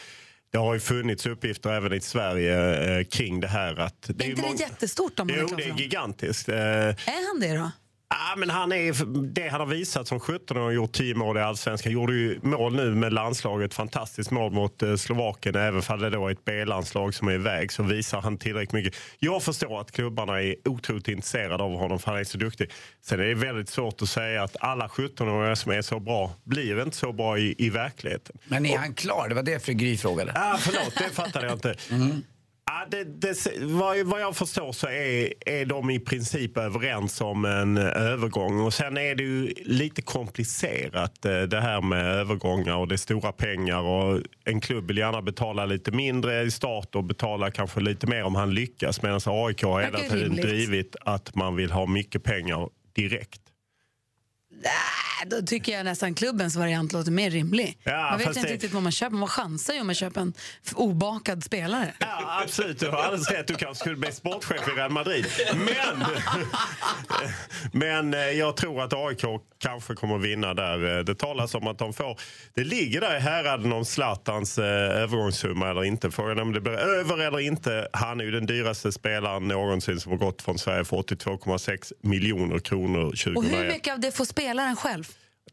Det 0.52 0.58
har 0.58 0.74
ju 0.74 0.80
funnits 0.80 1.26
uppgifter 1.26 1.70
även 1.74 1.94
i 1.94 2.02
Sverige 2.02 2.98
eh, 3.00 3.04
kring 3.06 3.40
det 3.40 3.48
här. 3.48 3.80
Att 3.80 4.02
det 4.08 4.26
är 4.26 4.30
inte 4.30 4.42
många- 4.42 4.54
det 4.56 4.60
jättestort 4.64 5.20
om 5.20 5.30
han 5.30 5.38
är 5.38 5.42
Jo, 5.42 5.48
klar 5.48 5.58
det 5.58 5.64
för 5.64 5.70
är 5.70 5.74
dem? 5.74 5.84
gigantiskt. 5.84 6.50
Eh, 6.50 6.56
Är 6.58 7.28
han 7.32 7.40
det 7.40 7.58
då? 7.58 7.72
Ja, 8.10 8.36
men 8.38 8.50
han 8.50 8.72
är, 8.72 9.06
det 9.34 9.50
han 9.50 9.60
har 9.60 9.68
visat 9.68 10.08
som 10.08 10.20
17 10.20 10.58
år 10.58 10.62
och 10.62 10.74
gjort 10.74 10.92
10 10.92 11.16
mål 11.16 11.38
i 11.38 11.42
Allsvenskan. 11.42 11.92
gjorde 11.92 12.14
ju 12.14 12.40
mål 12.42 12.76
nu 12.76 12.96
med 12.96 13.14
landslaget. 13.14 13.74
Fantastiskt 13.74 14.32
mål 14.32 14.52
mot 14.52 14.84
eh, 14.84 14.96
Slovakien. 14.96 15.56
Även 15.56 15.82
om 15.90 16.00
det 16.00 16.10
då 16.10 16.28
är 16.28 16.32
ett 16.32 16.46
B-landslag 16.46 17.14
som 17.16 17.28
är 17.28 17.32
iväg 17.32 17.72
så 17.72 17.84
visar 17.84 18.22
han 18.22 18.38
tillräckligt 18.38 18.74
mycket. 18.74 18.96
Jag 19.20 19.44
förstår 19.44 19.82
att 19.82 19.92
klubbarna 19.92 20.42
är 20.42 20.56
otroligt 20.66 21.08
intresserade 21.08 21.64
av 21.64 21.72
honom 21.72 22.00
för 22.00 22.12
han 22.12 22.20
är 22.20 22.24
så 22.24 22.38
duktig. 22.38 22.72
Sen 23.02 23.20
är 23.20 23.24
det 23.24 23.34
väldigt 23.36 23.70
svårt 23.70 24.02
att 24.02 24.10
säga 24.10 24.44
att 24.44 24.56
alla 24.60 24.88
17-åringar 24.88 25.56
som 25.56 25.72
är 25.72 25.82
så 25.82 26.00
bra 26.00 26.32
blir 26.44 26.82
inte 26.82 26.98
så 26.98 27.14
bra 27.14 27.40
i, 27.40 27.56
i 27.58 27.70
verkligheten. 27.70 28.38
Men 28.48 28.66
är 28.66 28.78
han 28.78 28.94
klar? 28.94 29.30
Det 29.30 29.36
var 29.36 29.44
det 29.44 29.66
fru 29.66 29.74
Gry 29.74 29.98
frågade. 29.98 30.32
Ah, 30.36 30.58
förlåt, 30.58 30.94
det 30.98 31.16
fattade 31.16 31.46
jag 31.46 31.56
inte. 31.56 31.76
Ja, 32.72 32.86
det, 32.92 33.04
det, 33.04 33.48
vad, 33.62 33.98
vad 33.98 34.22
jag 34.22 34.36
förstår 34.36 34.72
så 34.72 34.88
är, 34.88 35.34
är 35.46 35.66
de 35.66 35.90
i 35.90 36.00
princip 36.00 36.58
överens 36.58 37.22
om 37.22 37.46
en 37.46 37.78
eh, 37.78 37.84
övergång. 37.84 38.60
Och 38.60 38.74
Sen 38.74 38.98
är 38.98 39.16
det 39.16 39.24
ju 39.24 39.54
lite 39.58 40.02
komplicerat 40.02 41.26
eh, 41.26 41.42
det 41.42 41.62
här 41.62 41.82
med 41.82 42.06
övergångar 42.06 42.76
och 42.76 42.88
det 42.88 42.96
är 42.96 42.98
stora 42.98 43.32
pengar. 43.32 43.82
Och 43.82 44.22
en 44.46 44.62
klubb 44.62 44.88
vill 44.88 44.98
gärna 44.98 45.22
betala 45.22 45.66
lite 45.66 45.92
mindre 45.92 46.42
i 46.42 46.52
start 46.52 46.96
och 46.96 47.04
betala 47.04 47.52
kanske 47.52 47.80
lite 47.80 48.08
mer 48.08 48.24
om 48.24 48.36
han 48.36 48.54
lyckas. 48.54 49.02
Medan 49.02 49.20
AIK 49.26 49.64
har 49.64 49.82
hela 49.82 50.00
tiden 50.00 50.36
drivit 50.36 50.96
att 51.02 51.36
man 51.36 51.56
vill 51.56 51.72
ha 51.72 51.86
mycket 51.86 52.24
pengar 52.24 52.70
direkt. 52.96 53.42
Äh, 54.64 55.28
då 55.30 55.42
tycker 55.42 55.72
jag 55.72 55.86
nästan 55.86 56.14
klubbens 56.16 56.56
variant 56.56 56.94
låter 56.94 57.12
mer 57.12 57.30
rimlig. 57.30 57.78
Ja, 57.84 58.08
man 58.10 58.18
vet 58.18 58.28
inte 58.28 58.42
det- 58.42 58.54
riktigt 58.54 58.74
vad 58.74 58.84
man 58.84 58.92
köper. 58.92 59.16
Man 59.16 59.28
chansar 59.30 59.74
ju 59.74 59.80
om 59.82 59.86
man 59.88 59.96
köper 59.96 60.22
en 60.22 60.34
obakad 60.76 61.44
spelare. 61.44 61.94
Ja, 62.00 62.42
absolut. 62.44 62.80
Du 62.80 62.90
har 62.90 62.98
alldeles 62.98 63.32
rätt. 63.32 63.48
Du 63.48 63.56
kanske 63.56 63.76
skulle 63.82 63.96
bli 63.96 64.12
sportchef 64.12 64.68
i 64.68 64.72
Real 64.72 64.92
Madrid. 64.92 65.26
Men, 65.54 66.06
men 67.72 68.14
eh, 68.14 68.20
jag 68.20 68.58
tror 68.58 68.82
att 68.84 68.94
AIK 68.94 69.22
kanske 69.62 69.96
kommer 69.96 70.16
att 70.16 70.22
vinna 70.22 70.54
där. 70.54 70.98
Eh, 70.98 71.04
Det 71.04 71.16
talas 71.16 71.56
om 71.56 71.68
att 71.68 71.78
de 71.80 71.94
får... 71.94 72.20
Det 72.54 72.64
ligger 72.64 73.02
där 73.02 73.18
i 73.18 73.20
häraden 73.20 73.74
om 73.74 73.86
Zlatans 73.86 74.58
eh, 74.58 74.64
övergångssumma 75.04 75.70
eller 75.70 75.84
inte. 75.84 76.12
Frågan 76.12 76.40
om 76.40 76.54
det 76.54 76.62
blir 76.62 76.74
över 76.74 77.18
eller 77.18 77.40
inte. 77.40 77.88
Han 77.94 78.20
är 78.20 78.24
ju 78.26 78.32
den 78.32 78.46
dyraste 78.46 78.92
spelaren 78.92 79.48
någonsin 79.48 80.00
som 80.00 80.12
har 80.12 80.20
gått 80.20 80.42
från 80.42 80.60
Sverige 80.60 80.86
för 80.86 80.98
82,6 80.98 81.92
miljoner 82.04 82.60
kronor 82.60 83.00
Och 83.00 83.14
hur 83.26 83.34
2001. 83.34 83.74
mycket 83.74 83.94
av 83.94 84.00
det 84.00 84.12
får 84.12 84.26
spelaren 84.50 84.76
själv? 84.76 85.04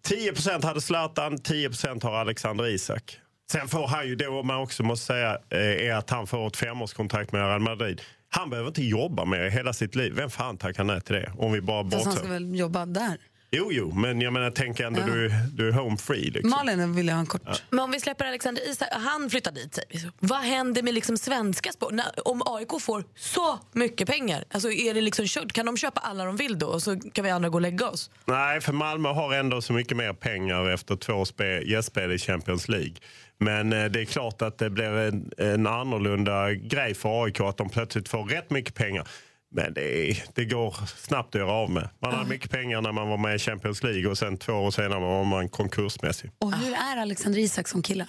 10% 0.08 0.64
hade 0.64 0.80
Zlatan, 0.80 1.38
10% 1.38 2.02
har 2.02 2.14
Alexander 2.14 2.66
Isak. 2.66 3.18
Sen 3.52 3.68
får 3.68 3.86
han 3.86 4.06
ju 4.08 4.16
då, 4.16 4.42
man 4.42 4.60
också 4.60 4.82
måste 4.82 5.06
säga, 5.06 5.38
eh, 5.50 5.58
är 5.60 5.94
att 5.94 6.10
han 6.10 6.26
får 6.26 6.46
ett 6.46 6.56
femårskontrakt 6.56 7.32
med 7.32 7.40
Real 7.48 7.60
Madrid. 7.60 8.02
Han 8.28 8.50
behöver 8.50 8.68
inte 8.68 8.82
jobba 8.82 9.24
med 9.24 9.52
hela 9.52 9.72
sitt 9.72 9.94
liv. 9.94 10.12
Vem 10.16 10.30
fan 10.30 10.56
tackar 10.56 10.84
nej 10.84 11.00
till 11.00 11.14
det? 11.14 11.32
Om 11.38 11.52
vi 11.52 11.60
bara 11.60 11.90
Fast 11.90 11.94
han 11.94 12.04
bortser. 12.04 12.18
ska 12.18 12.28
väl 12.32 12.58
jobba 12.58 12.86
där. 12.86 13.16
Jo, 13.56 13.68
jo, 13.72 13.92
men 13.94 14.20
jag 14.20 14.32
menar, 14.32 14.50
tänk 14.50 14.80
ändå, 14.80 15.00
Ja. 15.00 15.06
du, 15.06 15.30
du 15.52 15.68
är 15.68 15.72
home 15.72 15.96
free. 15.96 16.30
Liksom. 16.30 16.50
Malin 16.50 16.94
vill 16.94 17.06
jag 17.06 17.14
ha 17.14 17.20
en 17.20 17.26
kort... 17.26 17.62
Men 17.70 17.80
om 17.80 17.90
vi 17.90 18.00
släpper 18.00 18.24
Alexander 18.24 18.70
Isak, 18.70 18.88
han 18.92 19.30
flyttar 19.30 19.52
dit. 19.52 19.74
säger 19.74 19.88
vi 19.90 19.98
så. 19.98 20.08
Vad 20.18 20.38
händer 20.40 20.82
med 20.82 20.94
liksom 20.94 21.18
svenska? 21.18 21.70
När, 21.90 22.28
om 22.28 22.42
AIK 22.46 22.80
får 22.80 23.04
så 23.16 23.58
mycket 23.72 24.08
pengar, 24.08 24.44
alltså 24.50 24.70
är 24.72 24.94
det 24.94 25.00
liksom 25.00 25.26
kört? 25.26 25.52
Kan 25.52 25.66
de 25.66 25.76
köpa 25.76 26.00
alla 26.00 26.24
de 26.24 26.36
vill 26.36 26.58
då 26.58 26.66
och 26.66 26.82
så 26.82 27.00
kan 27.00 27.24
vi 27.24 27.30
andra 27.30 27.48
gå 27.48 27.54
och 27.54 27.60
lägga 27.62 27.88
oss? 27.88 28.10
Nej, 28.24 28.60
för 28.60 28.72
Malmö 28.72 29.08
har 29.08 29.34
ändå 29.34 29.62
så 29.62 29.72
mycket 29.72 29.96
mer 29.96 30.12
pengar 30.12 30.70
efter 30.70 30.96
två 30.96 31.24
spe- 31.24 31.64
gästspel 31.64 32.12
i 32.12 32.18
Champions 32.18 32.68
League. 32.68 32.94
Men 33.38 33.72
eh, 33.72 33.84
det 33.84 34.00
är 34.00 34.04
klart 34.04 34.42
att 34.42 34.58
det 34.58 34.70
blir 34.70 34.84
en, 34.92 35.30
en 35.38 35.66
annorlunda 35.66 36.52
grej 36.52 36.94
för 36.94 37.24
AIK 37.24 37.40
att 37.40 37.56
de 37.56 37.68
plötsligt 37.70 38.08
får 38.08 38.24
rätt 38.24 38.50
mycket 38.50 38.74
pengar. 38.74 39.08
Men 39.50 39.74
det, 39.74 40.10
är, 40.10 40.24
det 40.34 40.44
går 40.44 40.74
snabbt 40.86 41.34
att 41.34 41.40
göra 41.40 41.52
av 41.52 41.70
med. 41.70 41.88
Man 41.98 42.14
hade 42.14 42.28
mycket 42.28 42.50
pengar 42.50 42.80
när 42.80 42.92
man 42.92 43.08
var 43.08 43.16
med 43.18 43.34
i 43.36 43.38
Champions 43.38 43.82
League 43.82 44.06
och 44.10 44.18
sen 44.18 44.36
två 44.38 44.52
år 44.52 44.70
senare 44.70 45.00
var 45.00 45.24
man 45.24 45.48
konkursmässig. 45.48 46.30
Och 46.38 46.52
hur 46.52 46.72
är 46.74 46.96
Alexander 46.96 47.38
Isak 47.38 47.68
som 47.68 47.82
kille? 47.82 48.06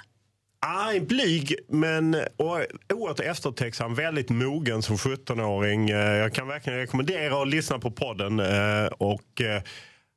Ah, 0.60 1.00
blyg, 1.02 1.56
men 1.70 2.16
oerhört 2.38 3.20
eftertänksam. 3.20 3.96
Väldigt 3.96 4.30
mogen 4.30 4.82
som 4.82 4.96
17-åring. 4.98 5.90
Eh, 5.90 5.98
Jag 5.98 6.34
kan 6.34 6.48
verkligen 6.48 6.80
rekommendera 6.80 7.42
att 7.42 7.48
lyssna 7.48 7.80
på 7.80 7.92
podden. 7.92 8.40
eh, 8.40 8.86
Och, 8.86 9.42
eh, 9.42 9.62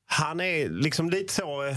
han 0.06 0.40
är 0.40 0.68
liksom 0.68 1.10
lite 1.10 1.32
så... 1.32 1.74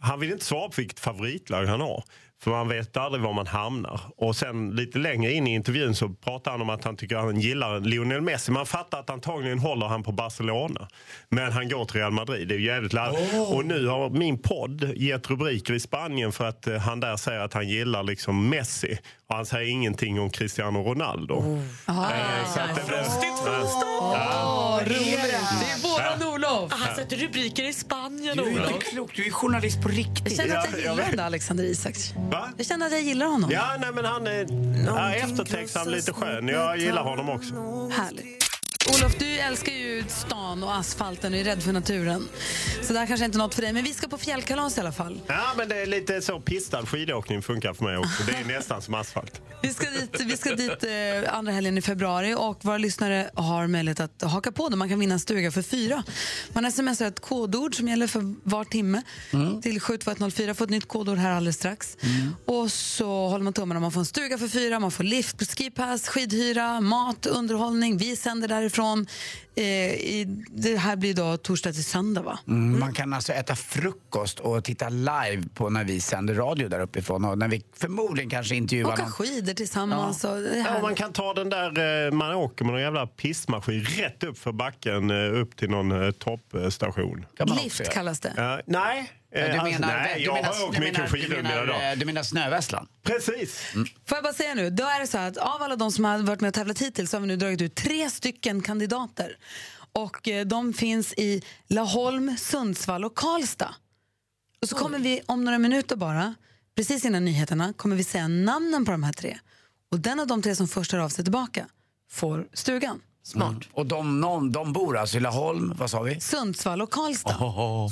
Han 0.00 0.20
vill 0.20 0.32
inte 0.32 0.44
svara 0.44 0.68
på 0.68 0.74
vilket 0.76 1.00
favoritlag 1.00 1.64
han 1.66 1.80
har. 1.80 2.04
För 2.42 2.50
man 2.50 2.68
vet 2.68 2.96
aldrig 2.96 3.22
var 3.22 3.32
man 3.32 3.46
hamnar. 3.46 4.00
Och 4.16 4.36
sen 4.36 4.70
lite 4.70 4.98
längre 4.98 5.32
in 5.32 5.46
i 5.46 5.54
intervjun 5.54 5.94
så 5.94 6.08
pratar 6.08 6.50
han 6.50 6.60
om 6.60 6.70
att 6.70 6.84
han 6.84 6.96
tycker 6.96 7.16
att 7.16 7.24
han 7.24 7.40
gillar 7.40 7.80
Lionel 7.80 8.20
Messi. 8.20 8.52
Man 8.52 8.66
fattar 8.66 9.00
att 9.00 9.10
antagligen 9.10 9.58
håller 9.58 9.86
han 9.86 10.02
på 10.02 10.12
Barcelona. 10.12 10.88
Men 11.28 11.52
han 11.52 11.68
går 11.68 11.84
till 11.84 11.96
Real 11.96 12.12
Madrid. 12.12 12.48
Det 12.48 12.54
är 12.54 12.58
ju 12.58 12.66
jävligt 12.66 12.92
larvigt. 12.92 13.34
Och 13.54 13.64
nu 13.64 13.86
har 13.86 14.10
min 14.10 14.38
podd 14.38 14.92
gett 14.96 15.30
rubriker 15.30 15.74
i 15.74 15.80
Spanien 15.80 16.32
för 16.32 16.48
att 16.48 16.66
eh, 16.66 16.76
han 16.76 17.00
där 17.00 17.16
säger 17.16 17.40
att 17.40 17.54
han 17.54 17.68
gillar 17.68 18.02
liksom 18.02 18.48
Messi. 18.48 18.98
Och 19.28 19.36
han 19.36 19.46
säger 19.46 19.70
ingenting 19.70 20.20
om 20.20 20.30
Cristiano 20.30 20.78
Ronaldo. 20.78 21.58
Ah. 21.84 22.10
Eh, 22.10 22.52
så 22.54 22.60
att 22.60 22.74
det 22.76 22.86
blir- 22.86 22.96
Åh, 24.00 24.78
roligt! 24.86 25.20
Det 25.60 25.70
är 25.70 25.82
våran 26.18 26.34
Olof! 26.34 26.72
Han 26.72 26.96
sätter 26.96 27.16
rubriker 27.16 27.62
i 27.68 27.72
Spanien. 27.72 28.36
Du 28.36 28.42
är 28.44 28.48
inte 28.74 28.86
klok, 28.86 29.10
du 29.16 29.26
är 29.26 29.30
journalist 29.30 29.82
på 29.82 29.88
Jag 29.90 29.98
riktigt. 29.98 30.36
känner 30.36 30.56
att 30.56 30.64
Ja, 30.72 30.78
jag 30.78 30.84
jag 30.84 30.90
gillar 30.92 31.06
den 31.06 31.16
där 31.16 31.24
Alexander 31.24 31.64
Isaks. 31.64 32.14
Va? 32.30 32.48
Jag 32.56 32.66
känner 32.66 32.86
att 32.86 32.92
jag 32.92 33.02
gillar 33.02 33.26
honom. 33.26 33.50
Ja, 33.50 33.76
nej, 33.80 33.90
men 33.94 34.04
han 34.04 34.26
är, 34.26 34.32
är 34.98 35.16
eftertänksam, 35.16 35.88
lite 35.88 36.12
skön. 36.12 36.48
Jag 36.48 36.78
gillar 36.78 37.02
honom 37.02 37.28
också. 37.28 37.54
Härligt. 38.02 38.45
Olof, 38.88 39.14
du 39.18 39.38
älskar 39.38 39.72
ju 39.72 40.04
stan 40.08 40.62
och 40.62 40.74
asfalten 40.76 41.32
och 41.32 41.38
är 41.38 41.44
rädd 41.44 41.62
för 41.62 41.72
naturen. 41.72 42.28
Så 42.82 42.92
det 42.92 42.98
här 42.98 43.06
kanske 43.06 43.24
inte 43.24 43.36
är 43.36 43.38
något 43.38 43.54
för 43.54 43.62
dig, 43.62 43.72
men 43.72 43.84
vi 43.84 43.94
ska 43.94 44.08
på 44.08 44.18
fjällkalas 44.18 44.78
i 44.78 44.80
alla 44.80 44.92
fall. 44.92 45.20
Ja, 45.26 45.54
men 45.56 45.68
det 45.68 45.76
är 45.82 45.86
lite 45.86 46.20
så 46.22 46.40
pistad 46.40 46.86
skidåkning 46.86 47.42
funkar 47.42 47.74
för 47.74 47.84
mig 47.84 47.96
också. 47.96 48.22
Det 48.26 48.32
är 48.32 48.44
nästan 48.58 48.82
som 48.82 48.94
asfalt. 48.94 49.40
Vi 49.62 49.74
ska 49.74 49.90
dit, 49.90 50.20
vi 50.20 50.36
ska 50.36 50.54
dit 50.54 50.84
eh, 50.84 51.34
andra 51.36 51.52
helgen 51.52 51.78
i 51.78 51.82
februari 51.82 52.34
och 52.34 52.64
våra 52.64 52.78
lyssnare 52.78 53.30
har 53.34 53.66
möjlighet 53.66 54.00
att 54.00 54.22
haka 54.22 54.52
på 54.52 54.68
det. 54.68 54.76
Man 54.76 54.88
kan 54.88 54.98
vinna 54.98 55.14
en 55.14 55.20
stuga 55.20 55.50
för 55.50 55.62
fyra. 55.62 56.02
Man 56.52 56.72
smsar 56.72 57.06
ett 57.06 57.20
kodord 57.20 57.74
som 57.74 57.88
gäller 57.88 58.06
för 58.06 58.34
var 58.42 58.64
timme 58.64 59.02
till 59.62 59.80
72104. 59.80 60.54
Får 60.54 60.64
ett 60.64 60.70
nytt 60.70 60.88
kodord 60.88 61.18
här 61.18 61.30
alldeles 61.30 61.56
strax. 61.56 61.96
Och 62.46 62.72
så 62.72 63.28
håller 63.28 63.44
man 63.44 63.52
tummarna. 63.52 63.80
Man 63.80 63.92
får 63.92 64.00
en 64.00 64.06
stuga 64.06 64.38
för 64.38 64.48
fyra, 64.48 64.80
man 64.80 64.90
får 64.90 65.04
lift, 65.04 65.58
skipass, 65.58 66.08
skidhyra, 66.08 66.80
mat, 66.80 67.26
underhållning. 67.26 67.98
Vi 67.98 68.16
sänder 68.16 68.48
därifrån 68.48 68.75
från 68.76 69.06
i, 69.62 70.24
det 70.50 70.76
här 70.76 70.96
blir 70.96 71.14
då 71.14 71.36
torsdag 71.36 71.72
till 71.72 71.84
söndag 71.84 72.22
va? 72.22 72.38
Mm, 72.48 72.80
man 72.80 72.92
kan 72.92 73.12
alltså 73.12 73.32
äta 73.32 73.56
frukost 73.56 74.40
och 74.40 74.64
titta 74.64 74.88
live 74.88 75.42
på 75.54 75.70
när 75.70 75.84
vi 75.84 76.00
sänder 76.00 76.34
radio 76.34 76.68
där 76.68 76.80
uppifrån 76.80 77.24
och 77.24 77.38
när 77.38 77.48
vi 77.48 77.62
förmodligen 77.76 78.30
kanske 78.30 78.54
intervjuar 78.54 78.92
Åka 78.92 79.02
någon. 79.02 79.12
skidor 79.12 79.52
tillsammans. 79.54 80.24
Ja, 80.24 80.30
här. 80.64 80.82
man 80.82 80.94
kan 80.94 81.12
ta 81.12 81.34
den 81.34 81.50
där, 81.50 82.06
eh, 82.06 82.12
man 82.12 82.34
åker 82.34 82.64
med 82.64 82.72
någon 82.72 82.82
jävla 82.82 83.06
pissmaskin 83.06 83.84
rätt 83.84 84.22
upp 84.24 84.38
för 84.38 84.52
backen 84.52 85.10
eh, 85.10 85.40
upp 85.40 85.56
till 85.56 85.70
någon 85.70 86.02
eh, 86.04 86.10
toppstation. 86.10 87.26
Lift 87.62 87.90
kallas 87.92 88.20
det. 88.20 88.32
Ja, 88.36 88.60
nej. 88.66 89.12
Du 89.32 89.38
eh, 89.42 89.48
menar, 89.48 89.66
alltså, 89.66 89.86
nej, 89.86 90.14
du 90.18 90.24
jag 90.24 90.34
menar, 90.34 90.48
har 90.54 90.64
åkt 90.68 90.78
mycket 90.78 90.94
menar, 90.96 91.08
skidor 91.08 91.28
du 91.36 91.36
mina 91.42 91.48
menar, 91.48 91.66
dagar. 91.66 91.92
eh, 91.92 91.98
du 91.98 92.06
menar 92.06 92.22
snövesslan? 92.22 92.86
Precis. 93.02 93.60
Får 94.06 94.16
jag 94.16 94.22
bara 94.22 94.32
säga 94.32 94.54
nu, 94.54 94.70
då 94.70 94.84
är 94.84 95.00
det 95.00 95.06
så 95.06 95.18
att 95.18 95.36
av 95.36 95.62
alla 95.62 95.76
de 95.76 95.92
som 95.92 96.04
har 96.04 96.18
varit 96.18 96.40
med 96.40 96.48
och 96.48 96.54
tävlat 96.54 96.78
hittills 96.82 97.10
så 97.10 97.16
har 97.16 97.20
vi 97.20 97.26
nu 97.26 97.36
dragit 97.36 97.62
ut 97.62 97.74
tre 97.74 98.10
stycken 98.10 98.62
kandidater. 98.62 99.36
Och 99.92 100.28
eh, 100.28 100.46
de 100.46 100.72
finns 100.72 101.12
i 101.12 101.42
Laholm, 101.66 102.36
Sundsvall 102.38 103.04
och 103.04 103.14
Karlstad. 103.14 103.74
Och 104.62 104.68
så 104.68 104.76
kommer 104.76 104.98
vi 104.98 105.20
om 105.26 105.44
några 105.44 105.58
minuter 105.58 105.96
bara, 105.96 106.34
precis 106.76 107.04
innan 107.04 107.24
nyheterna, 107.24 107.72
kommer 107.72 107.96
vi 107.96 108.04
säga 108.04 108.28
namnen 108.28 108.84
på 108.84 108.90
de 108.90 109.02
här 109.02 109.12
tre. 109.12 109.38
Och 109.90 110.00
den 110.00 110.20
av 110.20 110.26
de 110.26 110.42
tre 110.42 110.56
som 110.56 110.68
först 110.68 110.92
hör 110.92 110.98
av 110.98 111.08
sig 111.08 111.24
tillbaka 111.24 111.66
får 112.10 112.48
stugan. 112.52 113.00
Smart. 113.22 113.50
Mm. 113.50 113.62
Och 113.72 113.86
de, 113.86 114.20
någon, 114.20 114.52
de 114.52 114.72
bor 114.72 114.96
alltså 114.96 115.16
i 115.16 115.20
Laholm, 115.20 115.74
vad 115.78 115.90
sa 115.90 116.02
vi? 116.02 116.20
Sundsvall 116.20 116.82
och 116.82 116.90
Karlstad. 116.90 117.38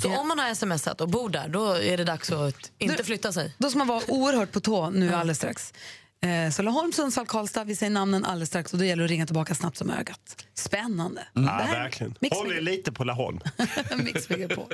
Så 0.01 0.17
om 0.17 0.27
man 0.27 0.39
har 0.39 0.53
smsat 0.53 1.01
och 1.01 1.09
bor 1.09 1.29
där, 1.29 1.47
då 1.47 1.71
är 1.73 1.97
det 1.97 2.03
dags 2.03 2.31
att 2.31 2.71
inte 2.77 3.03
flytta 3.03 3.33
sig. 3.33 3.55
Då 3.57 3.69
ska 3.69 3.77
man 3.77 3.87
vara 3.87 4.01
oerhört 4.07 4.51
på 4.51 4.59
tå 4.59 4.89
nu 4.89 5.13
alldeles 5.13 5.37
strax. 5.37 5.73
Eh, 6.25 6.51
Så 6.51 6.61
Laholm, 6.61 6.91
Sundsvall, 6.93 7.25
Karlstad. 7.25 7.63
Vi 7.63 7.75
säger 7.75 7.89
namnen 7.89 8.25
alldeles 8.25 8.49
strax 8.49 8.73
och 8.73 8.79
då 8.79 8.85
gäller 8.85 9.03
det 9.03 9.05
att 9.05 9.09
ringa 9.11 9.25
tillbaka 9.25 9.55
snabbt 9.55 9.77
som 9.77 9.89
ögat. 9.89 10.45
Spännande. 10.53 11.27
Ja, 11.33 11.41
Det 11.41 11.47
här- 11.49 11.83
verkligen. 11.83 12.15
Mix 12.19 12.37
Håll 12.37 12.51
er 12.53 12.61
lite 12.61 12.91
på 12.91 13.03
Laholm. 13.03 13.39
Mix 13.97 14.29
Megapol. 14.29 14.65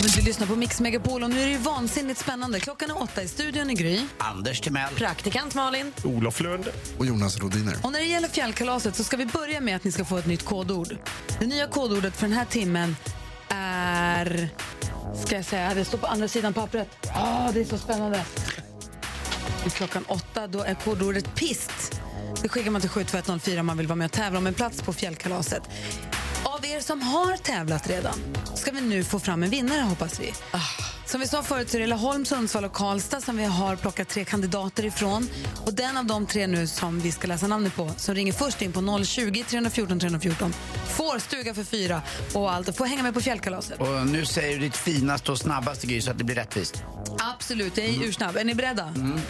Men 0.00 0.10
du 0.16 0.22
lyssnar 0.22 0.46
på 0.46 0.56
Mix 0.56 0.80
Megapol 0.80 1.22
och 1.22 1.30
nu 1.30 1.40
är 1.40 1.44
det 1.46 1.52
ju 1.52 1.58
vansinnigt 1.58 2.20
spännande. 2.20 2.60
Klockan 2.60 2.90
är 2.90 3.02
åtta 3.02 3.22
i 3.22 3.28
studion 3.28 3.70
i 3.70 3.74
Gry. 3.74 4.00
Anders 4.18 4.60
Timell. 4.60 4.94
Praktikant 4.94 5.54
Malin. 5.54 5.92
Olof 6.04 6.40
Lund. 6.40 6.68
Och 6.98 7.06
Jonas 7.06 7.38
Rodiner. 7.38 7.74
Och 7.82 7.92
när 7.92 7.98
det 8.00 8.06
gäller 8.06 8.28
fjällkalaset 8.28 8.96
så 8.96 9.04
ska 9.04 9.16
vi 9.16 9.26
börja 9.26 9.60
med 9.60 9.76
att 9.76 9.84
ni 9.84 9.92
ska 9.92 10.04
få 10.04 10.18
ett 10.18 10.26
nytt 10.26 10.44
kodord. 10.44 10.96
Det 11.40 11.46
nya 11.46 11.66
kodordet 11.66 12.16
för 12.16 12.26
den 12.26 12.36
här 12.36 12.44
timmen 12.44 12.96
är... 13.48 14.48
Ska 15.26 15.36
jag 15.36 15.44
säga, 15.44 15.74
det 15.74 15.84
står 15.84 15.98
på 15.98 16.06
andra 16.06 16.28
sidan 16.28 16.54
pappret. 16.54 16.88
Ah, 17.14 17.52
det 17.52 17.60
är 17.60 17.64
så 17.64 17.78
spännande. 17.78 18.24
Och 19.66 19.72
klockan 19.72 20.04
åtta 20.08 20.46
då 20.46 20.62
är 20.62 20.74
kodordet 20.74 21.34
pist. 21.34 22.00
Det 22.42 22.48
skickar 22.48 22.70
man 22.70 22.80
till 22.80 22.90
72104 22.90 23.60
om 23.60 23.66
man 23.66 23.76
vill 23.76 23.86
vara 23.86 23.96
med 23.96 24.04
och 24.04 24.12
tävla 24.12 24.38
om 24.38 24.46
en 24.46 24.54
plats 24.54 24.82
på 24.82 24.92
fjällkalaset. 24.92 25.62
Av 26.44 26.64
er 26.64 26.80
som 26.80 27.02
har 27.02 27.36
tävlat 27.36 27.90
redan 27.90 28.18
ska 28.54 28.70
vi 28.70 28.80
nu 28.80 29.04
få 29.04 29.20
fram 29.20 29.42
en 29.42 29.50
vinnare 29.50 29.80
hoppas 29.80 30.20
vi. 30.20 30.32
Ah. 30.50 30.85
Som 31.06 31.20
vi 31.20 31.26
sa 31.26 31.42
förut 31.42 31.70
så 31.70 31.76
är 31.76 31.80
det 31.80 31.86
Laholm, 31.86 32.24
Sundsvall 32.24 32.64
och 32.64 32.72
Karlstad 32.72 33.20
som 33.20 33.36
vi 33.36 33.44
har 33.44 33.76
plockat 33.76 34.08
tre 34.08 34.24
kandidater 34.24 34.84
ifrån. 34.84 35.28
Och 35.66 35.74
den 35.74 35.96
av 35.96 36.04
de 36.04 36.26
tre 36.26 36.46
nu 36.46 36.66
som 36.66 37.00
vi 37.00 37.12
ska 37.12 37.28
läsa 37.28 37.46
namnet 37.46 37.76
på 37.76 37.90
som 37.96 38.14
ringer 38.14 38.32
först 38.32 38.62
in 38.62 38.72
på 38.72 39.04
020 39.04 39.44
314 39.48 40.00
314 40.00 40.52
får 40.96 41.18
stuga 41.18 41.54
för 41.54 41.64
fyra 41.64 42.02
och 42.34 42.52
allt 42.52 42.68
och 42.68 42.76
får 42.76 42.84
hänga 42.84 43.02
med 43.02 43.14
på 43.14 43.20
fjällkalaset. 43.20 43.80
Och 43.80 44.06
nu 44.06 44.24
säger 44.24 44.54
du 44.54 44.64
ditt 44.64 44.76
finaste 44.76 45.32
och 45.32 45.38
snabbaste 45.38 45.86
Gry 45.86 46.00
så 46.00 46.10
att 46.10 46.18
det 46.18 46.24
blir 46.24 46.36
rättvist. 46.36 46.82
Absolut, 47.18 47.76
jag 47.76 47.86
är 47.86 48.04
ursnabb. 48.04 48.36
Är 48.36 48.44
ni 48.44 48.54
beredda? 48.54 48.82
Mm. 48.82 49.20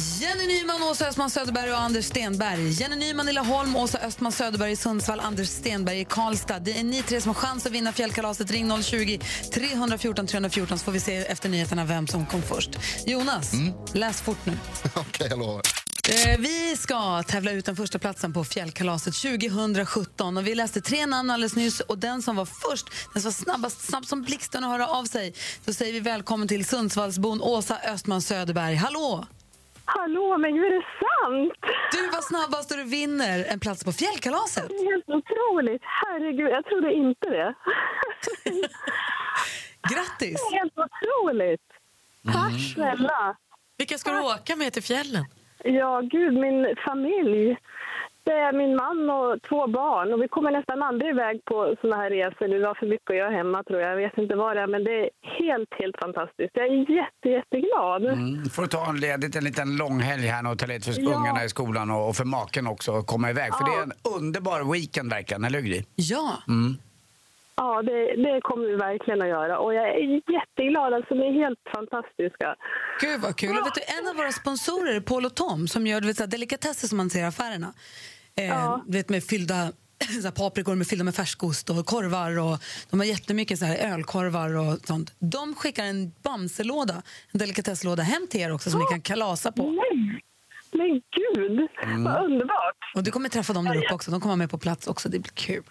Jenny 0.00 0.46
Nyman, 0.46 0.82
Åsa 0.82 1.06
Östman 1.08 1.30
Söderberg 1.30 1.72
och 1.72 1.78
Anders 1.78 2.04
Stenberg. 2.04 2.68
Jenny 2.70 2.96
Nyman 2.96 3.28
i 3.28 3.32
Laholm, 3.32 3.76
Åsa 3.76 3.98
Östman 3.98 4.32
Söderberg 4.32 4.72
i 4.72 4.76
Sundsvall, 4.76 5.20
Anders 5.20 5.48
Stenberg 5.48 6.00
i 6.00 6.04
Karlstad. 6.04 6.58
Det 6.58 6.78
är 6.78 6.84
ni 6.84 7.02
tre 7.02 7.20
som 7.20 7.28
har 7.28 7.34
chans 7.34 7.66
att 7.66 7.72
vinna 7.72 7.92
fjällkalaset. 7.92 8.50
Ring 8.50 8.82
020 8.82 9.20
314 9.54 10.26
314 10.26 10.78
så 10.78 10.84
får 10.84 10.92
vi 10.92 11.00
se 11.00 11.16
efter 11.16 11.48
nyheterna 11.48 11.84
vem 11.84 12.06
som 12.06 12.26
kom 12.26 12.42
först. 12.42 12.70
Jonas, 13.06 13.52
läs 13.92 14.20
fort 14.20 14.46
nu. 14.46 14.58
Okej, 14.94 15.26
jag 15.30 15.38
lovar. 15.38 15.62
Eh, 16.08 16.38
Vi 16.38 16.76
ska 16.76 17.22
tävla 17.22 17.50
ut 17.52 17.64
den 17.64 17.76
första 17.76 17.98
platsen 17.98 18.32
på 18.32 18.44
fjällkalaset 18.44 19.14
2017. 19.14 20.36
Och 20.36 20.46
vi 20.46 20.54
läste 20.54 20.80
tre 20.80 21.06
namn 21.06 21.30
alldeles 21.30 21.56
nyss 21.56 21.80
och 21.80 21.98
den 21.98 22.22
som 22.22 22.36
var 22.36 22.44
först, 22.70 22.86
den 23.14 23.22
som 23.22 23.28
var 23.28 23.32
snabbast, 23.32 23.80
snabb 23.88 24.06
som 24.06 24.22
blixten 24.22 24.64
att 24.64 24.70
höra 24.70 24.86
av 24.86 25.04
sig. 25.04 25.34
Då 25.64 25.72
säger 25.72 25.92
vi 25.92 26.00
välkommen 26.00 26.48
till 26.48 26.64
Sundsvallsbon 26.64 27.40
Åsa 27.42 27.78
Östman 27.78 28.22
Söderberg. 28.22 28.74
Hallå! 28.74 29.26
Hallå, 29.94 30.38
men 30.38 30.50
är 30.54 30.70
det 30.70 30.84
sant? 31.04 31.52
Du 31.92 32.02
var 32.10 32.22
snabbast 32.22 32.70
och 32.70 32.76
du 32.76 32.84
vinner 32.84 33.44
en 33.52 33.60
plats 33.60 33.84
på 33.84 33.92
fjällkalaset. 33.92 34.68
Det 34.68 34.74
är 34.74 34.92
helt 34.92 35.08
otroligt. 35.08 35.82
Herregud, 35.84 36.50
jag 36.50 36.64
trodde 36.64 36.92
inte 36.92 37.30
det. 37.30 37.54
Grattis! 39.94 40.50
Det 40.50 40.56
är 40.56 40.58
helt 40.58 40.78
otroligt. 40.86 41.66
Tack 42.32 42.74
snälla. 42.74 43.36
Vilka 43.78 43.98
ska 43.98 44.12
du 44.12 44.20
åka 44.20 44.56
med 44.56 44.72
till 44.72 44.82
fjällen? 44.82 45.24
Ja, 45.64 46.00
gud, 46.00 46.32
min 46.34 46.76
familj. 46.84 47.56
Det 48.24 48.32
är 48.32 48.52
min 48.52 48.76
man 48.76 49.10
och 49.10 49.42
två 49.48 49.66
barn. 49.66 50.12
Och 50.12 50.22
vi 50.22 50.28
kommer 50.28 50.50
nästan 50.50 50.82
aldrig 50.82 51.10
iväg 51.10 51.44
på 51.44 51.74
såna 51.80 51.96
här 51.96 52.10
resor. 52.10 52.48
Vi 52.58 52.64
har 52.64 52.74
för 52.74 52.86
mycket 52.86 53.10
att 53.10 53.16
göra 53.16 53.30
hemma, 53.30 53.62
tror 53.64 53.80
jag. 53.80 53.90
Jag 53.92 53.96
vet 53.96 54.18
inte 54.18 54.34
vad 54.36 54.56
det 54.56 54.60
är, 54.62 54.66
men 54.66 54.84
det 54.84 54.94
är 55.04 55.08
helt, 55.40 55.68
helt 55.80 55.96
fantastiskt. 56.04 56.50
Jag 56.54 56.66
är 56.66 56.90
jätte, 57.00 57.28
jätteglad. 57.28 58.04
Mm. 58.06 58.44
Får 58.44 58.62
du 58.62 58.68
ta 58.68 58.88
en 58.88 58.96
ledigt 59.00 59.36
en 59.36 59.44
liten 59.44 59.76
långhelg 59.76 60.26
här 60.26 60.42
nu 60.42 60.48
och 60.50 60.58
ta 60.58 60.66
ledigt 60.66 60.84
för 60.84 61.02
Ja. 61.02 61.10
ungarna 61.16 61.44
i 61.44 61.48
skolan 61.48 61.90
och, 61.90 62.08
och 62.08 62.16
för 62.16 62.24
maken 62.24 62.66
också 62.66 62.92
och 62.92 63.06
komma 63.06 63.30
iväg. 63.30 63.50
För 63.54 63.64
det 63.64 63.72
är 63.78 63.82
en 63.82 63.92
underbar 64.16 64.72
weekend 64.72 65.10
verkligen, 65.10 65.44
eller 65.44 65.58
hur 65.60 65.66
Gry? 65.68 65.82
Ja. 65.94 66.32
Mm. 66.48 66.76
Ja, 67.62 67.82
det, 67.82 68.16
det 68.16 68.40
kommer 68.40 68.66
vi 68.66 68.76
verkligen 68.76 69.22
att 69.22 69.28
göra. 69.28 69.58
Och 69.58 69.74
jag 69.74 69.88
är 69.88 70.32
jätteglad. 70.38 70.94
Alltså, 70.94 71.14
ni 71.14 71.26
är 71.26 71.32
helt 71.32 71.58
fantastiska. 71.74 72.56
Gud 73.00 73.20
vad 73.20 73.36
kul. 73.36 73.50
Och 73.58 73.66
vet 73.66 73.74
du, 73.74 73.82
en 73.98 74.08
av 74.08 74.16
våra 74.16 74.32
sponsorer 74.32 74.94
är 74.94 75.00
Paul 75.00 75.24
och 75.24 75.34
Tom 75.34 75.68
som 75.68 75.86
gör 75.86 76.00
vet, 76.00 76.16
så 76.16 76.26
delikatesser 76.26 76.88
som 76.88 76.96
man 76.96 77.10
ser 77.10 77.20
i 77.20 77.24
affärerna. 77.24 77.72
Eh, 78.36 78.78
du 78.86 78.98
vet, 78.98 79.08
med 79.08 79.24
fyllda 79.24 79.72
så 80.22 80.30
paprikor 80.30 80.74
med 80.74 80.86
fyllda 80.86 81.04
med 81.04 81.14
färskost 81.14 81.70
och 81.70 81.86
korvar. 81.86 82.38
Och 82.38 82.56
de 82.90 83.00
har 83.00 83.06
jättemycket 83.06 83.58
så 83.58 83.64
här, 83.64 83.92
ölkorvar 83.94 84.56
och 84.56 84.78
sånt. 84.86 85.14
De 85.18 85.54
skickar 85.54 85.84
en 85.84 86.12
Bamselåda, 86.22 87.02
en 87.32 87.38
delikatesslåda 87.38 88.02
hem 88.02 88.26
till 88.30 88.40
er 88.40 88.52
också 88.52 88.70
som 88.70 88.80
ni 88.80 88.86
kan 88.90 89.00
kalasa 89.00 89.52
på. 89.52 89.62
Nej, 89.70 90.20
men 90.72 91.02
gud, 91.16 91.68
vad 92.04 92.24
underbart. 92.24 92.76
Och 92.94 93.02
du 93.02 93.10
kommer 93.10 93.28
träffa 93.28 93.52
dem 93.52 93.64
där 93.64 93.76
uppe 93.76 93.94
också. 93.94 94.10
De 94.10 94.20
kommer 94.20 94.36
med 94.36 94.50
på 94.50 94.58
plats 94.58 94.86
också. 94.86 95.08
Det 95.08 95.18
blir 95.18 95.32
kul. 95.32 95.64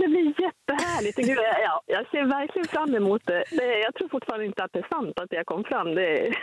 Det 0.00 0.08
blir 0.08 0.26
jättehärligt. 0.46 1.16
Gud, 1.16 1.38
ja, 1.66 1.82
jag 1.86 2.10
ser 2.10 2.24
verkligen 2.38 2.68
fram 2.68 2.94
emot 2.94 3.22
det. 3.24 3.44
det. 3.50 3.78
Jag 3.78 3.94
tror 3.94 4.08
fortfarande 4.08 4.46
inte 4.46 4.64
att 4.64 4.72
det 4.72 4.78
är 4.78 4.88
sant 4.88 5.18
att 5.18 5.26
jag 5.30 5.46
kom 5.46 5.64
fram. 5.64 5.94
Det, 5.94 6.34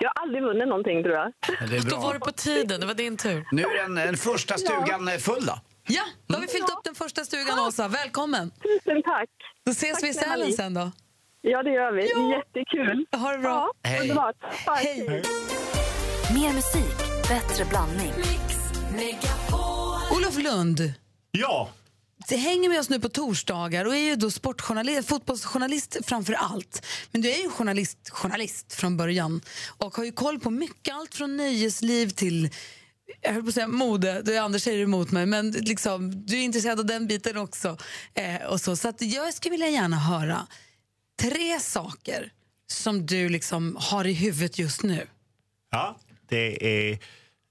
jag 0.00 0.08
har 0.14 0.22
aldrig 0.22 0.42
vunnit 0.42 0.68
någonting, 0.68 1.02
tror 1.02 1.14
jag. 1.14 1.32
Det 1.70 1.76
är 1.76 1.80
Då 1.90 1.96
bra. 1.96 2.06
var 2.06 2.14
det 2.14 2.20
på 2.20 2.32
tiden, 2.32 2.80
det 2.80 2.86
var 2.86 2.94
din 2.94 3.16
tur. 3.16 3.44
Nu 3.52 3.62
är 3.62 3.82
den, 3.82 3.94
den 3.94 4.16
första 4.16 4.54
stugan 4.58 5.08
eh, 5.08 5.14
full 5.14 5.46
då. 5.46 5.56
Ja, 5.88 6.02
då 6.26 6.34
har 6.34 6.40
vi 6.42 6.48
fyllt 6.48 6.70
upp 6.70 6.84
den 6.84 6.94
första 6.94 7.24
stugan, 7.24 7.58
Åsa. 7.66 7.88
Välkommen! 7.88 8.50
Tusen 8.50 9.02
tack. 9.02 9.28
Då 9.64 9.70
ses 9.70 9.92
Tack 9.92 10.02
vi 10.04 10.08
i 10.08 10.14
Sälen 10.14 10.52
sen 10.52 10.74
då. 10.74 10.90
Ja, 11.40 11.62
det 11.62 11.70
gör 11.70 11.92
vi. 11.92 12.02
Jättekul. 12.36 13.06
Ha 13.12 13.32
det 13.32 13.38
bra. 13.38 13.50
Ja, 13.82 13.88
Hej. 13.90 14.00
underbart. 14.00 14.36
Tack. 14.64 14.78
Hej. 14.84 15.22
Mer 16.34 16.52
musik, 16.52 16.96
bättre 17.28 17.64
blandning. 17.64 18.12
Olof 20.16 20.38
Lund. 20.38 20.78
Ja. 21.30 21.68
Hänger 22.36 22.68
med 22.68 22.80
oss 22.80 22.88
nu 22.88 23.00
på 23.00 23.08
torsdagar 23.08 23.84
och 23.84 23.96
är 23.96 24.00
ju 24.00 24.16
då 24.16 24.30
sportjournalist, 24.30 25.08
fotbollsjournalist 25.08 25.96
framför 26.04 26.32
allt. 26.32 26.86
Men 27.10 27.22
du 27.22 27.30
är 27.30 27.42
ju 27.42 27.48
journalist, 27.48 28.10
journalist 28.10 28.74
från 28.74 28.96
början 28.96 29.40
och 29.66 29.96
har 29.96 30.04
ju 30.04 30.12
koll 30.12 30.40
på 30.40 30.50
mycket, 30.50 30.94
allt 30.94 31.14
från 31.14 31.36
nöjesliv 31.36 32.10
till 32.10 32.50
jag 33.20 33.32
höll 33.32 33.42
på 33.42 33.48
att 33.48 33.54
säga 33.54 33.68
mode, 33.68 34.22
du 34.22 34.36
Anders 34.36 34.62
säger 34.62 34.82
emot 34.82 35.10
mig, 35.10 35.26
men 35.26 35.50
liksom, 35.50 36.26
du 36.26 36.38
är 36.38 36.42
intresserad 36.42 36.80
av 36.80 36.86
den 36.86 37.06
biten 37.06 37.36
också. 37.36 37.76
Eh, 38.14 38.46
och 38.46 38.60
så 38.60 38.76
så 38.76 38.88
att 38.88 39.02
jag 39.02 39.34
skulle 39.34 39.50
vilja 39.50 39.68
gärna 39.68 39.96
höra 39.96 40.46
tre 41.20 41.60
saker 41.60 42.32
som 42.66 43.06
du 43.06 43.28
liksom 43.28 43.76
har 43.80 44.06
i 44.06 44.12
huvudet 44.12 44.58
just 44.58 44.82
nu. 44.82 45.06
Ja, 45.70 45.98
det 46.28 46.90
är 46.90 46.98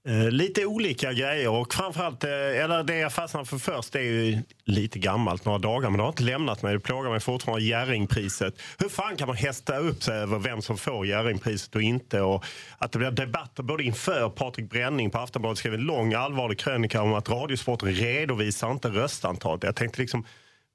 Eh, 0.08 0.30
lite 0.30 0.66
olika 0.66 1.12
grejer 1.12 1.48
och 1.48 1.74
framförallt, 1.74 2.24
eh, 2.24 2.30
eller 2.30 2.82
det 2.82 2.96
jag 2.96 3.12
fastnar 3.12 3.44
för 3.44 3.58
först 3.58 3.92
det 3.92 3.98
är 3.98 4.02
ju 4.02 4.38
lite 4.64 4.98
gammalt, 4.98 5.44
några 5.44 5.58
dagar, 5.58 5.90
men 5.90 5.98
det 5.98 6.02
har 6.02 6.08
inte 6.08 6.22
lämnat 6.22 6.62
mig. 6.62 6.72
Det 6.72 6.80
plågar 6.80 7.10
mig 7.10 7.20
fortfarande, 7.20 7.64
Jerringpriset. 7.64 8.54
Hur 8.78 8.88
fan 8.88 9.16
kan 9.16 9.26
man 9.26 9.36
hästa 9.36 9.76
upp 9.76 10.02
sig 10.02 10.16
över 10.16 10.38
vem 10.38 10.62
som 10.62 10.78
får 10.78 11.06
Jerringpriset 11.06 11.74
och 11.74 11.82
inte? 11.82 12.20
Och 12.20 12.44
att 12.78 12.92
det 12.92 12.98
blir 12.98 13.10
debatter 13.10 13.62
både 13.62 13.82
inför 13.82 14.28
Patrik 14.28 14.70
Bränning 14.70 15.10
på 15.10 15.18
Aftonbladet 15.18 15.58
skrev 15.58 15.74
en 15.74 15.80
lång 15.80 16.14
allvarlig 16.14 16.58
krönika 16.58 17.02
om 17.02 17.14
att 17.14 17.28
Radiosporten 17.28 17.88
redovisar 17.88 18.70
inte 18.70 18.88
röstantalet. 18.88 19.62
Jag 19.62 19.76
tänkte 19.76 20.00
liksom 20.00 20.26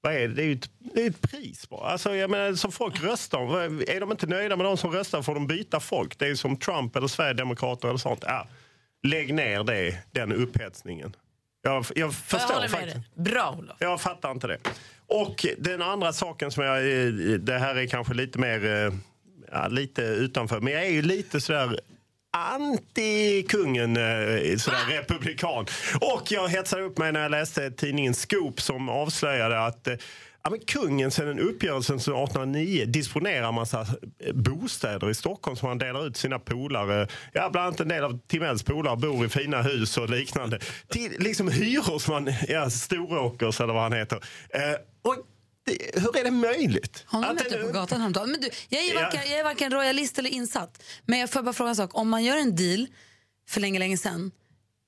vad 0.02 0.14
är 0.14 0.28
det? 0.28 0.34
Det 0.34 0.42
är 0.42 0.46
ju 0.46 0.54
ett, 0.54 0.70
det 0.80 1.02
är 1.06 1.10
ett 1.10 1.22
pris 1.22 1.70
bara. 1.70 1.90
Alltså, 1.90 2.16
jag 2.16 2.30
menar, 2.30 2.54
som 2.54 2.72
folk 2.72 3.04
röstar. 3.04 3.40
Är 3.90 4.00
de 4.00 4.12
inte 4.12 4.28
nöjda 4.28 4.56
med 4.56 4.66
de 4.66 4.78
som 4.78 4.92
röstar 4.92 5.22
får 5.22 5.34
de 5.34 5.48
byta 5.48 5.80
folk. 5.80 6.20
Det 6.20 6.26
är 6.26 6.30
ju 6.30 6.38
som 6.38 6.58
Trump 6.58 6.96
eller 6.96 7.08
Sverigedemokrater 7.08 7.88
eller 7.88 7.98
sånt. 7.98 8.24
Ja, 8.28 8.48
lägg 9.04 9.34
ner 9.34 9.64
det, 9.64 9.98
den 10.12 10.32
upphetsningen. 10.34 11.16
Jag, 11.64 11.86
jag 11.96 12.14
förstår 12.16 12.60
med 12.62 12.70
faktiskt. 12.72 12.96
dig. 12.96 13.04
Bra 13.16 13.56
Olof. 13.60 13.76
Jag 13.80 14.02
fattar 14.02 14.32
inte 14.32 14.48
det. 14.48 14.58
Och 15.08 15.46
den 15.58 15.82
andra 15.82 16.14
saken 16.14 16.52
som 16.52 16.64
jag... 16.64 16.78
eh, 16.78 17.08
Det 17.40 17.58
här 17.60 17.76
är 17.76 17.88
kanske 17.88 18.14
lite 18.14 18.40
mer... 18.40 18.86
eh, 18.86 18.94
Ja, 19.52 19.68
lite 19.68 20.02
utanför. 20.02 20.60
Men 20.60 20.74
jag 20.74 20.86
är 20.86 20.90
ju 20.92 21.02
lite 21.02 21.42
sådär 21.42 21.80
anti-kungen, 22.38 23.98
eh, 23.98 24.58
sådär 24.58 24.86
republikan. 24.98 25.66
Och 26.02 26.24
jag 26.32 26.48
hetsade 26.50 26.84
upp 26.84 26.98
mig 26.98 27.12
när 27.12 27.22
jag 27.22 27.32
läste 27.32 27.72
tidningen 27.72 28.14
Scoop 28.14 28.62
som 28.62 28.90
avslöjade 28.90 29.66
att 29.66 29.88
Ja, 30.44 30.50
men 30.50 30.60
kungen 30.60 31.12
sedan 31.12 31.28
en 31.28 31.40
uppgörelsen 31.40 31.96
1809 31.96 32.86
disponerar 32.86 33.52
massa 33.52 33.82
eh, 34.20 34.34
bostäder 34.34 35.10
i 35.10 35.14
Stockholm 35.14 35.58
som 35.58 35.68
han 35.68 35.78
delar 35.78 36.08
ut 36.08 36.18
sina 36.18 36.40
polare. 36.40 37.08
Ja, 37.34 37.50
bland 37.50 37.68
annat 37.68 37.80
en 37.80 37.88
del 37.88 38.04
av 38.04 38.20
Timells 38.28 38.64
polare 38.64 38.98
bor 38.98 39.26
i 39.26 39.30
fina 39.30 39.62
hus 39.62 39.98
och 39.98 40.10
liknande. 40.10 40.60
Till 40.90 41.12
liksom 41.20 41.48
hyror 41.48 42.00
som 42.00 42.14
han, 42.14 42.34
ja, 42.48 42.70
Storåkers 42.70 43.62
eller 43.62 43.74
vad 43.74 43.84
han 43.84 43.94
heter. 43.94 44.16
Eh, 44.50 44.62
och 45.02 45.16
det, 45.66 46.02
hur 46.02 46.18
är 46.18 46.24
det 46.24 46.32
möjligt? 46.32 47.04
Honom 47.08 47.30
Att 47.30 47.36
mötte 47.36 47.56
jag 47.58 47.68
på 47.68 47.74
gatan 47.74 48.00
häromdagen. 48.00 48.32
Men 48.32 48.42
du, 48.42 48.50
jag, 48.70 48.84
är 48.84 48.94
Ja. 48.94 49.02
varken, 49.02 49.22
jag 49.30 49.40
är 49.40 49.44
varken 49.44 49.72
royalist 49.72 50.20
eller 50.20 50.30
insatt. 50.30 50.84
Men 51.06 51.20
jag 51.20 51.30
får 51.30 51.42
bara 51.44 51.54
fråga 51.54 51.70
en 51.70 51.76
sak. 51.76 51.90
Om 51.94 52.10
man 52.10 52.24
gör 52.24 52.38
en 52.38 52.56
deal 52.56 52.88
för 53.50 53.62
länge, 53.62 53.80
länge 53.80 53.98
sedan, 53.98 54.32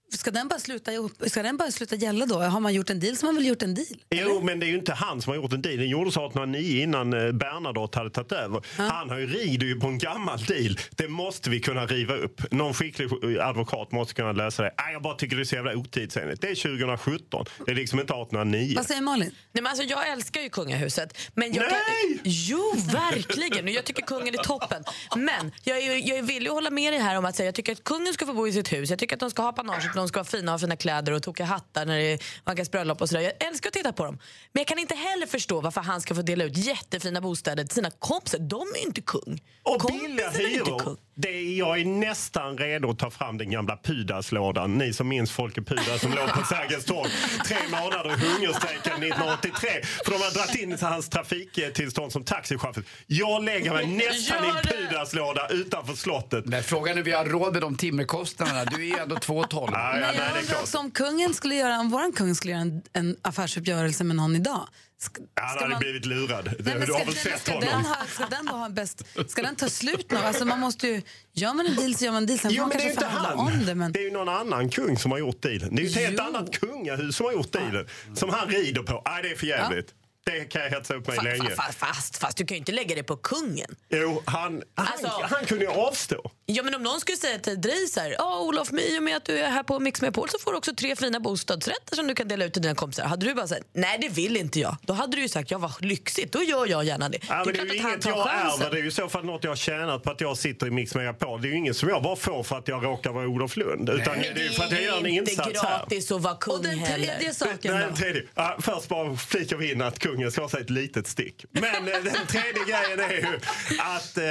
ska 0.09 0.31
den 0.31 0.47
bara 0.47 0.59
sluta, 0.59 0.91
ska 1.27 1.43
den 1.43 1.57
bara 1.57 1.71
sluta 1.71 1.95
gälla 1.95 2.25
då? 2.25 2.35
Har 2.39 2.59
man 2.59 2.73
gjort 2.73 2.89
en 2.89 2.99
deal 2.99 3.17
så 3.17 3.25
har 3.25 3.33
man 3.33 3.41
väl 3.41 3.49
gjort 3.49 3.61
en 3.61 3.73
deal? 3.73 3.87
Jo, 4.09 4.41
men 4.43 4.59
det 4.59 4.65
är 4.65 4.67
ju 4.67 4.77
inte 4.77 4.93
han 4.93 5.21
som 5.21 5.29
har 5.31 5.37
gjort 5.37 5.53
en 5.53 5.61
deal. 5.61 5.77
Den 5.77 5.89
gjordes 5.89 6.13
1809 6.13 6.83
innan 6.83 7.13
eh, 7.13 7.31
Bernadotte 7.31 7.99
hade 7.99 8.09
tagit 8.09 8.31
över. 8.31 8.61
Han 8.77 9.09
har 9.09 9.17
ju, 9.17 9.27
rider 9.27 9.67
ju 9.67 9.79
på 9.79 9.87
en 9.87 9.97
gammal 9.97 10.39
deal. 10.39 10.79
Det 10.91 11.07
måste 11.07 11.49
vi 11.49 11.59
kunna 11.59 11.85
riva 11.85 12.15
upp. 12.15 12.51
Någon 12.51 12.73
skicklig 12.73 13.37
eh, 13.37 13.47
advokat 13.47 13.91
måste 13.91 14.13
kunna 14.13 14.31
lösa 14.31 14.63
det. 14.63 14.73
Nej, 14.77 14.93
jag 14.93 15.01
bara 15.01 15.15
tycker 15.15 15.35
det 15.35 15.41
är 15.41 15.45
så 15.45 15.55
jävla 15.55 15.75
otidsenligt. 15.75 16.41
Det 16.41 16.47
är 16.47 16.55
2017. 16.55 17.45
Det 17.65 17.71
är 17.71 17.75
liksom 17.75 17.99
inte 17.99 18.13
1809. 18.13 18.73
Vad 18.75 18.85
säger 18.85 19.01
Malin? 19.01 19.31
Nej, 19.51 19.63
men 19.63 19.67
alltså, 19.67 19.83
jag 19.83 20.09
älskar 20.11 20.41
ju 20.41 20.49
kungahuset. 20.49 21.17
Men 21.33 21.53
jag 21.53 21.69
Kan, 21.69 21.79
jo, 22.23 22.73
verkligen. 22.93 23.67
Jag 23.67 23.83
tycker 23.83 24.03
kungen 24.03 24.33
är 24.33 24.43
toppen. 24.43 24.83
Men 25.15 25.51
jag 25.63 25.77
är, 25.77 26.09
jag 26.09 26.17
är 26.17 26.21
villig 26.21 26.49
att 26.49 26.53
hålla 26.53 26.69
med 26.69 26.93
dig 26.93 26.99
här 27.01 27.17
om 27.17 27.25
att 27.25 27.35
säga, 27.35 27.47
jag 27.47 27.55
tycker 27.55 27.71
att 27.71 27.83
kungen 27.83 28.13
ska 28.13 28.25
få 28.25 28.33
bo 28.33 28.47
i 28.47 28.53
sitt 28.53 28.73
hus. 28.73 28.89
Jag 28.89 28.99
tycker 28.99 29.15
att 29.15 29.19
de 29.19 29.29
ska 29.31 29.41
ha 29.41 29.53
panaget, 29.53 29.94
de 29.95 30.07
ska 30.07 30.19
vara 30.19 30.25
fina, 30.25 30.51
ha 30.51 30.59
fina 30.59 30.75
kläder 30.75 31.11
och 31.11 31.23
tokiga 31.23 31.45
hattar 31.45 31.85
när 31.85 31.97
det 31.97 32.03
är 32.03 32.19
vankas 32.43 32.71
bröllop 32.71 33.01
och 33.01 33.09
sådär. 33.09 33.21
Jag 33.21 33.47
älskar 33.47 33.69
att 33.69 33.73
titta 33.73 33.93
på 33.93 34.05
dem. 34.05 34.19
Men 34.51 34.61
jag 34.61 34.67
kan 34.67 34.79
inte 34.79 34.95
heller 34.95 35.27
förstå 35.27 35.61
varför 35.61 35.81
han 35.81 36.01
ska 36.01 36.15
få 36.15 36.21
dela 36.21 36.43
ut 36.43 36.57
jättefina 36.57 37.21
bostäder 37.21 37.63
till 37.63 37.75
sina 37.75 37.91
kompisar. 37.91 38.39
De 38.39 38.61
är 38.61 38.79
ju 38.79 38.87
inte 38.87 39.01
kung. 39.01 39.41
Och 39.63 39.91
billiga 39.91 40.25
är 40.25 40.31
inte 40.31 40.47
hyror. 40.47 40.79
kung. 40.79 40.97
Det 41.17 41.29
är, 41.29 41.57
jag 41.57 41.79
är 41.81 41.85
nästan 41.85 42.57
redo 42.57 42.89
att 42.89 42.99
ta 42.99 43.11
fram 43.11 43.37
den 43.37 43.51
gamla 43.51 43.77
Pudaslådan. 43.77 44.77
Ni 44.77 44.93
som 44.93 45.07
minns 45.07 45.31
Folke 45.31 45.61
Pudas 45.61 46.01
som 46.01 46.11
låg 46.11 46.29
på 46.29 46.45
Sergels 46.45 46.85
torg 46.85 47.11
tre 47.45 47.57
månader 47.71 48.09
i 48.09 48.13
hungerstrejken 48.13 48.93
1983. 48.93 49.69
För 50.05 50.11
de 50.11 50.17
har 50.17 50.33
dragit 50.33 50.55
in 50.55 50.77
hans 50.81 51.09
trafiktillstånd 51.09 52.11
som 52.11 52.23
taxichaufför. 52.23 52.83
Jag 53.07 53.43
lägger 53.43 53.73
mig 53.73 53.87
nästan 53.87 54.45
i 54.45 54.47
en 54.47 54.55
Pudaslåda 54.55 55.47
utanför 55.49 55.93
slottet. 55.93 56.45
Men 56.45 56.63
frågan 56.63 56.97
är 56.97 57.01
vi 57.01 57.11
har 57.11 57.25
råd 57.25 57.53
med 57.53 57.61
de 57.61 57.77
timmerkostnaderna. 57.77 58.65
Du 58.65 58.75
är 58.75 58.95
ju 58.95 58.97
ändå 58.97 59.15
2,12. 59.15 59.84
Ja, 59.91 59.99
ja, 59.99 60.05
Men 60.05 60.15
nej, 60.15 60.25
jag 60.27 60.37
är 60.37 60.41
undrar 60.41 60.59
också 60.61 60.77
om 60.77 60.91
kungen 60.91 61.33
skulle 61.33 61.55
göra, 61.55 61.79
om 61.79 61.89
våran 61.89 62.11
kung 62.13 62.35
skulle 62.35 62.51
göra 62.53 62.61
en, 62.61 62.81
en 62.93 63.17
affärsuppgörelse 63.21 64.03
med 64.03 64.15
någon 64.15 64.35
idag. 64.35 64.67
Ska, 64.99 65.21
Han 65.35 65.49
ska 65.49 65.59
hade 65.59 65.69
man- 65.71 65.79
blivit 65.79 66.05
lurad. 66.05 66.45
Nej, 66.45 66.55
du 66.57 66.63
men 66.63 66.79
har 66.81 66.85
ska, 66.87 67.05
väl 67.05 67.15
sett 67.15 67.41
ska, 67.41 67.51
honom? 67.53 67.69
den 67.69 67.85
ha, 67.85 67.95
ska 68.09 68.25
den 68.25 68.45
då 68.45 68.53
ha 68.53 68.69
bäst... 68.69 69.03
Ska 69.27 69.41
den 69.41 69.55
ta 69.55 69.69
slut 69.69 70.11
nu? 70.11 70.17
Alltså 70.17 70.45
man 70.45 70.59
måste 70.59 70.87
ju... 70.87 71.01
Gör 71.33 71.53
man 71.53 71.65
en 71.65 71.75
deal 71.75 71.95
så 71.95 72.05
gör 72.05 72.11
man 72.11 72.23
en 72.23 72.27
deal. 72.27 72.39
Sen 72.39 72.51
Jo, 72.53 72.67
men 72.67 72.77
det 72.77 72.83
är 72.83 72.89
inte 72.89 73.05
han. 73.05 73.39
om 73.39 73.65
det. 73.65 73.75
Men... 73.75 73.91
Det 73.91 73.99
är 73.99 74.03
ju 74.03 74.11
någon 74.11 74.29
annan 74.29 74.69
kung 74.69 74.97
som 74.97 75.11
har 75.11 75.17
gjort 75.19 75.41
dealen. 75.41 75.75
Det 75.75 75.81
är 75.81 75.83
ju 75.83 75.89
ett 75.89 75.95
helt 75.95 76.19
annat 76.19 76.59
kungahus 76.59 77.15
som 77.15 77.25
har 77.25 77.33
gjort 77.33 77.51
dealen. 77.51 77.87
Som 78.15 78.29
han 78.29 78.47
rider 78.47 78.83
på. 78.83 79.01
Nej, 79.05 79.23
det 79.23 79.31
är 79.31 79.35
för 79.35 79.47
jävligt. 79.47 79.93
Det 80.31 80.45
kan 80.45 80.61
jag 80.61 80.69
hetsa 80.69 80.93
upp 80.93 81.07
mig 81.07 81.17
Fa- 81.17 81.23
länge. 81.23 81.49
fa- 81.49 81.55
fa- 81.55 81.71
Fast, 81.71 82.17
fast 82.17 82.37
du 82.37 82.45
kan 82.45 82.55
ju 82.55 82.59
inte 82.59 82.71
lägga 82.71 82.95
det 82.95 83.03
på 83.03 83.15
kungen. 83.17 83.75
Jo, 83.89 84.23
han, 84.25 84.63
han, 84.75 84.87
Alltså- 84.87 85.07
han 85.35 85.45
kunde 85.45 85.65
ju 85.65 85.71
avstå. 85.71 86.31
Ja, 86.45 86.63
men 86.63 86.75
om 86.75 86.83
någon 86.83 86.99
skulle 86.99 87.17
säga 87.17 87.39
till 87.39 87.61
dig 87.61 87.87
så 87.87 87.99
här, 87.99 88.15
ja 88.17 88.39
Olof, 88.41 88.69
i 88.73 88.99
och 88.99 89.03
med 89.03 89.17
att 89.17 89.25
du 89.25 89.37
är 89.39 89.49
här 89.49 89.63
på 89.63 89.79
Mix 89.79 90.01
Megapol 90.01 90.29
så 90.29 90.37
får 90.39 90.51
du 90.51 90.57
också 90.57 90.75
tre 90.75 90.95
fina 90.95 91.19
bostadsrätter 91.19 91.95
som 91.95 92.07
du 92.07 92.15
kan 92.15 92.27
dela 92.27 92.45
ut 92.45 92.53
till 92.53 92.61
dina 92.61 92.75
kompisar. 92.75 93.03
Hade 93.05 93.25
du 93.25 93.33
bara 93.33 93.47
sagt, 93.47 93.61
nej 93.73 93.97
det 94.01 94.09
vill 94.09 94.37
inte 94.37 94.59
jag. 94.59 94.75
Då 94.81 94.93
hade 94.93 95.15
du 95.15 95.21
ju 95.21 95.29
sagt, 95.29 95.51
ja 95.51 95.57
vad 95.57 95.85
lyxigt, 95.85 96.31
då 96.33 96.43
gör 96.43 96.67
jag 96.67 96.83
gärna 96.85 97.09
det. 97.09 97.17
Ja, 97.29 97.43
men 97.45 97.53
det 97.53 97.59
är 97.59 97.65
ju 97.65 97.71
att 97.79 97.81
han 97.83 97.91
inget 97.91 98.01
tar 98.01 98.09
jag 98.11 98.29
ärver. 98.33 98.71
Det 98.71 98.77
är 98.77 98.81
ju 98.81 98.87
i 98.87 98.91
så 98.91 99.09
fall 99.09 99.25
något 99.25 99.43
jag 99.43 99.51
har 99.51 99.55
tjänat 99.55 100.03
på 100.03 100.11
att 100.11 100.21
jag 100.21 100.37
sitter 100.37 100.67
i 100.67 100.71
Mix 100.71 100.95
Megapol. 100.95 101.41
Det 101.41 101.47
är 101.47 101.49
ju 101.49 101.57
inget 101.57 101.77
som 101.77 101.89
jag 101.89 102.03
bara 102.03 102.15
får 102.15 102.43
för 102.43 102.57
att 102.57 102.67
jag 102.67 102.83
råkar 102.85 103.11
vara 103.11 103.27
Olof 103.27 103.57
Lund. 103.57 103.89
Utan 103.89 104.19
det 104.19 104.27
är 104.27 104.37
ju 104.43 104.49
för 104.49 104.63
att 104.63 104.71
jag 104.71 104.81
gör 104.83 104.97
en 104.97 105.05
inte 105.05 105.31
insats 105.31 105.61
här. 105.61 105.79
gratis 105.79 106.11
att 106.11 106.21
vara 106.21 106.35
kung 106.35 106.53
Och 106.53 106.63
den 106.63 106.79
heller. 106.79 107.07
tredje 107.07 107.33
saken 107.33 107.71
Nej, 107.73 107.81
då? 107.81 107.87
den 107.87 107.95
tredje. 107.95 108.23
Ja, 108.35 108.57
först 108.61 108.87
bara 108.87 109.15
flikar 109.17 109.57
vi 109.57 109.71
in 109.71 109.81
att 109.81 109.99
kungen 110.15 110.31
ska 110.31 110.41
ha 110.41 110.49
sig 110.49 110.61
ett 110.61 110.69
litet 110.69 111.07
stick. 111.07 111.45
Men 111.51 111.63
eh, 111.63 112.03
den 112.03 112.27
tredje 112.27 112.63
grejen 112.65 112.99
är 112.99 113.13
ju 113.13 113.39
att 113.79 114.17
eh, 114.17 114.23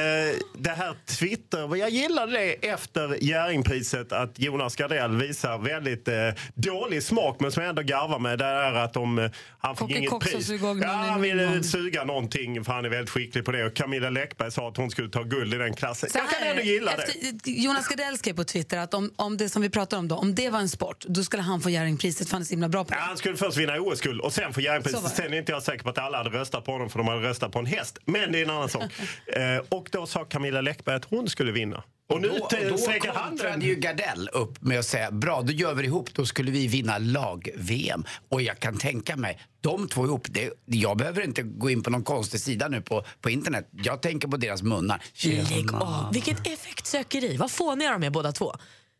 det 0.59 0.71
här 0.71 0.97
Twitter... 1.07 1.77
Jag 1.77 1.91
gillade 1.91 2.33
det 2.33 2.69
efter 2.69 3.25
Jerringpriset 3.25 4.13
att 4.13 4.39
Jonas 4.39 4.77
Gardell 4.77 5.17
visar 5.17 5.59
väldigt 5.59 6.09
eh, 6.09 6.15
dålig 6.55 7.03
smak 7.03 7.41
men 7.41 7.53
som 7.53 7.63
jag 7.63 7.71
ändå 7.71 7.83
garvar 7.83 8.19
med. 8.19 8.39
Det 8.39 8.45
är 8.45 8.75
att 8.75 8.97
om 8.97 9.19
eh, 9.19 9.31
han 9.59 9.77
fick 9.77 9.81
Kocken 9.81 9.97
inget 9.97 10.11
Cox 10.11 10.33
pris. 10.33 10.51
Ja, 10.83 10.89
han 10.89 11.23
ville 11.23 11.63
suga 11.63 12.05
någonting 12.05 12.65
för 12.65 12.73
han 12.73 12.85
är 12.85 12.89
väldigt 12.89 13.11
skicklig 13.11 13.45
på 13.45 13.53
det. 13.53 13.65
Och 13.65 13.75
Camilla 13.75 14.11
Läckberg 14.11 14.53
sa 14.53 14.69
att 14.69 14.77
hon 14.77 14.91
skulle 14.91 15.09
ta 15.09 15.23
guld 15.23 15.55
i 15.55 15.57
den 15.57 15.75
klassen. 15.75 16.11
Så 16.11 16.19
jag 16.19 16.31
kan 16.31 16.49
ändå 16.49 16.63
gilla 16.63 16.97
det. 16.97 17.03
Efter, 17.03 17.51
Jonas 17.51 17.89
Gardell 17.89 18.19
skrev 18.19 18.37
på 18.37 18.45
Twitter 18.45 18.79
att 18.79 18.95
om, 18.95 19.11
om 19.17 19.37
det 19.37 19.49
som 19.49 19.63
vi 19.63 19.71
pratar 19.71 19.99
om 19.99 20.09
då, 20.09 20.17
om 20.17 20.35
det 20.35 20.51
var 20.51 20.59
en 20.59 20.69
sport, 20.69 21.05
då 21.09 21.25
skulle 21.25 21.43
han 21.43 21.61
få 21.61 21.71
Jerringpriset 21.71 22.29
för 22.29 22.33
han 22.35 22.43
är 22.43 22.47
så 22.47 22.51
himla 22.51 22.69
bra 22.69 22.85
på 22.85 22.91
det. 22.91 22.97
Ja, 22.97 23.03
han 23.03 23.17
skulle 23.17 23.37
först 23.37 23.57
vinna 23.57 23.81
OS-guld 23.81 24.21
och 24.21 24.33
sen 24.33 24.53
få 24.53 24.55
Så 24.55 24.61
Jerringpriset. 24.61 25.17
Sen 25.17 25.33
är 25.33 25.39
inte 25.39 25.53
jag 25.53 25.63
säker 25.63 25.74
på 25.83 25.91
att 25.91 25.99
alla 25.99 26.19
hade 26.19 26.31
röstat 26.31 26.65
på 26.65 26.73
honom 26.73 26.91
för 26.91 26.99
de 26.99 27.09
hade 27.09 27.29
röstat 27.29 27.53
på 27.53 27.59
en 27.59 27.67
häst. 27.67 27.99
Men 28.05 28.33
det 28.33 28.39
är 28.39 28.45
en 28.45 28.51
annan 28.51 28.69
sak. 28.69 28.83
eh, 29.37 29.65
och 29.69 29.89
då 29.93 30.07
sa 30.07 30.25
Camilla 30.25 30.61
Läckberg 30.61 30.97
att 30.97 31.05
hon 31.05 31.29
skulle 31.29 31.53
vinna. 31.53 31.83
Och 32.09 32.21
nu 32.21 32.29
Då, 32.29 32.47
t- 32.47 32.69
då 32.69 33.13
kontrade 33.13 33.67
ju 33.67 33.75
Gardell 33.75 34.29
upp 34.33 34.63
med 34.63 34.79
att 34.79 34.87
säga 34.87 35.11
bra, 35.11 35.43
då 35.43 35.53
gör 35.53 35.75
vi 35.75 35.83
det 35.83 35.87
ihop, 35.87 36.15
då 36.15 36.27
skulle 36.27 36.51
vi 36.51 36.67
vinna 36.67 36.99
lag-VM. 36.99 38.05
Och 38.29 38.43
jag 38.43 38.59
kan 38.59 38.79
tänka 38.79 39.17
mig, 39.17 39.41
de 39.61 39.89
två 39.89 40.05
ihop, 40.05 40.27
det, 40.31 40.51
jag 40.65 40.97
behöver 40.97 41.23
inte 41.23 41.43
gå 41.43 41.71
in 41.71 41.83
på 41.83 41.91
någon 41.91 42.05
konstig 42.05 42.41
sida 42.41 42.69
nu 42.69 42.81
på, 42.81 43.05
på 43.21 43.31
internet. 43.31 43.69
Jag 43.73 44.03
tänker 44.03 44.29
på 44.29 44.37
deras 44.37 44.63
munnar. 44.63 45.03
Lägg 45.25 45.75
av. 45.75 46.13
Vilket 46.13 46.47
effektsökeri. 46.47 47.37
Vad 47.37 47.51
fåniga 47.51 47.93
de 47.93 48.03
är 48.03 48.11
båda 48.11 48.33
två. 48.33 48.55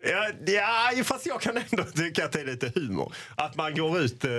Ja, 0.07 0.31
ja, 0.47 1.05
fast 1.05 1.27
jag 1.27 1.41
kan 1.41 1.57
ändå 1.57 1.85
tycka 1.85 2.25
att 2.25 2.33
det 2.33 2.41
är 2.41 2.45
lite 2.45 2.73
humor. 2.75 3.15
Att 3.37 3.57
man 3.57 3.75
går 3.75 4.01
ut... 4.01 4.25
Eh, 4.25 4.31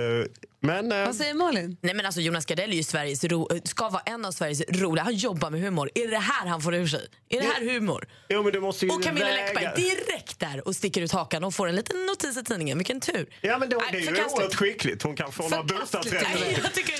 men... 0.66 0.92
Eh, 0.92 1.06
Vad 1.06 1.14
säger 1.16 1.34
Malin? 1.34 1.76
Nej, 1.80 1.94
men 1.94 2.06
alltså, 2.06 2.20
Jonas 2.20 2.46
Gardell 2.46 2.72
är 2.72 2.76
ju 2.76 2.82
Sveriges 2.82 3.24
ro- 3.24 3.48
ska 3.64 3.88
vara 3.88 4.02
en 4.06 4.24
av 4.24 4.32
Sveriges 4.32 4.62
roliga. 4.68 5.04
Han 5.04 5.14
jobbar 5.14 5.50
med 5.50 5.60
humor. 5.60 5.90
Är 5.94 6.00
det 6.04 6.10
det 6.10 6.18
här 6.18 6.46
han 6.46 6.60
får 6.62 6.74
ur 6.74 6.86
sig? 6.86 7.06
Är 7.28 7.40
det 7.40 7.46
här 7.46 7.72
humor? 7.74 8.06
jo, 8.28 8.42
men 8.42 8.52
du 8.52 8.60
måste 8.60 8.86
ju 8.86 8.92
Och 8.92 9.02
Camilla 9.02 9.26
väga- 9.26 9.36
Läckberg 9.44 9.68
direkt 9.76 10.38
där 10.40 10.68
och 10.68 10.76
sticker 10.76 11.00
ut 11.00 11.12
hakan 11.12 11.44
och 11.44 11.54
får 11.54 11.68
en 11.68 11.76
liten 11.76 12.06
notis 12.06 12.36
i 12.36 12.44
tidningen. 12.44 12.78
Vilken 12.78 13.00
tur. 13.00 13.26
Ja, 13.40 13.58
men 13.58 13.68
Nej, 13.68 13.78
det 13.92 13.98
är 13.98 14.00
ju 14.00 14.08
oerhört 14.24 14.54
skickligt. 14.54 15.02
Hon 15.02 15.16
kan 15.16 15.32
få 15.32 15.48
några 15.48 15.62
bostadsrätter. 15.62 16.18
Det 16.18 16.38
Kungen 16.38 16.54
kanske 16.54 16.62
Jag 16.62 16.74
tycker 16.74 16.92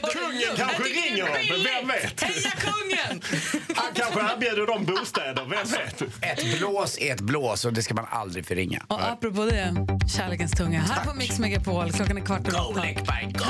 det 0.85 1.01
är 1.03 1.11
ringer 1.11 1.25
dem, 1.27 1.33
men 1.51 1.63
vem 1.63 1.89
vet? 1.89 2.21
Heja 2.21 2.51
kungen! 2.51 3.23
Han 3.77 3.95
kanske 3.95 4.21
erbjuder 4.21 4.67
dem 4.67 4.85
bostäder, 4.85 5.45
vem 5.45 5.51
vet? 5.51 6.03
Ett 6.39 6.59
blås 6.59 6.99
är 6.99 7.15
ett 7.15 7.21
blås 7.21 7.65
och 7.65 7.73
det 7.73 7.83
ska 7.83 7.95
man 7.95 8.07
aldrig 8.11 8.47
förringa. 8.47 8.85
Och 8.89 9.09
apropå 9.09 9.45
det, 9.45 9.75
kärlekens 10.17 10.53
tunga. 10.53 10.81
Här 10.81 11.05
på 11.05 11.15
Mix 11.15 11.39
Megapol, 11.39 11.93
klockan 11.93 12.19
är 12.19 12.25
kvart 12.27 12.49
över 12.49 12.71
åtta. 12.71 12.81
Läckberg, 12.83 13.33
go! 13.39 13.45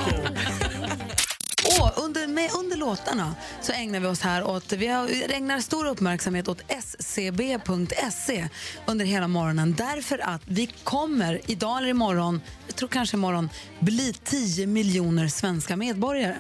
Och 1.81 2.05
under, 2.05 2.27
med, 2.27 2.51
under 2.59 2.77
låtarna 2.77 3.35
så 3.61 3.73
ägnar 3.73 4.01
vi 4.01 4.07
oss 4.07 4.21
här 4.21 4.47
åt, 4.47 4.73
vi 4.73 4.87
har, 4.87 5.09
ägnar 5.31 5.61
stor 5.61 5.87
uppmärksamhet 5.87 6.49
åt 6.49 6.63
scb.se 6.99 8.49
under 8.87 9.05
hela 9.05 9.29
morgonen 9.29 9.75
därför 9.79 10.19
att 10.19 10.43
vi 10.45 10.67
kommer 10.67 11.41
idag 11.47 11.79
eller 11.79 11.89
imorgon, 11.89 12.41
jag 12.67 12.77
tror 12.77 12.89
kanske 12.89 13.17
imorgon, 13.17 13.51
bli 13.81 14.13
10 14.13 14.67
miljoner 14.67 15.29
svenska 15.29 15.77
medborgare. 15.77 16.37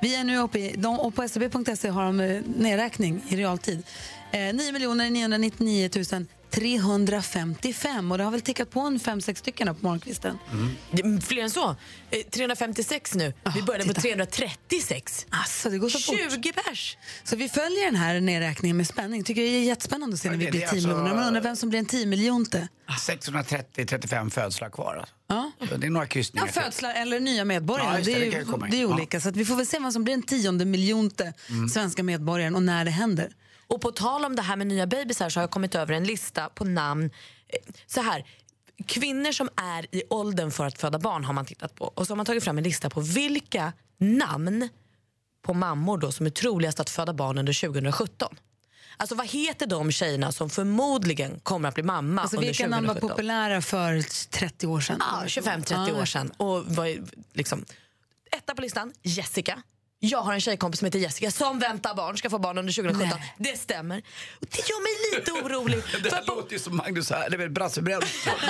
Vi 0.00 0.16
är 0.16 0.24
nu 0.24 0.38
uppe 0.38 0.58
i, 0.58 0.74
de, 0.76 1.00
och 1.00 1.14
på 1.14 1.28
scb.se 1.28 1.88
har 1.88 2.04
de 2.04 2.20
eh, 2.20 2.42
nedräkning 2.56 3.22
i 3.28 3.36
realtid. 3.36 3.82
Eh, 4.36 4.54
9 4.54 4.72
miljoner 4.72 5.10
999 5.10 5.90
000 6.12 6.26
355 6.50 8.12
och 8.12 8.18
det 8.18 8.24
har 8.24 8.30
väl 8.30 8.40
tickat 8.40 8.70
på 8.70 8.80
en 8.80 8.98
5-6 9.00 9.34
stycken 9.34 9.68
här 9.68 9.74
på 9.74 9.80
morgonkvisten. 9.82 10.38
Det 10.90 11.02
är 11.02 11.20
Fler 11.20 11.42
än 11.42 11.50
så. 11.50 11.76
Eh, 12.10 12.20
356 12.30 13.14
nu. 13.14 13.32
Vi 13.54 13.62
började 13.62 13.84
på 13.84 13.94
titta. 13.94 14.00
336. 14.00 15.26
Alltså, 15.30 15.70
det 15.70 15.78
går 15.78 15.88
så 15.88 15.98
fort. 15.98 16.16
20 16.32 16.52
pers. 16.52 16.96
Så 17.24 17.36
vi 17.36 17.48
följer 17.48 17.84
den 17.84 17.96
här 17.96 18.20
nedräkningen 18.20 18.76
med 18.76 18.86
spänning. 18.86 19.24
Tycker 19.24 19.42
det 19.42 19.48
är 19.48 19.62
jättespännande 19.64 20.14
att 20.14 20.20
se 20.20 20.30
när 20.30 20.36
vi 20.36 20.50
blir 20.50 20.60
det 20.60 20.66
är 20.66 20.70
10 20.70 20.76
alltså- 20.76 20.88
miljoner. 20.88 21.14
Man 21.14 21.24
undrar 21.26 21.40
vem 21.42 21.56
som 21.56 21.68
blir 21.68 21.78
en 21.78 21.86
10 21.86 22.06
miljonte. 22.06 22.68
630-35 23.06 24.30
födslar 24.30 24.70
kvar. 24.70 24.96
Alltså. 24.96 25.14
Ja. 25.28 25.50
Så 25.68 25.76
Det 25.76 25.86
är 25.86 25.90
några 25.90 26.04
Ja, 26.04 26.08
kryssningar. 26.08 26.46
till. 26.46 26.62
födslar 26.62 26.94
eller 26.94 27.20
nya 27.20 27.44
medborgare. 27.44 27.88
Ja, 27.98 28.04
det, 28.04 28.14
det, 28.14 28.26
är, 28.26 28.30
det 28.60 28.66
det 28.70 28.76
är 28.76 28.80
Ja. 28.82 28.86
olika. 28.94 29.20
Så 29.20 29.28
att 29.28 29.36
vi 29.36 29.44
får 29.44 29.56
väl 29.56 29.66
se 29.66 29.78
vem 29.78 29.92
som 29.92 30.04
blir 30.04 30.14
den 30.14 30.22
tionde 30.22 30.64
miljonte 30.64 31.32
Mm. 31.50 31.68
svenska 31.68 32.02
medborgaren 32.02 32.54
och 32.54 32.62
när 32.62 32.84
det 32.84 32.90
händer. 32.90 33.30
Och 33.68 33.80
på 33.80 33.90
tal 33.92 34.24
om 34.24 34.36
det 34.36 34.42
här 34.42 34.56
med 34.56 34.66
nya 34.66 34.86
bebisar 34.86 35.28
så 35.28 35.38
har 35.40 35.42
jag 35.42 35.50
kommit 35.50 35.74
över 35.74 35.94
en 35.94 36.04
lista 36.04 36.48
på 36.48 36.64
namn. 36.64 37.10
Eh, 37.48 37.72
Så 37.86 38.00
här, 38.00 38.26
kvinnor 38.86 39.32
som 39.32 39.48
är 39.56 39.86
i 39.94 40.02
åldern 40.10 40.50
för 40.50 40.66
att 40.66 40.78
föda 40.80 40.98
barn 40.98 41.24
har 41.24 41.32
man 41.32 41.44
tittat 41.44 41.74
på. 41.74 41.84
Och 41.84 42.06
så 42.06 42.12
har 42.12 42.16
man 42.16 42.26
tagit 42.26 42.44
fram 42.44 42.58
en 42.58 42.64
lista 42.64 42.90
på 42.90 43.00
vilka 43.00 43.72
namn 43.98 44.68
på 45.42 45.54
mammor 45.54 45.98
då 45.98 46.12
som 46.12 46.26
är 46.26 46.30
troligast 46.30 46.80
att 46.80 46.90
föda 46.90 47.12
barn 47.12 47.38
under 47.38 47.52
2017. 47.68 48.36
Alltså 48.98 49.14
vad 49.14 49.26
heter 49.26 49.66
de 49.66 49.92
tjejerna 49.92 50.32
som 50.32 50.50
förmodligen 50.50 51.40
kommer 51.42 51.68
att 51.68 51.74
bli 51.74 51.82
mamma 51.84 52.22
Alltså, 52.22 52.36
under 52.36 52.48
vilka 52.48 52.66
namn 52.68 52.86
var 52.86 52.94
2017? 52.94 53.08
populära 53.16 53.62
för 53.62 54.02
30 54.30 54.66
år 54.66 54.80
sedan? 54.80 54.96
Ja, 55.00 55.22
25-30 55.26 55.88
Ja. 55.88 56.00
år 56.00 56.04
sedan. 56.04 56.30
Och 56.36 56.64
vad 56.66 57.08
liksom, 57.32 57.64
etta 58.32 58.54
på 58.54 58.62
listan, 58.62 58.92
Jessica. 59.02 59.62
Jag 59.98 60.22
har 60.22 60.32
en 60.34 60.40
tjejkompis 60.40 60.78
som 60.78 60.84
heter 60.86 60.98
Jessica 60.98 61.30
som 61.30 61.58
väntar 61.58 61.94
barn, 61.94 62.16
ska 62.18 62.30
få 62.30 62.38
barn 62.38 62.58
under 62.58 62.72
2017. 62.72 63.18
Det 63.38 63.58
stämmer. 63.60 64.02
Och 64.40 64.46
det 64.50 64.58
gör 64.68 64.82
mig 64.82 65.18
lite 65.20 65.32
orolig. 65.32 65.78
Det 66.02 66.12
här 66.12 66.24
låter 66.26 66.52
ju 66.52 66.58
som 66.58 66.76
Magnus 66.76 67.10
här, 67.10 67.30
det 67.30 67.36
är 67.36 67.38
väl 67.38 67.50
Brasse 67.50 67.82
Brännström. 67.82 68.34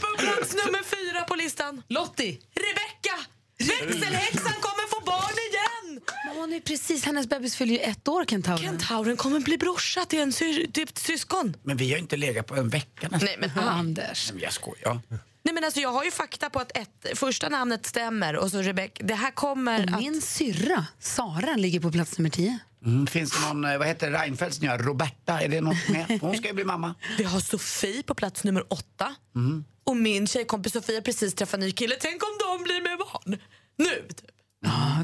På 0.00 0.16
plats 0.18 0.54
nummer 0.54 0.82
fyra 0.84 1.22
på 1.24 1.34
listan, 1.34 1.82
Lottie. 1.88 2.38
Rebecca! 2.54 3.26
Växelhäxan 3.58 4.52
kommer 4.60 4.88
få 4.90 5.00
barn 5.06 5.32
igen! 5.50 6.00
Men 6.26 6.36
hon 6.36 6.52
är 6.52 6.60
precis, 6.60 7.04
hennes 7.04 7.26
bebis 7.28 7.56
fyller 7.56 7.72
ju 7.72 7.78
ett 7.78 8.08
år, 8.08 8.24
Kentauren. 8.24 8.62
Kentauren 8.64 9.16
kommer 9.16 9.40
bli 9.40 9.58
brorsa 9.58 10.04
till, 10.04 10.18
en 10.20 10.32
sy- 10.32 10.66
ett 10.82 10.98
syskon. 10.98 11.56
Men 11.62 11.76
vi 11.76 11.84
har 11.90 11.96
ju 11.96 12.02
inte 12.02 12.16
legat 12.16 12.46
på 12.46 12.54
en 12.56 12.68
vecka 12.68 13.08
nästan. 13.08 13.20
Nej 13.24 13.36
men 13.54 13.58
Anders. 13.68 14.26
Nej, 14.28 14.34
men 14.34 14.42
jag 14.42 14.52
skojar. 14.52 15.00
Nej, 15.46 15.54
men 15.54 15.64
alltså, 15.64 15.80
jag 15.80 15.92
har 15.92 16.04
ju 16.04 16.10
fakta 16.10 16.50
på 16.50 16.58
att 16.58 16.76
ett, 16.76 17.18
första 17.18 17.48
namnet 17.48 17.86
stämmer 17.86 18.36
och 18.36 18.50
så 18.50 18.62
Rebecca. 18.62 19.04
Det 19.04 19.14
här 19.14 19.30
kommer 19.30 19.84
Och 19.84 19.90
att... 19.94 20.00
min 20.00 20.22
syrra, 20.22 20.86
Sara, 21.00 21.56
ligger 21.56 21.80
på 21.80 21.92
plats 21.92 22.18
nummer 22.18 22.30
10. 22.30 22.58
Mm, 22.84 23.06
finns 23.06 23.32
det 23.32 23.48
någon, 23.48 23.64
eh, 23.64 23.78
vad 23.78 23.86
heter 23.86 24.10
Reinfeldts 24.10 24.60
nya, 24.60 24.78
Roberta, 24.78 25.40
är 25.40 25.48
det 25.48 25.60
något 25.60 25.88
med? 25.88 26.18
Hon 26.20 26.36
ska 26.36 26.48
ju 26.48 26.54
bli 26.54 26.64
mamma. 26.64 26.94
Vi 27.18 27.24
har 27.24 27.40
Sofie 27.40 28.02
på 28.02 28.14
plats 28.14 28.44
nummer 28.44 28.64
åtta. 28.72 29.14
Mm. 29.34 29.64
Och 29.84 29.96
min 29.96 30.26
tjejkompis 30.26 30.72
Sofia 30.72 31.02
precis 31.02 31.34
träffat 31.34 31.54
en 31.54 31.60
ny 31.60 31.72
kille. 31.72 31.96
Tänk 32.00 32.22
om 32.22 32.38
de 32.40 32.64
blir 32.64 32.82
med 32.82 32.98
barn 32.98 33.38
nu! 33.76 34.08
Typ. 34.08 34.30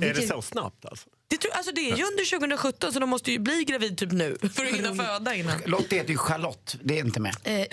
Är 0.02 0.14
det 0.14 0.28
så 0.28 0.42
snabbt 0.42 0.84
alltså? 0.86 1.08
Det, 1.28 1.36
tror, 1.36 1.52
alltså, 1.52 1.72
det 1.72 1.80
är 1.80 1.96
ju 1.96 2.04
under 2.04 2.30
2017 2.30 2.92
så 2.92 2.98
de 2.98 3.10
måste 3.10 3.32
ju 3.32 3.38
bli 3.38 3.64
gravid 3.64 3.98
typ 3.98 4.12
nu 4.12 4.36
för 4.54 4.64
att 4.64 4.74
hinna 4.74 5.04
föda 5.04 5.34
innan. 5.34 5.60
Lottie 5.66 5.98
heter 5.98 6.10
ju 6.10 6.18
Charlotte, 6.18 6.76
det 6.82 6.98
är 6.98 7.04
inte 7.04 7.20
med. 7.20 7.36
Eh, 7.44 7.66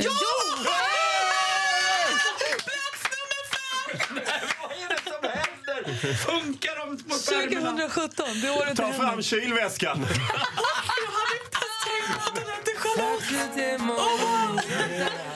ja! 3.93 3.99
Funkar 6.15 6.75
de 6.75 6.97
skärmarna? 6.97 7.87
2017, 7.87 8.25
det 8.41 8.49
året 8.49 8.77
Ta 8.77 8.93
fram 8.93 9.21
kylväskan. 9.21 10.05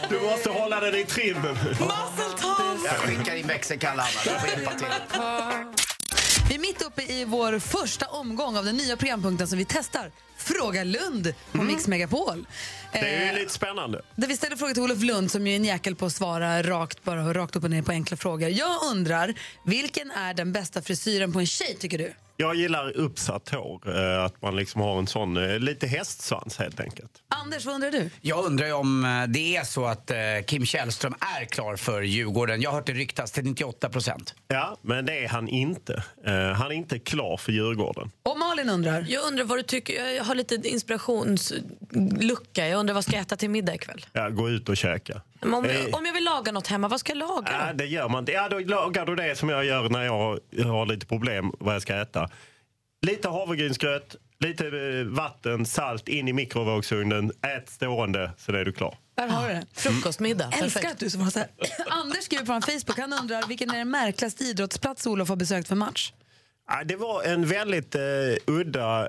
Du 0.09 0.19
måste 0.19 0.49
hålla 0.49 0.79
den 0.79 0.95
i 0.95 1.05
trim. 1.05 1.37
Jag 2.85 2.95
skickar 2.95 3.35
in 3.35 3.47
växelkalle 3.47 4.01
Anna, 4.01 4.09
du 4.23 4.39
får 4.39 4.49
hjälpa 4.49 4.71
till. 4.73 4.87
Vi 6.49 6.55
är 6.55 6.59
mitt 6.59 6.81
uppe 6.81 7.01
i 7.01 7.25
vår 7.25 7.59
första 7.59 8.05
omgång 8.05 8.57
av 8.57 8.65
den 8.65 8.77
nya 8.77 8.97
programpunkten 8.97 9.47
som 9.47 9.57
vi 9.57 9.65
testar. 9.65 10.11
Fråga 10.43 10.83
Lund 10.83 11.33
på 11.51 11.61
Mix 11.63 11.87
Megapol. 11.87 12.45
Det 12.91 12.97
är 12.99 13.27
Eh, 13.27 13.33
ju 13.33 13.39
lite 13.39 13.53
spännande. 13.53 14.01
Där 14.15 14.27
vi 14.27 14.37
ställer 14.37 14.55
frågor 14.55 14.73
till 14.73 14.83
Olof 14.83 15.01
Lund 15.01 15.31
som 15.31 15.47
ju 15.47 15.53
är 15.53 15.55
en 15.55 15.65
jäkel 15.65 15.95
på 15.95 16.05
att 16.05 16.13
svara 16.13 16.63
rakt, 16.63 17.03
bara 17.03 17.33
rakt 17.33 17.55
upp 17.55 17.63
och 17.63 17.69
ner 17.71 17.81
på 17.81 17.91
enkla 17.91 18.17
frågor. 18.17 18.49
Jag 18.49 18.83
undrar, 18.91 19.33
vilken 19.65 20.11
är 20.11 20.33
den 20.33 20.53
bästa 20.53 20.81
frisyren 20.81 21.33
på 21.33 21.39
en 21.39 21.45
tjej 21.47 21.77
tycker 21.79 21.97
du? 21.97 22.13
Jag 22.37 22.55
gillar 22.55 22.97
uppsatt 22.97 23.49
hår. 23.49 23.97
eh, 23.97 24.23
Att 24.23 24.41
man 24.41 24.55
liksom 24.55 24.81
har 24.81 24.99
en 24.99 25.07
sån, 25.07 25.37
eh, 25.37 25.59
lite 25.59 25.87
hästsvans 25.87 26.57
helt 26.57 26.79
enkelt. 26.79 27.11
Anders, 27.27 27.65
vad 27.65 27.75
undrar 27.75 27.91
du? 27.91 28.09
Jag 28.21 28.45
undrar 28.45 28.73
om 28.73 29.05
eh, 29.05 29.23
det 29.27 29.55
är 29.57 29.63
så 29.63 29.85
att 29.85 30.11
Kim 30.45 30.65
Källström 30.65 31.13
är 31.39 31.45
klar 31.45 31.75
för 31.75 32.01
Djurgården. 32.01 32.61
Jag 32.61 32.69
har 32.69 32.75
hört 32.77 32.87
det 32.87 32.93
ryktas 32.93 33.31
till 33.31 33.43
98 33.43 33.89
procent. 33.89 34.33
Ja, 34.47 34.77
men 34.81 35.05
det 35.05 35.23
är 35.23 35.27
han 35.29 35.47
inte. 35.47 36.03
Han 36.55 36.71
är 36.71 36.75
inte 36.75 36.99
klar 36.99 37.37
för 37.37 37.51
Djurgården. 37.51 38.11
Och 38.23 38.37
Malin 38.39 38.69
undrar? 38.69 39.05
Jag 39.09 39.27
undrar 39.27 39.43
vad 39.45 39.59
du 39.59 39.63
tycker. 39.63 40.05
Jag 40.13 40.23
har 40.23 40.35
lite 40.35 40.55
inspirationslucka. 40.55 42.67
Jag 42.67 42.79
undrar 42.79 42.93
vad 42.93 43.03
ska 43.03 43.13
jag 43.13 43.21
äta 43.21 43.35
till 43.35 43.49
middag 43.49 43.75
ikväll? 43.75 44.05
Ja, 44.13 44.29
gå 44.29 44.49
ut 44.49 44.69
och 44.69 44.77
käka. 44.77 45.21
Men 45.43 45.53
Om, 45.53 45.65
Eh, 45.65 45.85
om 45.91 46.05
jag 46.05 46.13
vill 46.13 46.23
laga 46.23 46.51
något 46.51 46.67
hemma, 46.67 46.87
vad 46.87 46.99
ska 46.99 47.11
jag 47.11 47.17
laga? 47.17 47.51
Ja, 47.67 47.73
det 47.73 47.85
gör 47.85 48.09
man. 48.09 48.25
Ja, 48.27 48.49
då 48.49 48.59
lagar 48.59 49.05
du 49.05 49.15
det 49.15 49.35
som 49.35 49.49
jag 49.49 49.65
gör 49.65 49.89
när 49.89 50.03
jag 50.03 50.39
har 50.65 50.85
lite 50.85 51.05
problem 51.05 51.51
vad 51.59 51.75
jag 51.75 51.81
ska 51.81 51.95
äta. 51.95 52.29
Lite 53.05 53.29
havregrynsgröt, 53.29 54.15
lite 54.39 54.67
eh, 54.67 55.05
vatten, 55.05 55.65
salt 55.65 56.07
in 56.07 56.27
i 56.27 56.33
mikrovågsugnen. 56.33 57.31
Ät 57.41 57.69
stående 57.69 58.31
så 58.37 58.51
är 58.51 58.65
du 58.65 58.71
klar. 58.71 58.97
Där 59.15 59.27
har 59.27 59.47
du 59.47 59.53
det. 59.53 59.65
Frukostmiddag. 59.73 60.45
Älskar 60.45 60.61
Perfekt. 60.61 60.93
att 60.93 60.99
du 60.99 61.09
svarar 61.09 61.29
så 61.29 61.39
här. 61.39 61.47
Anders 61.87 62.23
skriver 62.23 62.45
på 62.45 62.61
Facebook, 62.61 62.99
han 62.99 63.13
undrar 63.13 63.47
vilken 63.47 63.69
är 63.69 63.77
den 63.77 63.89
märkligaste 63.89 64.43
idrottsplats 64.43 65.07
Olof 65.07 65.29
har 65.29 65.35
besökt 65.35 65.67
för 65.67 65.75
match? 65.75 66.13
Det 66.85 66.95
var 66.95 67.23
en 67.23 67.45
väldigt 67.45 67.95
eh, 67.95 68.01
udda... 68.47 69.07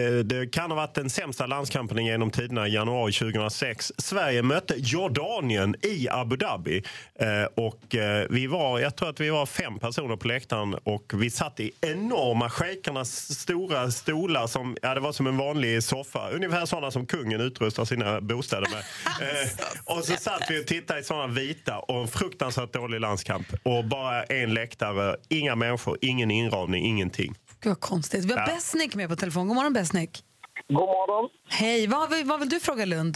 eh, 0.00 0.12
Det 0.24 0.46
kan 0.52 0.70
ha 0.70 0.76
varit 0.76 0.94
den 0.94 1.10
sämsta 1.10 1.46
landskampen 1.46 2.06
genom 2.06 2.30
tiderna 2.30 2.68
i 2.68 2.72
januari 2.74 3.12
2006. 3.12 3.92
Sverige 3.98 4.42
mötte 4.42 4.74
Jordanien 4.76 5.74
i 5.82 6.08
Abu 6.10 6.36
Dhabi. 6.36 6.82
Eh, 7.18 7.44
Och 7.56 7.94
eh, 7.94 8.26
vi 8.30 8.46
var, 8.46 8.78
jag 8.80 8.96
tror 8.96 9.08
att 9.08 9.20
vi 9.20 9.30
var 9.30 9.46
fem 9.46 9.78
personer 9.78 10.16
på 10.16 10.28
läktaren 10.28 10.74
och 10.74 11.12
vi 11.14 11.30
satt 11.30 11.60
i 11.60 11.70
enorma 11.80 12.50
shejkernas 12.50 13.38
stora 13.40 13.90
stolar. 13.90 14.46
Som, 14.46 14.76
ja, 14.82 14.94
det 14.94 15.00
var 15.00 15.12
som 15.12 15.26
en 15.26 15.36
vanlig 15.36 15.82
soffa. 15.82 16.30
Ungefär 16.30 16.66
sådana 16.66 16.90
som 16.90 17.06
kungen 17.06 17.40
utrustar 17.40 17.84
sina 17.84 18.20
bostäder 18.20 18.66
med. 18.70 18.84
Eh, 19.20 19.96
och 19.96 20.04
så 20.04 20.16
satt 20.16 20.50
vi 20.50 20.62
och 20.62 20.66
tittade 20.66 21.00
i 21.00 21.02
sådana 21.02 21.26
vita 21.26 21.78
och 21.78 22.00
en 22.00 22.08
fruktansvärt 22.08 22.72
dålig 22.72 23.00
landskamp. 23.00 23.46
Och 23.62 23.84
bara 23.84 24.22
en 24.24 24.54
läktare, 24.54 25.16
inga 25.28 25.54
människor, 25.56 25.98
ingen 26.00 26.30
inramning, 26.30 26.86
ingenting. 26.86 27.34
Gud 27.64 27.70
vad 27.70 27.80
konstigt. 27.80 28.24
Vi 28.24 28.32
har 28.32 28.40
Ja. 28.40 28.54
Besnik 28.54 28.94
med 28.94 29.08
på 29.08 29.16
telefon. 29.16 29.48
God 29.48 29.56
morgon 29.56 29.72
Besnik. 29.72 30.24
God 30.68 30.76
morgon. 30.76 31.30
Hej, 31.48 31.86
vad, 31.86 32.10
vill- 32.10 32.26
vad 32.26 32.40
vill 32.40 32.48
du 32.48 32.60
fråga 32.60 32.84
Lund? 32.84 33.14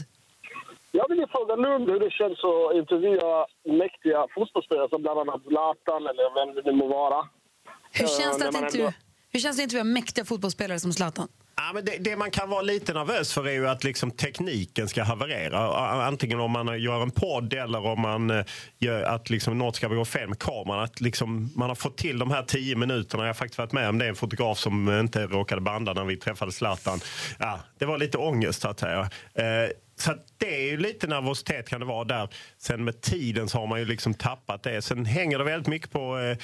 Jag 0.92 1.08
vill 1.08 1.18
ju 1.18 1.26
fråga 1.26 1.54
Lund 1.56 1.88
hur 1.88 2.00
det 2.00 2.10
känns 2.10 2.38
att 2.50 2.76
intervjua 2.80 3.46
mäktiga 3.84 4.26
fotbollsspelare 4.34 4.88
som 4.88 5.02
bland 5.02 5.18
annat 5.20 5.42
Zlatan 5.48 6.02
eller 6.10 6.24
vem 6.38 6.54
det 6.54 6.62
nu 6.70 6.72
må 6.78 6.86
vara. 6.88 7.28
Hur 7.92 8.04
Eh, 8.04 8.08
känns 8.18 8.38
det 8.38 8.44
när 8.44 8.48
att 8.48 8.54
man 8.54 8.64
intervjua, 8.64 8.86
ändå- 8.86 8.98
hur 9.32 9.40
känns 9.40 9.56
det 9.56 9.60
att 9.62 9.64
intervjua 9.64 9.84
mäktiga 9.84 10.24
fotbollsspelare 10.24 10.80
som 10.80 10.92
Zlatan? 10.92 11.28
Ja, 11.60 11.72
men 11.74 11.84
det, 11.84 11.96
det 12.00 12.16
man 12.16 12.30
kan 12.30 12.50
vara 12.50 12.62
lite 12.62 12.92
nervös 12.92 13.32
för 13.32 13.48
är 13.48 13.52
ju 13.52 13.68
att 13.68 13.84
liksom 13.84 14.10
tekniken 14.10 14.88
ska 14.88 15.02
haverera. 15.02 15.58
Antingen 16.06 16.40
om 16.40 16.50
man 16.50 16.80
gör 16.80 17.02
en 17.02 17.10
podd 17.10 17.52
eller 17.52 17.86
om 17.86 18.00
man 18.00 18.30
eh, 18.30 18.44
gör 18.78 19.02
att 19.02 19.30
liksom 19.30 19.58
något 19.58 19.76
ska 19.76 19.88
gå 19.88 20.04
fel 20.04 20.28
med 20.28 20.38
kameran. 20.38 20.84
Att 20.84 21.00
liksom 21.00 21.52
man 21.56 21.68
har 21.68 21.74
fått 21.74 21.96
till 21.96 22.18
de 22.18 22.30
här 22.30 22.42
tio 22.42 22.76
minuterna. 22.76 23.22
Jag 23.22 23.28
har 23.28 23.34
faktiskt 23.34 23.58
varit 23.58 23.72
med 23.72 23.88
om 23.88 23.98
det. 23.98 24.08
En 24.08 24.14
fotograf 24.14 24.58
som 24.58 24.98
inte 25.00 25.26
råkade 25.26 25.60
banda 25.60 25.92
när 25.92 26.04
vi 26.04 26.16
träffade 26.16 26.52
Zlatan. 26.52 27.00
Ja, 27.38 27.60
det 27.78 27.86
var 27.86 27.98
lite 27.98 28.18
ångest 28.18 28.62
så 28.62 28.68
att 28.68 28.80
säga. 28.80 29.10
Eh, 29.34 29.70
så 29.96 30.10
att 30.10 30.24
det 30.38 30.56
är 30.56 30.70
ju 30.70 30.76
lite 30.76 31.06
nervositet 31.06 31.68
kan 31.68 31.80
det 31.80 31.86
vara 31.86 32.04
där. 32.04 32.28
Sen 32.58 32.84
med 32.84 33.00
tiden 33.00 33.48
så 33.48 33.58
har 33.58 33.66
man 33.66 33.78
ju 33.78 33.84
liksom 33.84 34.14
tappat 34.14 34.62
det. 34.62 34.82
Sen 34.82 35.04
hänger 35.04 35.38
det 35.38 35.44
väldigt 35.44 35.68
mycket 35.68 35.90
på 35.90 36.18
eh, 36.18 36.36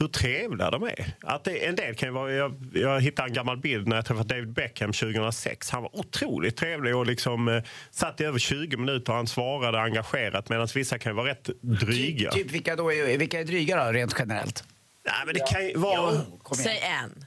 hur 0.00 0.08
trevliga 0.08 0.70
de 0.70 0.82
är. 0.82 1.12
Att 1.20 1.44
det, 1.44 1.66
en 1.66 1.76
del 1.76 1.94
kan 1.94 2.14
vara, 2.14 2.32
jag, 2.32 2.54
jag 2.74 3.00
hittade 3.00 3.28
en 3.28 3.34
gammal 3.34 3.56
bild 3.56 3.88
när 3.88 3.96
jag 3.96 4.04
träffade 4.04 4.34
David 4.34 4.52
Beckham 4.52 4.92
2006. 4.92 5.70
Han 5.70 5.82
var 5.82 5.96
otroligt 5.96 6.56
trevlig 6.56 6.96
och 6.96 7.06
liksom, 7.06 7.48
eh, 7.48 7.62
satt 7.90 8.20
i 8.20 8.24
över 8.24 8.38
20 8.38 8.76
minuter. 8.76 9.12
Han 9.12 9.26
svarade 9.26 9.80
engagerat 9.80 10.48
medan 10.48 10.68
vissa 10.74 10.98
kan 10.98 11.12
ju 11.12 11.16
vara 11.16 11.30
rätt 11.30 11.50
dryga. 11.60 12.30
Typ 12.30 12.50
vilka, 12.50 12.76
då 12.76 12.92
är, 12.92 13.18
vilka 13.18 13.40
är 13.40 13.44
dryga 13.44 13.84
då, 13.84 13.92
rent 13.92 14.14
generellt? 14.18 14.64
Nej, 15.04 15.14
men 15.26 15.34
det 15.34 15.40
kan 15.52 15.66
ju 15.66 15.76
vara... 15.76 16.12
igen. 16.12 16.24
Säg 16.54 16.80
en. 16.80 17.24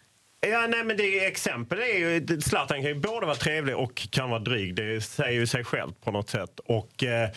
Ja, 0.52 0.68
nej, 0.68 0.84
men 0.84 0.98
det 0.98 1.26
exempel 1.26 1.80
är 1.80 1.98
ju... 1.98 2.42
Zlatan 2.42 2.82
kan 2.82 2.90
ju 2.90 3.00
både 3.00 3.26
vara 3.26 3.36
trevlig 3.36 3.76
och 3.76 4.08
kan 4.12 4.30
vara 4.30 4.40
dryg. 4.40 4.76
Det 4.76 5.02
säger 5.02 5.40
ju 5.40 5.48
sig 5.48 5.64
självt 5.64 6.02
på 6.04 6.12
något 6.12 6.30
sätt. 6.30 6.60
Och... 6.66 7.04
Eh, 7.04 7.30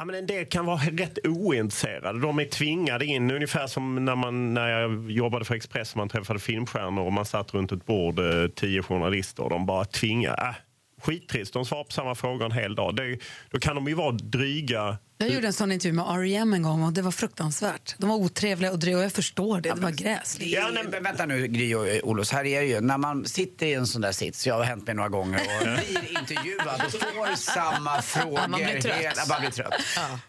Ja, 0.00 0.04
men 0.04 0.14
en 0.14 0.26
del 0.26 0.46
kan 0.46 0.66
vara 0.66 0.78
rätt 0.78 1.26
ointresserade. 1.26 2.20
De 2.20 2.38
är 2.38 2.44
tvingade 2.44 3.06
in, 3.06 3.30
ungefär 3.30 3.66
som 3.66 4.04
när, 4.04 4.16
man, 4.16 4.54
när 4.54 4.68
jag 4.68 5.10
jobbade 5.10 5.44
för 5.44 5.54
Expressen. 5.54 5.98
Man 5.98 6.08
träffade 6.08 6.40
filmstjärnor 6.40 7.04
och 7.04 7.12
man 7.12 7.24
satt 7.24 7.54
runt 7.54 7.72
ett 7.72 7.86
bord, 7.86 8.18
eh, 8.18 8.48
tio 8.54 8.82
journalister. 8.82 9.42
Och 9.42 9.50
de 9.50 9.66
bara 9.66 9.84
tvingade. 9.84 10.42
Äh, 10.42 10.54
skittrist, 11.02 11.52
de 11.52 11.64
svarar 11.64 11.84
på 11.84 11.92
samma 11.92 12.14
fråga 12.14 12.44
en 12.44 12.52
hel 12.52 12.74
dag. 12.74 12.96
Det, 12.96 13.18
då 13.50 13.58
kan 13.58 13.74
de 13.74 13.86
ju 13.86 13.94
vara 13.94 14.12
dryga. 14.12 14.98
Jag 15.22 15.30
gjorde 15.30 15.46
en 15.46 15.52
sån 15.52 15.72
intervju 15.72 15.92
med 15.96 16.04
R.E.M. 16.08 16.54
en 16.54 16.62
gång 16.62 16.82
och 16.82 16.92
det 16.92 17.02
var 17.02 17.10
fruktansvärt. 17.10 17.94
De 17.98 18.08
var 18.08 18.16
otrevliga 18.16 18.72
och 18.72 18.78
dryga 18.78 18.98
och 18.98 19.04
jag 19.04 19.12
förstår 19.12 19.60
det. 19.60 19.68
Det 19.74 19.80
var 19.80 19.90
gräsligt. 19.90 20.48
Ja, 20.48 20.70
nej, 20.74 20.84
men 20.90 21.02
vänta 21.02 21.26
nu 21.26 21.46
Gry 21.46 21.74
och 21.74 21.86
Olos, 22.08 22.30
här 22.32 22.44
är 22.46 22.60
det 22.60 22.66
ju, 22.66 22.80
när 22.80 22.98
man 22.98 23.24
sitter 23.26 23.66
i 23.66 23.74
en 23.74 23.86
sån 23.86 24.02
där 24.02 24.12
sits, 24.12 24.46
jag 24.46 24.54
har 24.54 24.64
hänt 24.64 24.86
mig 24.86 24.94
några 24.94 25.08
gånger 25.08 25.40
och 25.40 25.66
blir 25.66 26.18
intervjuad 26.18 26.82
och 26.86 26.92
får 26.92 27.36
samma 27.36 28.02
frågor. 28.02 28.38
Ja, 28.42 28.48
man 28.48 28.60
blir 28.60 28.80
trött. 28.80 28.96
hela- 28.96 29.26
man 29.28 29.40
blir 29.40 29.50
trött. 29.50 29.72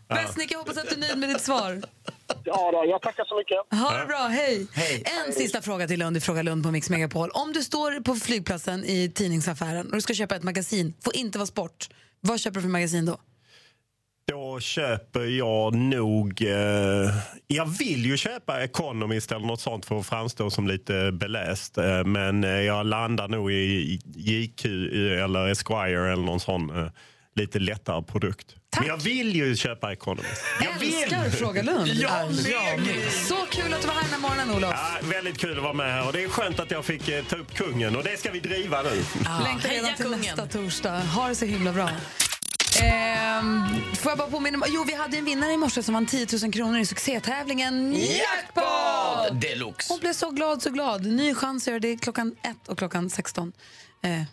Besnik, 0.08 0.52
jag 0.52 0.60
hoppas 0.60 0.78
att 0.78 0.90
du 0.90 0.96
är 0.96 1.00
nöjd 1.00 1.18
med 1.18 1.30
ditt 1.30 1.42
svar. 1.42 1.82
Ja, 2.44 2.72
då, 2.72 2.84
jag 2.90 3.02
tackar 3.02 3.26
så 3.26 3.38
mycket. 3.38 3.82
Ha 3.82 3.98
det 4.00 4.06
bra, 4.06 4.28
hej. 4.28 4.68
Hej. 4.74 5.04
En 5.28 5.34
sista 5.34 5.62
fråga 5.62 5.88
till 5.88 6.00
Lund 6.00 6.18
i 6.18 6.20
Fråga 6.20 6.42
Lund 6.42 6.64
på 6.64 6.72
Mix 6.72 6.90
Megapol. 6.90 7.30
Om 7.30 7.54
du 7.54 7.64
står 7.64 8.00
på 8.04 8.16
flygplatsen 8.16 8.86
i 8.86 9.12
tidningsaffären 9.16 9.88
och 9.88 9.94
du 9.96 10.02
ska 10.02 10.14
köpa 10.14 10.36
ett 10.36 10.44
magasin, 10.44 10.94
får 11.04 11.16
inte 11.16 11.38
vara 11.38 11.48
sport. 11.48 11.90
Vad 12.22 12.40
köper 12.40 12.56
du 12.56 12.62
för 12.62 12.70
magasin 12.70 13.06
då? 13.06 13.18
Då 14.28 14.60
köper 14.60 15.26
jag 15.26 15.76
nog... 15.76 16.42
Eh, 16.42 17.10
jag 17.48 17.66
vill 17.80 18.06
ju 18.06 18.18
köpa 18.18 18.64
Economist 18.64 19.32
eller 19.32 19.48
något 19.48 19.62
sånt 19.62 19.86
för 19.86 20.00
att 20.00 20.06
framstå 20.08 20.50
som 20.50 20.68
lite 20.68 21.12
beläst. 21.12 21.78
Eh, 21.78 22.04
men 22.04 22.44
eh, 22.44 22.50
jag 22.50 22.86
landar 22.86 23.28
nog 23.28 23.52
i 23.52 24.00
JQ 24.16 24.66
eller 25.24 25.48
Esquire 25.48 26.12
eller 26.14 26.24
någon 26.24 26.40
sån 26.40 26.70
eh, 26.80 26.92
lite 27.36 27.60
lättare 27.60 28.04
produkt. 28.04 28.56
Men 28.80 28.88
jag 28.88 28.98
vill 28.98 29.36
ju 29.36 29.56
köpa 29.56 29.92
Economist. 29.94 30.44
Jag 30.62 30.84
Älskar 30.84 31.30
Fråga 31.30 31.62
Lund. 31.62 31.88
Jag 31.88 32.12
Ja, 32.52 32.78
med. 32.78 33.12
Så 33.12 33.36
kul 33.36 33.74
att 33.74 33.82
du 33.82 33.88
var 33.88 33.94
här 33.94 34.02
den 34.02 34.12
här 34.12 34.20
morgonen, 34.20 34.52
Olof. 34.52 34.74
Ja, 34.74 35.08
väldigt 35.08 35.38
kul 35.38 35.58
att 35.58 35.64
vara 35.64 35.74
med 35.74 35.94
här 35.94 36.08
och 36.08 36.14
det 36.14 36.24
är 36.24 36.30
skönt 36.30 36.60
att 36.60 36.72
jag 36.72 36.86
fick 36.86 37.10
eh, 37.10 37.24
ta 37.24 37.36
upp 37.36 37.54
kungen 37.54 37.96
och 37.96 38.04
det 38.04 38.20
ska 38.20 38.32
vi 38.32 38.40
driva 38.40 38.82
nu. 38.82 39.04
Längtar 39.44 39.70
redan 39.70 39.96
till 39.96 40.10
nästa 40.10 40.46
torsdag. 40.46 41.00
Ha 41.00 41.28
det 41.28 41.36
så 41.36 41.46
himla 41.46 41.74
bra. 41.74 41.90
Ehm, 42.82 43.96
får 43.96 44.12
jag 44.12 44.18
bara 44.18 44.30
påminna 44.30 44.58
om, 44.58 44.64
jo 44.68 44.84
vi 44.84 44.94
hade 44.94 45.18
en 45.18 45.26
vinnare 45.26 45.52
i 45.52 45.58
morse 45.58 45.84
som 45.84 45.94
vann 45.94 46.06
10 46.06 46.28
000 46.44 46.52
kronor 46.54 46.80
i 46.80 46.86
succétävlingen 46.86 47.96
Jackpot! 47.96 49.42
Deluxe. 49.42 49.94
Hon 49.94 50.00
blev 50.00 50.14
så 50.14 50.32
glad, 50.32 50.62
så 50.62 50.70
glad. 50.70 51.06
Ny 51.06 51.34
chans 51.34 51.68
göra 51.68 51.80
det 51.80 51.98
klockan 51.98 52.36
1 52.44 52.68
och 52.68 52.78
klockan 52.78 53.10
16. 53.10 53.54
Eh, 54.04 54.24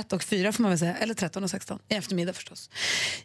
1 0.00 0.12
och 0.12 0.22
4 0.22 0.52
får 0.52 0.62
man 0.62 0.70
väl 0.70 0.78
säga, 0.78 0.96
eller 0.96 1.14
13 1.14 1.44
och 1.44 1.50
16 1.50 1.78
i 1.88 1.94
eftermiddag 1.94 2.32
förstås. 2.32 2.70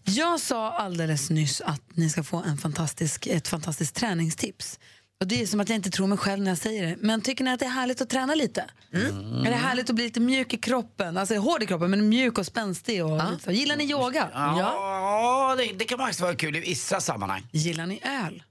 Jag 0.04 0.40
sa 0.40 0.72
alldeles 0.72 1.30
nyss 1.30 1.62
att 1.62 1.82
ni 1.94 2.10
ska 2.10 2.24
få 2.24 2.38
en 2.38 2.58
fantastisk, 2.58 3.28
ett 3.28 3.48
fantastiskt 3.48 3.96
träningstips. 3.96 4.80
Och 5.24 5.28
Det 5.28 5.42
är 5.42 5.48
som 5.48 5.60
att 5.60 5.70
jag 5.70 5.76
inte 5.76 5.90
tror 5.90 6.08
mig 6.08 6.18
själv 6.18 6.44
när 6.44 6.52
jag 6.52 6.58
säger 6.58 6.88
det. 6.88 6.96
Men 7.00 7.22
tycker 7.22 7.44
ni 7.44 7.52
att 7.52 7.60
det 7.60 7.66
är 7.66 7.70
härligt 7.70 8.02
att 8.02 8.10
träna 8.10 8.36
lite? 8.36 8.66
Är 8.92 9.50
det 9.50 9.56
härligt 9.56 9.90
att 9.90 9.96
bli 9.96 10.04
lite 10.04 10.20
mjuk 10.20 10.54
i 10.54 10.58
kroppen? 10.58 11.18
Alltså 11.18 11.36
hård 11.36 11.64
i 11.64 11.66
kroppen 11.66 11.92
men 11.92 12.10
mjuk 12.10 12.38
och 12.38 12.46
spänstig. 12.46 13.06
Och 13.06 13.32
lite 13.32 13.44
så. 13.44 13.52
Gillar 13.52 13.76
ni 13.76 13.92
yoga? 13.92 14.30
Ja, 14.34 15.56
det, 15.58 15.74
det 15.74 15.86
kan 15.86 15.98
faktiskt 15.98 16.22
vara 16.22 16.36
kul 16.36 16.56
i 16.56 16.60
vissa 16.60 17.02
sammanhang. 17.02 17.48
Gillar 17.52 17.86
ni 17.86 18.02
öl? 18.04 18.44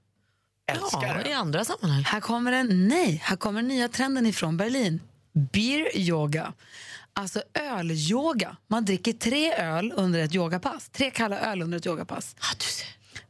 Älskar 0.71 1.23
det. 1.23 1.29
i 1.29 1.33
andra 1.33 1.65
sammanhang. 1.65 2.03
Här 2.03 2.19
kommer 2.19 2.51
den, 2.51 2.87
nej, 2.87 3.21
här 3.23 3.35
kommer 3.35 3.61
den 3.61 3.67
nya 3.67 3.87
trenden 3.89 4.25
ifrån 4.25 4.57
Berlin. 4.57 5.01
Beer 5.33 5.97
yoga. 5.97 6.53
Alltså 7.13 7.41
ölyoga. 7.53 8.57
Man 8.67 8.85
dricker 8.85 9.13
tre 9.13 9.53
öl 9.53 9.93
under 9.95 10.19
ett 10.19 10.35
yogapass. 10.35 10.89
Tre 10.89 11.11
kalla 11.11 11.39
öl 11.39 11.61
under 11.61 11.77
ett 11.77 11.85
yogapass. 11.85 12.35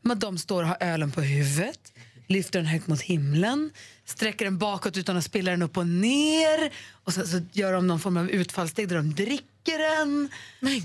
Men 0.02 0.20
de 0.20 0.38
står 0.38 0.64
och 0.64 0.70
har 0.70 0.78
ölen 0.80 1.12
på 1.12 1.22
huvudet, 1.22 1.93
lyfter 2.34 2.60
den 2.60 2.66
högt 2.66 2.88
mot 2.88 3.02
himlen, 3.02 3.72
sträcker 4.06 4.46
den 4.46 4.58
bakåt 4.58 4.98
utan 4.98 5.18
att 5.18 5.24
spilla 5.24 5.52
den 5.52 5.62
upp 5.62 5.78
och 5.78 5.88
ner. 5.88 6.72
Och 7.04 7.14
sen 7.14 7.28
så 7.28 7.42
gör 7.52 7.74
de 7.74 7.88
någon 7.88 8.00
form 8.00 8.18
av 8.18 8.30
utfallssteg 8.30 8.88
där 8.90 8.96
de 8.96 9.14
dricker 9.14 9.98
den. 9.98 10.30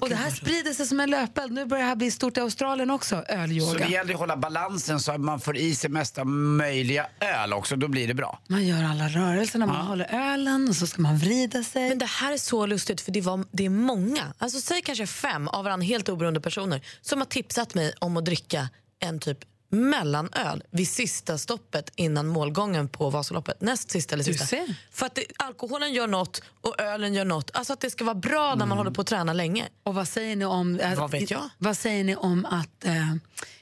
och 0.01 0.09
det 0.09 0.15
här 0.15 0.31
sprider 0.31 0.73
sig 0.73 0.87
som 0.87 1.01
en 1.01 1.11
löpeld. 1.11 1.53
Nu 1.53 1.65
börjar 1.65 1.83
det 1.85 1.89
här 1.89 1.97
bli 1.97 2.11
stort 2.11 2.37
i 2.37 2.41
Australien 2.41 2.91
också, 2.91 3.25
Så 3.29 3.33
ölyoga. 3.33 3.87
det 3.87 3.93
gäller 3.93 4.15
att 4.15 4.21
hålla 4.21 4.37
balansen 4.37 5.01
så 5.01 5.13
att 5.13 5.21
man 5.21 5.41
får 5.41 5.57
i 5.57 5.75
sig 5.75 5.91
mesta 5.91 6.25
möjliga 6.25 7.07
öl 7.21 7.53
också, 7.53 7.77
då 7.77 7.89
blir 7.89 8.09
det 8.09 8.15
bra. 8.15 8.41
Man 8.47 8.67
gör 8.67 8.85
alla 8.85 9.09
rörelser 9.09 9.59
när 9.59 9.67
man 9.67 9.87
håller 9.87 10.33
ölen 10.33 10.69
och 10.69 10.77
så 10.77 10.87
ska 10.87 11.03
man 11.03 11.17
vrida 11.19 11.63
sig. 11.65 11.89
Men 11.89 11.99
det 11.99 12.07
här 12.07 12.33
är 12.33 12.37
så 12.39 12.67
lustigt 12.67 13.01
för 13.01 13.13
det, 13.13 13.21
var, 13.21 13.45
det 13.51 13.65
är 13.65 13.71
många, 13.71 14.33
alltså 14.39 14.61
säg 14.61 14.83
kanske 14.83 15.07
fem 15.07 15.49
av 15.49 15.65
varandra 15.65 15.85
helt 15.87 16.09
oberoende 16.09 16.41
personer 16.41 16.81
som 17.01 17.19
har 17.19 17.27
tipsat 17.27 17.75
mig 17.75 17.93
om 17.99 18.17
att 18.17 18.25
dricka 18.25 18.69
en 19.01 19.19
typ 19.21 19.39
mellanöl 19.71 20.63
vid 20.71 20.89
sista 20.89 21.39
stoppet 21.39 21.93
innan 21.97 22.27
målgången 22.27 22.89
på 22.89 23.11
Vasaloppet. 23.11 23.61
Näst 23.61 23.91
sista 23.91 24.15
eller 24.15 24.25
sista. 24.25 24.57
För 24.91 25.07
att 25.07 25.15
det, 25.15 25.25
alkoholen 25.37 25.93
gör 25.93 26.07
något 26.07 26.43
och 26.61 26.81
ölen 26.81 27.15
gör 27.15 27.25
något. 27.25 27.51
Alltså 27.55 27.73
att 27.73 27.81
det 27.81 27.91
ska 27.91 28.05
vara 28.05 28.15
bra 28.15 28.55
när 28.55 28.67
man 28.67 28.79
håller 28.79 28.91
på 28.91 29.01
att 29.01 29.07
träna 29.07 29.33
länge. 29.33 29.69
Och 29.83 29.95
vad 29.95 30.09
säger 30.09 30.37
ni 30.37 30.45
om, 30.45 30.81
eh, 30.81 30.95
Vad 30.99 31.11
vet 31.11 31.31
jag? 31.31 31.51
Vad 31.59 31.77
säger 31.77 32.05
ni 32.05 32.17
om 32.17 32.45
att 32.45 32.85
eh, 32.85 33.15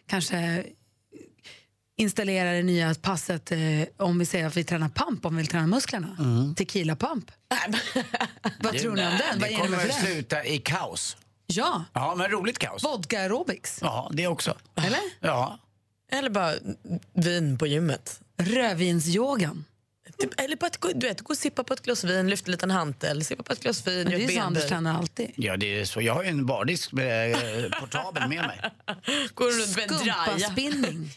kanske 0.06 0.64
installera 1.98 2.52
det 2.52 2.62
nya 2.62 2.94
passet 2.94 3.52
eh, 3.52 3.58
om 3.96 4.18
vi 4.18 4.26
säger 4.26 4.46
att 4.46 4.56
vi 4.56 4.64
tränar 4.64 4.88
pump, 4.88 5.26
om 5.26 5.36
vi 5.36 5.42
vill 5.42 5.50
träna 5.50 5.66
musklerna? 5.66 6.16
Tequila 6.56 6.96
pump. 6.96 7.30
vad 8.60 8.72
Det- 8.72 8.78
tror 8.78 8.94
ni 8.96 9.06
om 9.06 9.10
den? 9.18 9.40
Vad 9.40 9.50
Det 9.50 9.56
kommer 9.56 9.76
att 9.86 9.94
sluta 9.94 10.44
i 10.44 10.58
kaos. 10.58 11.16
Ja. 11.46 11.84
Ja, 11.92 12.14
men 12.14 12.30
roligt 12.30 12.58
kaos. 12.58 12.84
Vodka 12.84 13.20
aerobics. 13.20 13.78
Ja, 13.82 14.10
det 14.12 14.26
också. 14.26 14.56
Eller? 14.76 15.00
Ja. 15.20 15.58
Eller 16.12 16.30
bara 16.30 16.54
vin 17.12 17.58
på 17.58 17.66
gymmet. 17.66 18.20
Rödvinsyogan. 18.38 19.64
Typ, 20.18 20.40
eller 20.40 20.56
på 20.56 20.66
ett, 20.66 20.78
du 20.94 21.06
vet, 21.06 21.20
gå 21.20 21.32
och 21.32 21.38
sippa 21.38 21.64
på 21.64 21.74
ett 21.74 21.82
glas 21.82 22.04
vin, 22.04 22.30
lyfta 22.30 22.46
en 22.46 22.52
liten 22.52 22.70
hantel, 22.70 23.24
sippa 23.24 23.42
på 23.42 23.52
ett 23.52 23.60
glas 23.60 23.86
vin, 23.86 24.06
det 24.10 24.14
är 24.14 24.18
ju 24.18 24.28
så 24.28 24.40
Anders 24.40 24.68
tränar 24.68 24.98
alltid. 24.98 25.30
Ja, 25.36 25.56
det 25.56 25.80
är 25.80 25.84
så. 25.84 26.00
Jag 26.00 26.14
har 26.14 26.22
ju 26.22 26.28
en 26.28 26.46
bardisk 26.46 26.92
med, 26.92 27.32
eh, 27.32 27.80
portabel 27.80 28.28
med 28.28 28.46
mig. 28.46 28.60
Går 29.34 29.60
runt 29.60 29.76
med 29.76 29.90
en 29.90 29.98
draja. 29.98 30.38
Skumpaspinning. 30.38 31.12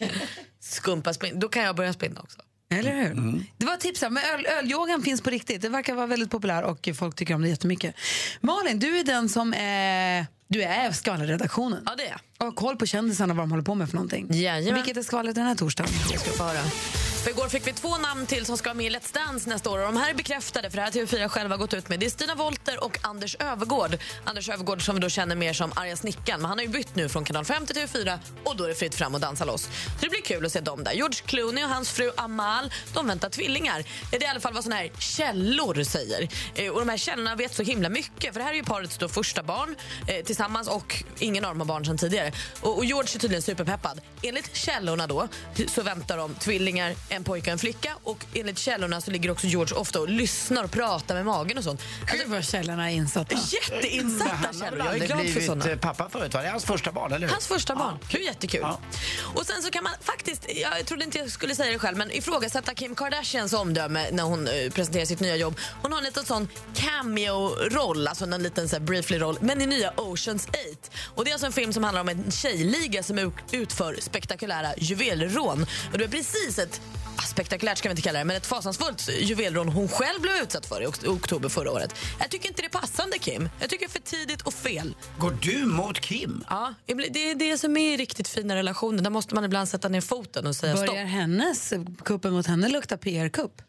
Skumpaspinning. 0.60 1.40
Då 1.40 1.48
kan 1.48 1.62
jag 1.62 1.76
börja 1.76 1.92
spinna 1.92 2.20
också. 2.20 2.40
Eller 2.70 2.92
hur? 2.92 3.44
Det 3.56 3.66
var 3.66 3.74
ett 3.74 3.80
tips. 3.80 4.02
här, 4.02 4.10
Men 4.10 4.24
öl, 4.24 4.46
ölyogan 4.46 5.02
finns 5.02 5.20
på 5.20 5.30
riktigt. 5.30 5.62
Det 5.62 5.68
verkar 5.68 5.94
vara 5.94 6.06
väldigt 6.06 6.30
populär 6.30 6.62
och 6.62 6.88
folk 6.94 7.16
tycker 7.16 7.34
om 7.34 7.42
det 7.42 7.48
jättemycket. 7.48 7.94
Malin, 8.40 8.78
du 8.78 8.98
är 8.98 9.04
den 9.04 9.28
som 9.28 9.54
är... 9.54 10.26
Du 10.52 10.62
är 10.62 10.92
skvallerredaktionen. 10.92 11.82
Ja, 11.86 11.94
det 11.96 12.06
är 12.06 12.20
Och 12.38 12.44
har 12.46 12.52
koll 12.52 12.76
på 12.76 12.86
kändisarna 12.86 13.34
vad 13.34 13.42
de 13.42 13.50
håller 13.50 13.64
på 13.64 13.74
med 13.74 13.88
för 13.88 13.94
någonting. 13.94 14.26
Jajamän. 14.30 14.74
Vilket 14.74 14.96
är 14.96 15.02
skvallret 15.02 15.34
den 15.34 15.46
här 15.46 15.54
torsdagen? 15.54 15.92
Jag 16.10 16.20
ska 16.20 16.30
få 16.30 16.44
höra. 16.44 16.60
För 17.24 17.30
igår 17.30 17.48
fick 17.48 17.66
vi 17.66 17.72
två 17.72 17.96
namn 17.96 18.26
till 18.26 18.46
som 18.46 18.56
ska 18.56 18.68
vara 18.68 18.76
med 18.76 18.86
i 18.86 18.90
Let's 18.90 19.14
Dance 19.14 19.48
nästa 19.48 19.70
år. 19.70 19.78
Och 19.78 19.84
de 19.84 19.96
här 19.96 20.10
är 20.10 20.14
bekräftade, 20.14 20.70
för 20.70 20.76
det 20.76 20.82
här 20.82 20.90
TV4 20.90 21.28
själva 21.28 21.56
gått 21.56 21.74
ut 21.74 21.88
med. 21.88 22.00
Det 22.00 22.06
är 22.06 22.10
Stina 22.10 22.34
Wolter 22.34 22.84
och 22.84 22.98
Anders 23.02 23.36
Övergård. 23.38 23.98
Anders 24.24 24.48
Övergård 24.48 24.84
som 24.84 24.94
vi 24.94 25.00
då 25.00 25.08
känner 25.08 25.36
mer 25.36 25.52
som 25.52 25.72
arga 25.76 25.96
snickaren. 25.96 26.40
Men 26.40 26.48
han 26.48 26.58
har 26.58 26.64
ju 26.64 26.70
bytt 26.70 26.96
nu 26.96 27.08
från 27.08 27.24
kanal 27.24 27.44
5 27.44 27.66
till 27.66 27.76
TV4 27.76 28.18
och 28.44 28.56
då 28.56 28.64
är 28.64 28.68
det 28.68 28.74
fritt 28.74 28.94
fram 28.94 29.14
och 29.14 29.20
dansa 29.20 29.44
loss. 29.44 29.62
Så 29.62 29.70
det 30.00 30.08
blir 30.08 30.20
kul 30.20 30.46
att 30.46 30.52
se 30.52 30.60
dem 30.60 30.84
där. 30.84 30.92
George 30.92 31.20
Clooney 31.26 31.64
och 31.64 31.70
hans 31.70 31.90
fru 31.90 32.10
Amal, 32.16 32.72
de 32.94 33.06
väntar 33.06 33.30
tvillingar. 33.30 33.84
Det 34.10 34.16
är 34.16 34.22
i 34.22 34.26
alla 34.26 34.40
fall 34.40 34.54
vad 34.54 34.64
såna 34.64 34.76
här 34.76 34.90
källor 34.98 35.84
säger. 35.84 36.28
Eh, 36.54 36.72
och 36.72 36.80
de 36.80 36.88
här 36.88 36.96
källorna 36.96 37.34
vet 37.34 37.54
så 37.54 37.62
himla 37.62 37.88
mycket. 37.88 38.32
För 38.32 38.40
det 38.40 38.44
här 38.44 38.52
är 38.52 38.56
ju 38.56 38.64
parets 38.64 38.98
då 38.98 39.08
första 39.08 39.42
barn 39.42 39.76
eh, 40.08 40.24
tillsammans 40.24 40.68
och 40.68 41.04
ingen 41.18 41.44
av 41.44 41.50
dem 41.50 41.60
har 41.60 41.66
barn 41.66 41.84
sedan 41.84 41.98
tidigare. 41.98 42.32
Och, 42.60 42.76
och 42.76 42.84
George 42.84 43.16
är 43.16 43.18
tydligen 43.18 43.42
superpeppad. 43.42 44.00
Enligt 44.22 44.56
källorna 44.56 45.06
då 45.06 45.28
så 45.68 45.82
väntar 45.82 46.16
de 46.16 46.34
tvillingar, 46.34 46.94
en 47.10 47.24
pojke 47.24 47.50
och 47.50 47.52
en 47.52 47.58
flicka. 47.58 47.96
Och 48.04 48.24
enligt 48.34 48.58
källorna 48.58 49.00
så 49.00 49.10
ligger 49.10 49.30
också 49.30 49.46
George 49.46 49.74
ofta 49.76 50.00
och 50.00 50.08
lyssnar 50.08 50.64
och 50.64 50.70
pratar 50.70 51.14
med 51.14 51.24
magen 51.26 51.58
och 51.58 51.64
sånt. 51.64 51.82
Gud 52.12 52.26
vad 52.28 52.44
källorna 52.44 52.90
är 52.90 52.94
insatta. 52.94 53.34
Jätteinsatta 53.34 54.30
har 54.36 54.52
källor. 54.52 54.78
Jag 54.86 54.94
är 54.96 55.06
glad 55.06 55.28
för 55.32 55.40
såna. 55.40 55.70
eh, 55.70 55.78
pappa 55.78 56.08
förut, 56.10 56.34
va? 56.34 56.42
Det 56.42 56.48
hans 56.48 56.64
första 56.64 56.92
barn, 56.92 57.12
eller 57.12 57.26
hur? 57.26 57.32
Hans 57.32 57.46
första 57.46 57.74
barn. 57.76 57.98
Det 58.10 58.16
är 58.18 58.22
jättekul. 58.24 58.66
Och 59.34 59.46
sen 59.46 59.62
så 59.62 59.70
kan 59.70 59.84
man 59.84 59.92
faktiskt, 60.00 60.46
jag 60.56 60.86
trodde 60.86 61.04
inte 61.04 61.18
jag 61.18 61.30
skulle 61.30 61.54
säga 61.54 61.72
det 61.72 61.78
själv, 61.78 61.96
men 61.96 62.10
ifrågasätta 62.10 62.74
Kim 62.74 62.94
Kardashians 62.94 63.52
omdöme 63.52 64.10
när 64.12 64.22
hon 64.22 64.46
eh, 64.48 64.70
presenterar 64.70 65.04
sitt 65.04 65.20
nya 65.20 65.36
jobb. 65.36 65.56
Hon 65.82 65.92
har 65.92 65.98
en 65.98 66.04
liten 66.04 66.24
sån 66.24 66.48
cameo-roll, 66.74 68.08
alltså 68.08 68.24
en 68.24 68.42
liten 68.42 68.68
så 68.68 68.80
briefly 68.80 69.18
roll, 69.18 69.38
men 69.40 69.60
i 69.62 69.66
nya 69.66 69.92
Oceans 69.96 70.46
8. 70.46 70.56
Och 71.14 71.24
det 71.24 71.30
är 71.30 71.32
alltså 71.32 71.46
en 71.46 71.52
film 71.52 71.72
som 71.72 71.84
handlar 71.84 72.00
om 72.00 72.08
en 72.08 72.30
tjejliga 72.30 73.02
som 73.02 73.18
ut- 73.18 73.32
utför 73.52 73.96
spektakulära 74.00 74.68
juvelrån. 74.76 75.66
Och 75.92 75.98
det 75.98 76.04
är 76.04 76.08
precis 76.08 76.58
ett 76.58 76.80
spektakulärt 77.28 77.78
ska 77.78 77.88
vi 77.88 77.90
inte 77.90 78.02
kalla 78.02 78.18
det, 78.18 78.24
men 78.24 78.36
ett 78.36 78.46
fasansfullt 78.46 79.08
juvelrån 79.20 79.68
hon 79.68 79.88
själv 79.88 80.20
blev 80.20 80.34
utsatt 80.42 80.66
för 80.66 80.82
i 80.82 80.86
ok- 80.86 81.06
oktober 81.06 81.48
förra 81.48 81.70
året. 81.70 81.94
Jag 82.18 82.30
tycker 82.30 82.48
inte 82.48 82.62
det 82.62 82.66
är 82.66 82.80
passande 82.80 83.18
Kim. 83.18 83.48
Jag 83.60 83.70
tycker 83.70 83.86
det 83.86 83.90
är 83.90 83.92
för 83.92 83.98
tidigt 84.16 84.42
och 84.42 84.54
fel. 84.54 84.94
Går 85.18 85.38
du 85.42 85.64
mot 85.66 86.00
Kim? 86.00 86.44
Ja, 86.48 86.74
det 86.86 87.30
är 87.30 87.34
det 87.34 87.58
som 87.58 87.76
är 87.76 87.98
riktigt 87.98 88.28
fina 88.28 88.54
relationer. 88.56 89.02
Där 89.02 89.10
måste 89.10 89.34
man 89.34 89.44
ibland 89.44 89.68
sätta 89.68 89.88
ner 89.88 90.00
foten 90.00 90.46
och 90.46 90.56
säga 90.56 90.74
Börjar 90.74 90.86
stopp. 90.86 90.96
hennes, 90.98 91.72
kuppen 92.04 92.32
mot 92.32 92.46
henne 92.46 92.68
lukta 92.68 92.96
PR-kupp? 92.96 93.62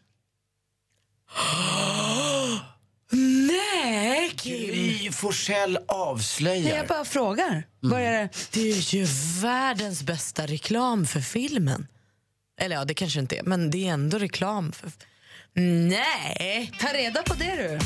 Nej, 3.48 4.32
Gry 4.42 5.12
Forssell 5.12 5.78
avslöjar. 5.88 6.62
Nej, 6.62 6.72
jag 6.76 6.86
bara 6.86 7.04
frågar. 7.04 7.66
Börjar 7.90 8.12
det... 8.12 8.28
Det 8.52 8.70
är 8.70 8.94
ju 8.94 9.06
världens 9.42 10.02
bästa 10.02 10.46
reklam 10.46 11.06
för 11.06 11.20
filmen. 11.20 11.86
Eller 12.60 12.76
ja, 12.76 12.84
det 12.84 12.94
kanske 12.94 13.20
inte 13.20 13.36
är, 13.36 13.42
men 13.42 13.70
det 13.70 13.88
är 13.88 13.92
ändå 13.92 14.18
reklam 14.18 14.72
för... 14.72 14.90
Nej! 15.88 16.72
Ta 16.80 16.88
reda 16.88 17.22
på 17.22 17.34
det 17.34 17.56
du. 17.56 17.78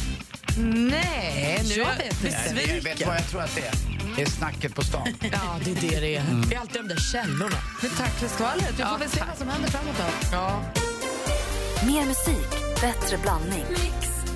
Nej, 0.63 1.61
nu 1.69 1.75
Jag 1.75 1.97
vet 1.97 2.23
jag. 2.23 2.33
Nej, 2.33 2.53
det- 2.55 2.63
Vet 2.73 2.83
besviken. 2.85 3.09
vad 3.09 3.17
jag 3.17 3.29
tror 3.31 3.43
att 3.43 3.55
det 3.55 3.61
är? 3.67 3.75
Det 4.17 4.23
är 4.23 4.27
snacket 4.27 4.75
på 4.75 4.83
stan. 4.85 5.09
Ja, 5.33 5.59
det 5.65 5.71
är 5.71 5.75
det 5.91 6.01
det 6.01 6.17
är. 6.17 6.25
Det 6.49 6.55
är 6.57 6.61
alltid 6.61 6.83
de 6.83 6.89
där 6.89 6.97
källorna. 7.13 7.57
Men 7.83 7.91
tack 7.91 8.11
för 8.19 8.29
skvallret. 8.29 8.73
Vi 8.79 8.83
får 8.83 8.99
väl 8.99 9.11
se 9.11 9.23
vad 9.29 9.39
som 9.39 9.49
händer 9.49 9.69
framåt. 9.71 9.95
Då. 9.99 10.37
Ja. 10.37 10.63
Mer 11.87 12.05
musik, 12.07 12.51
bättre 12.81 13.19
blandning. 13.19 13.65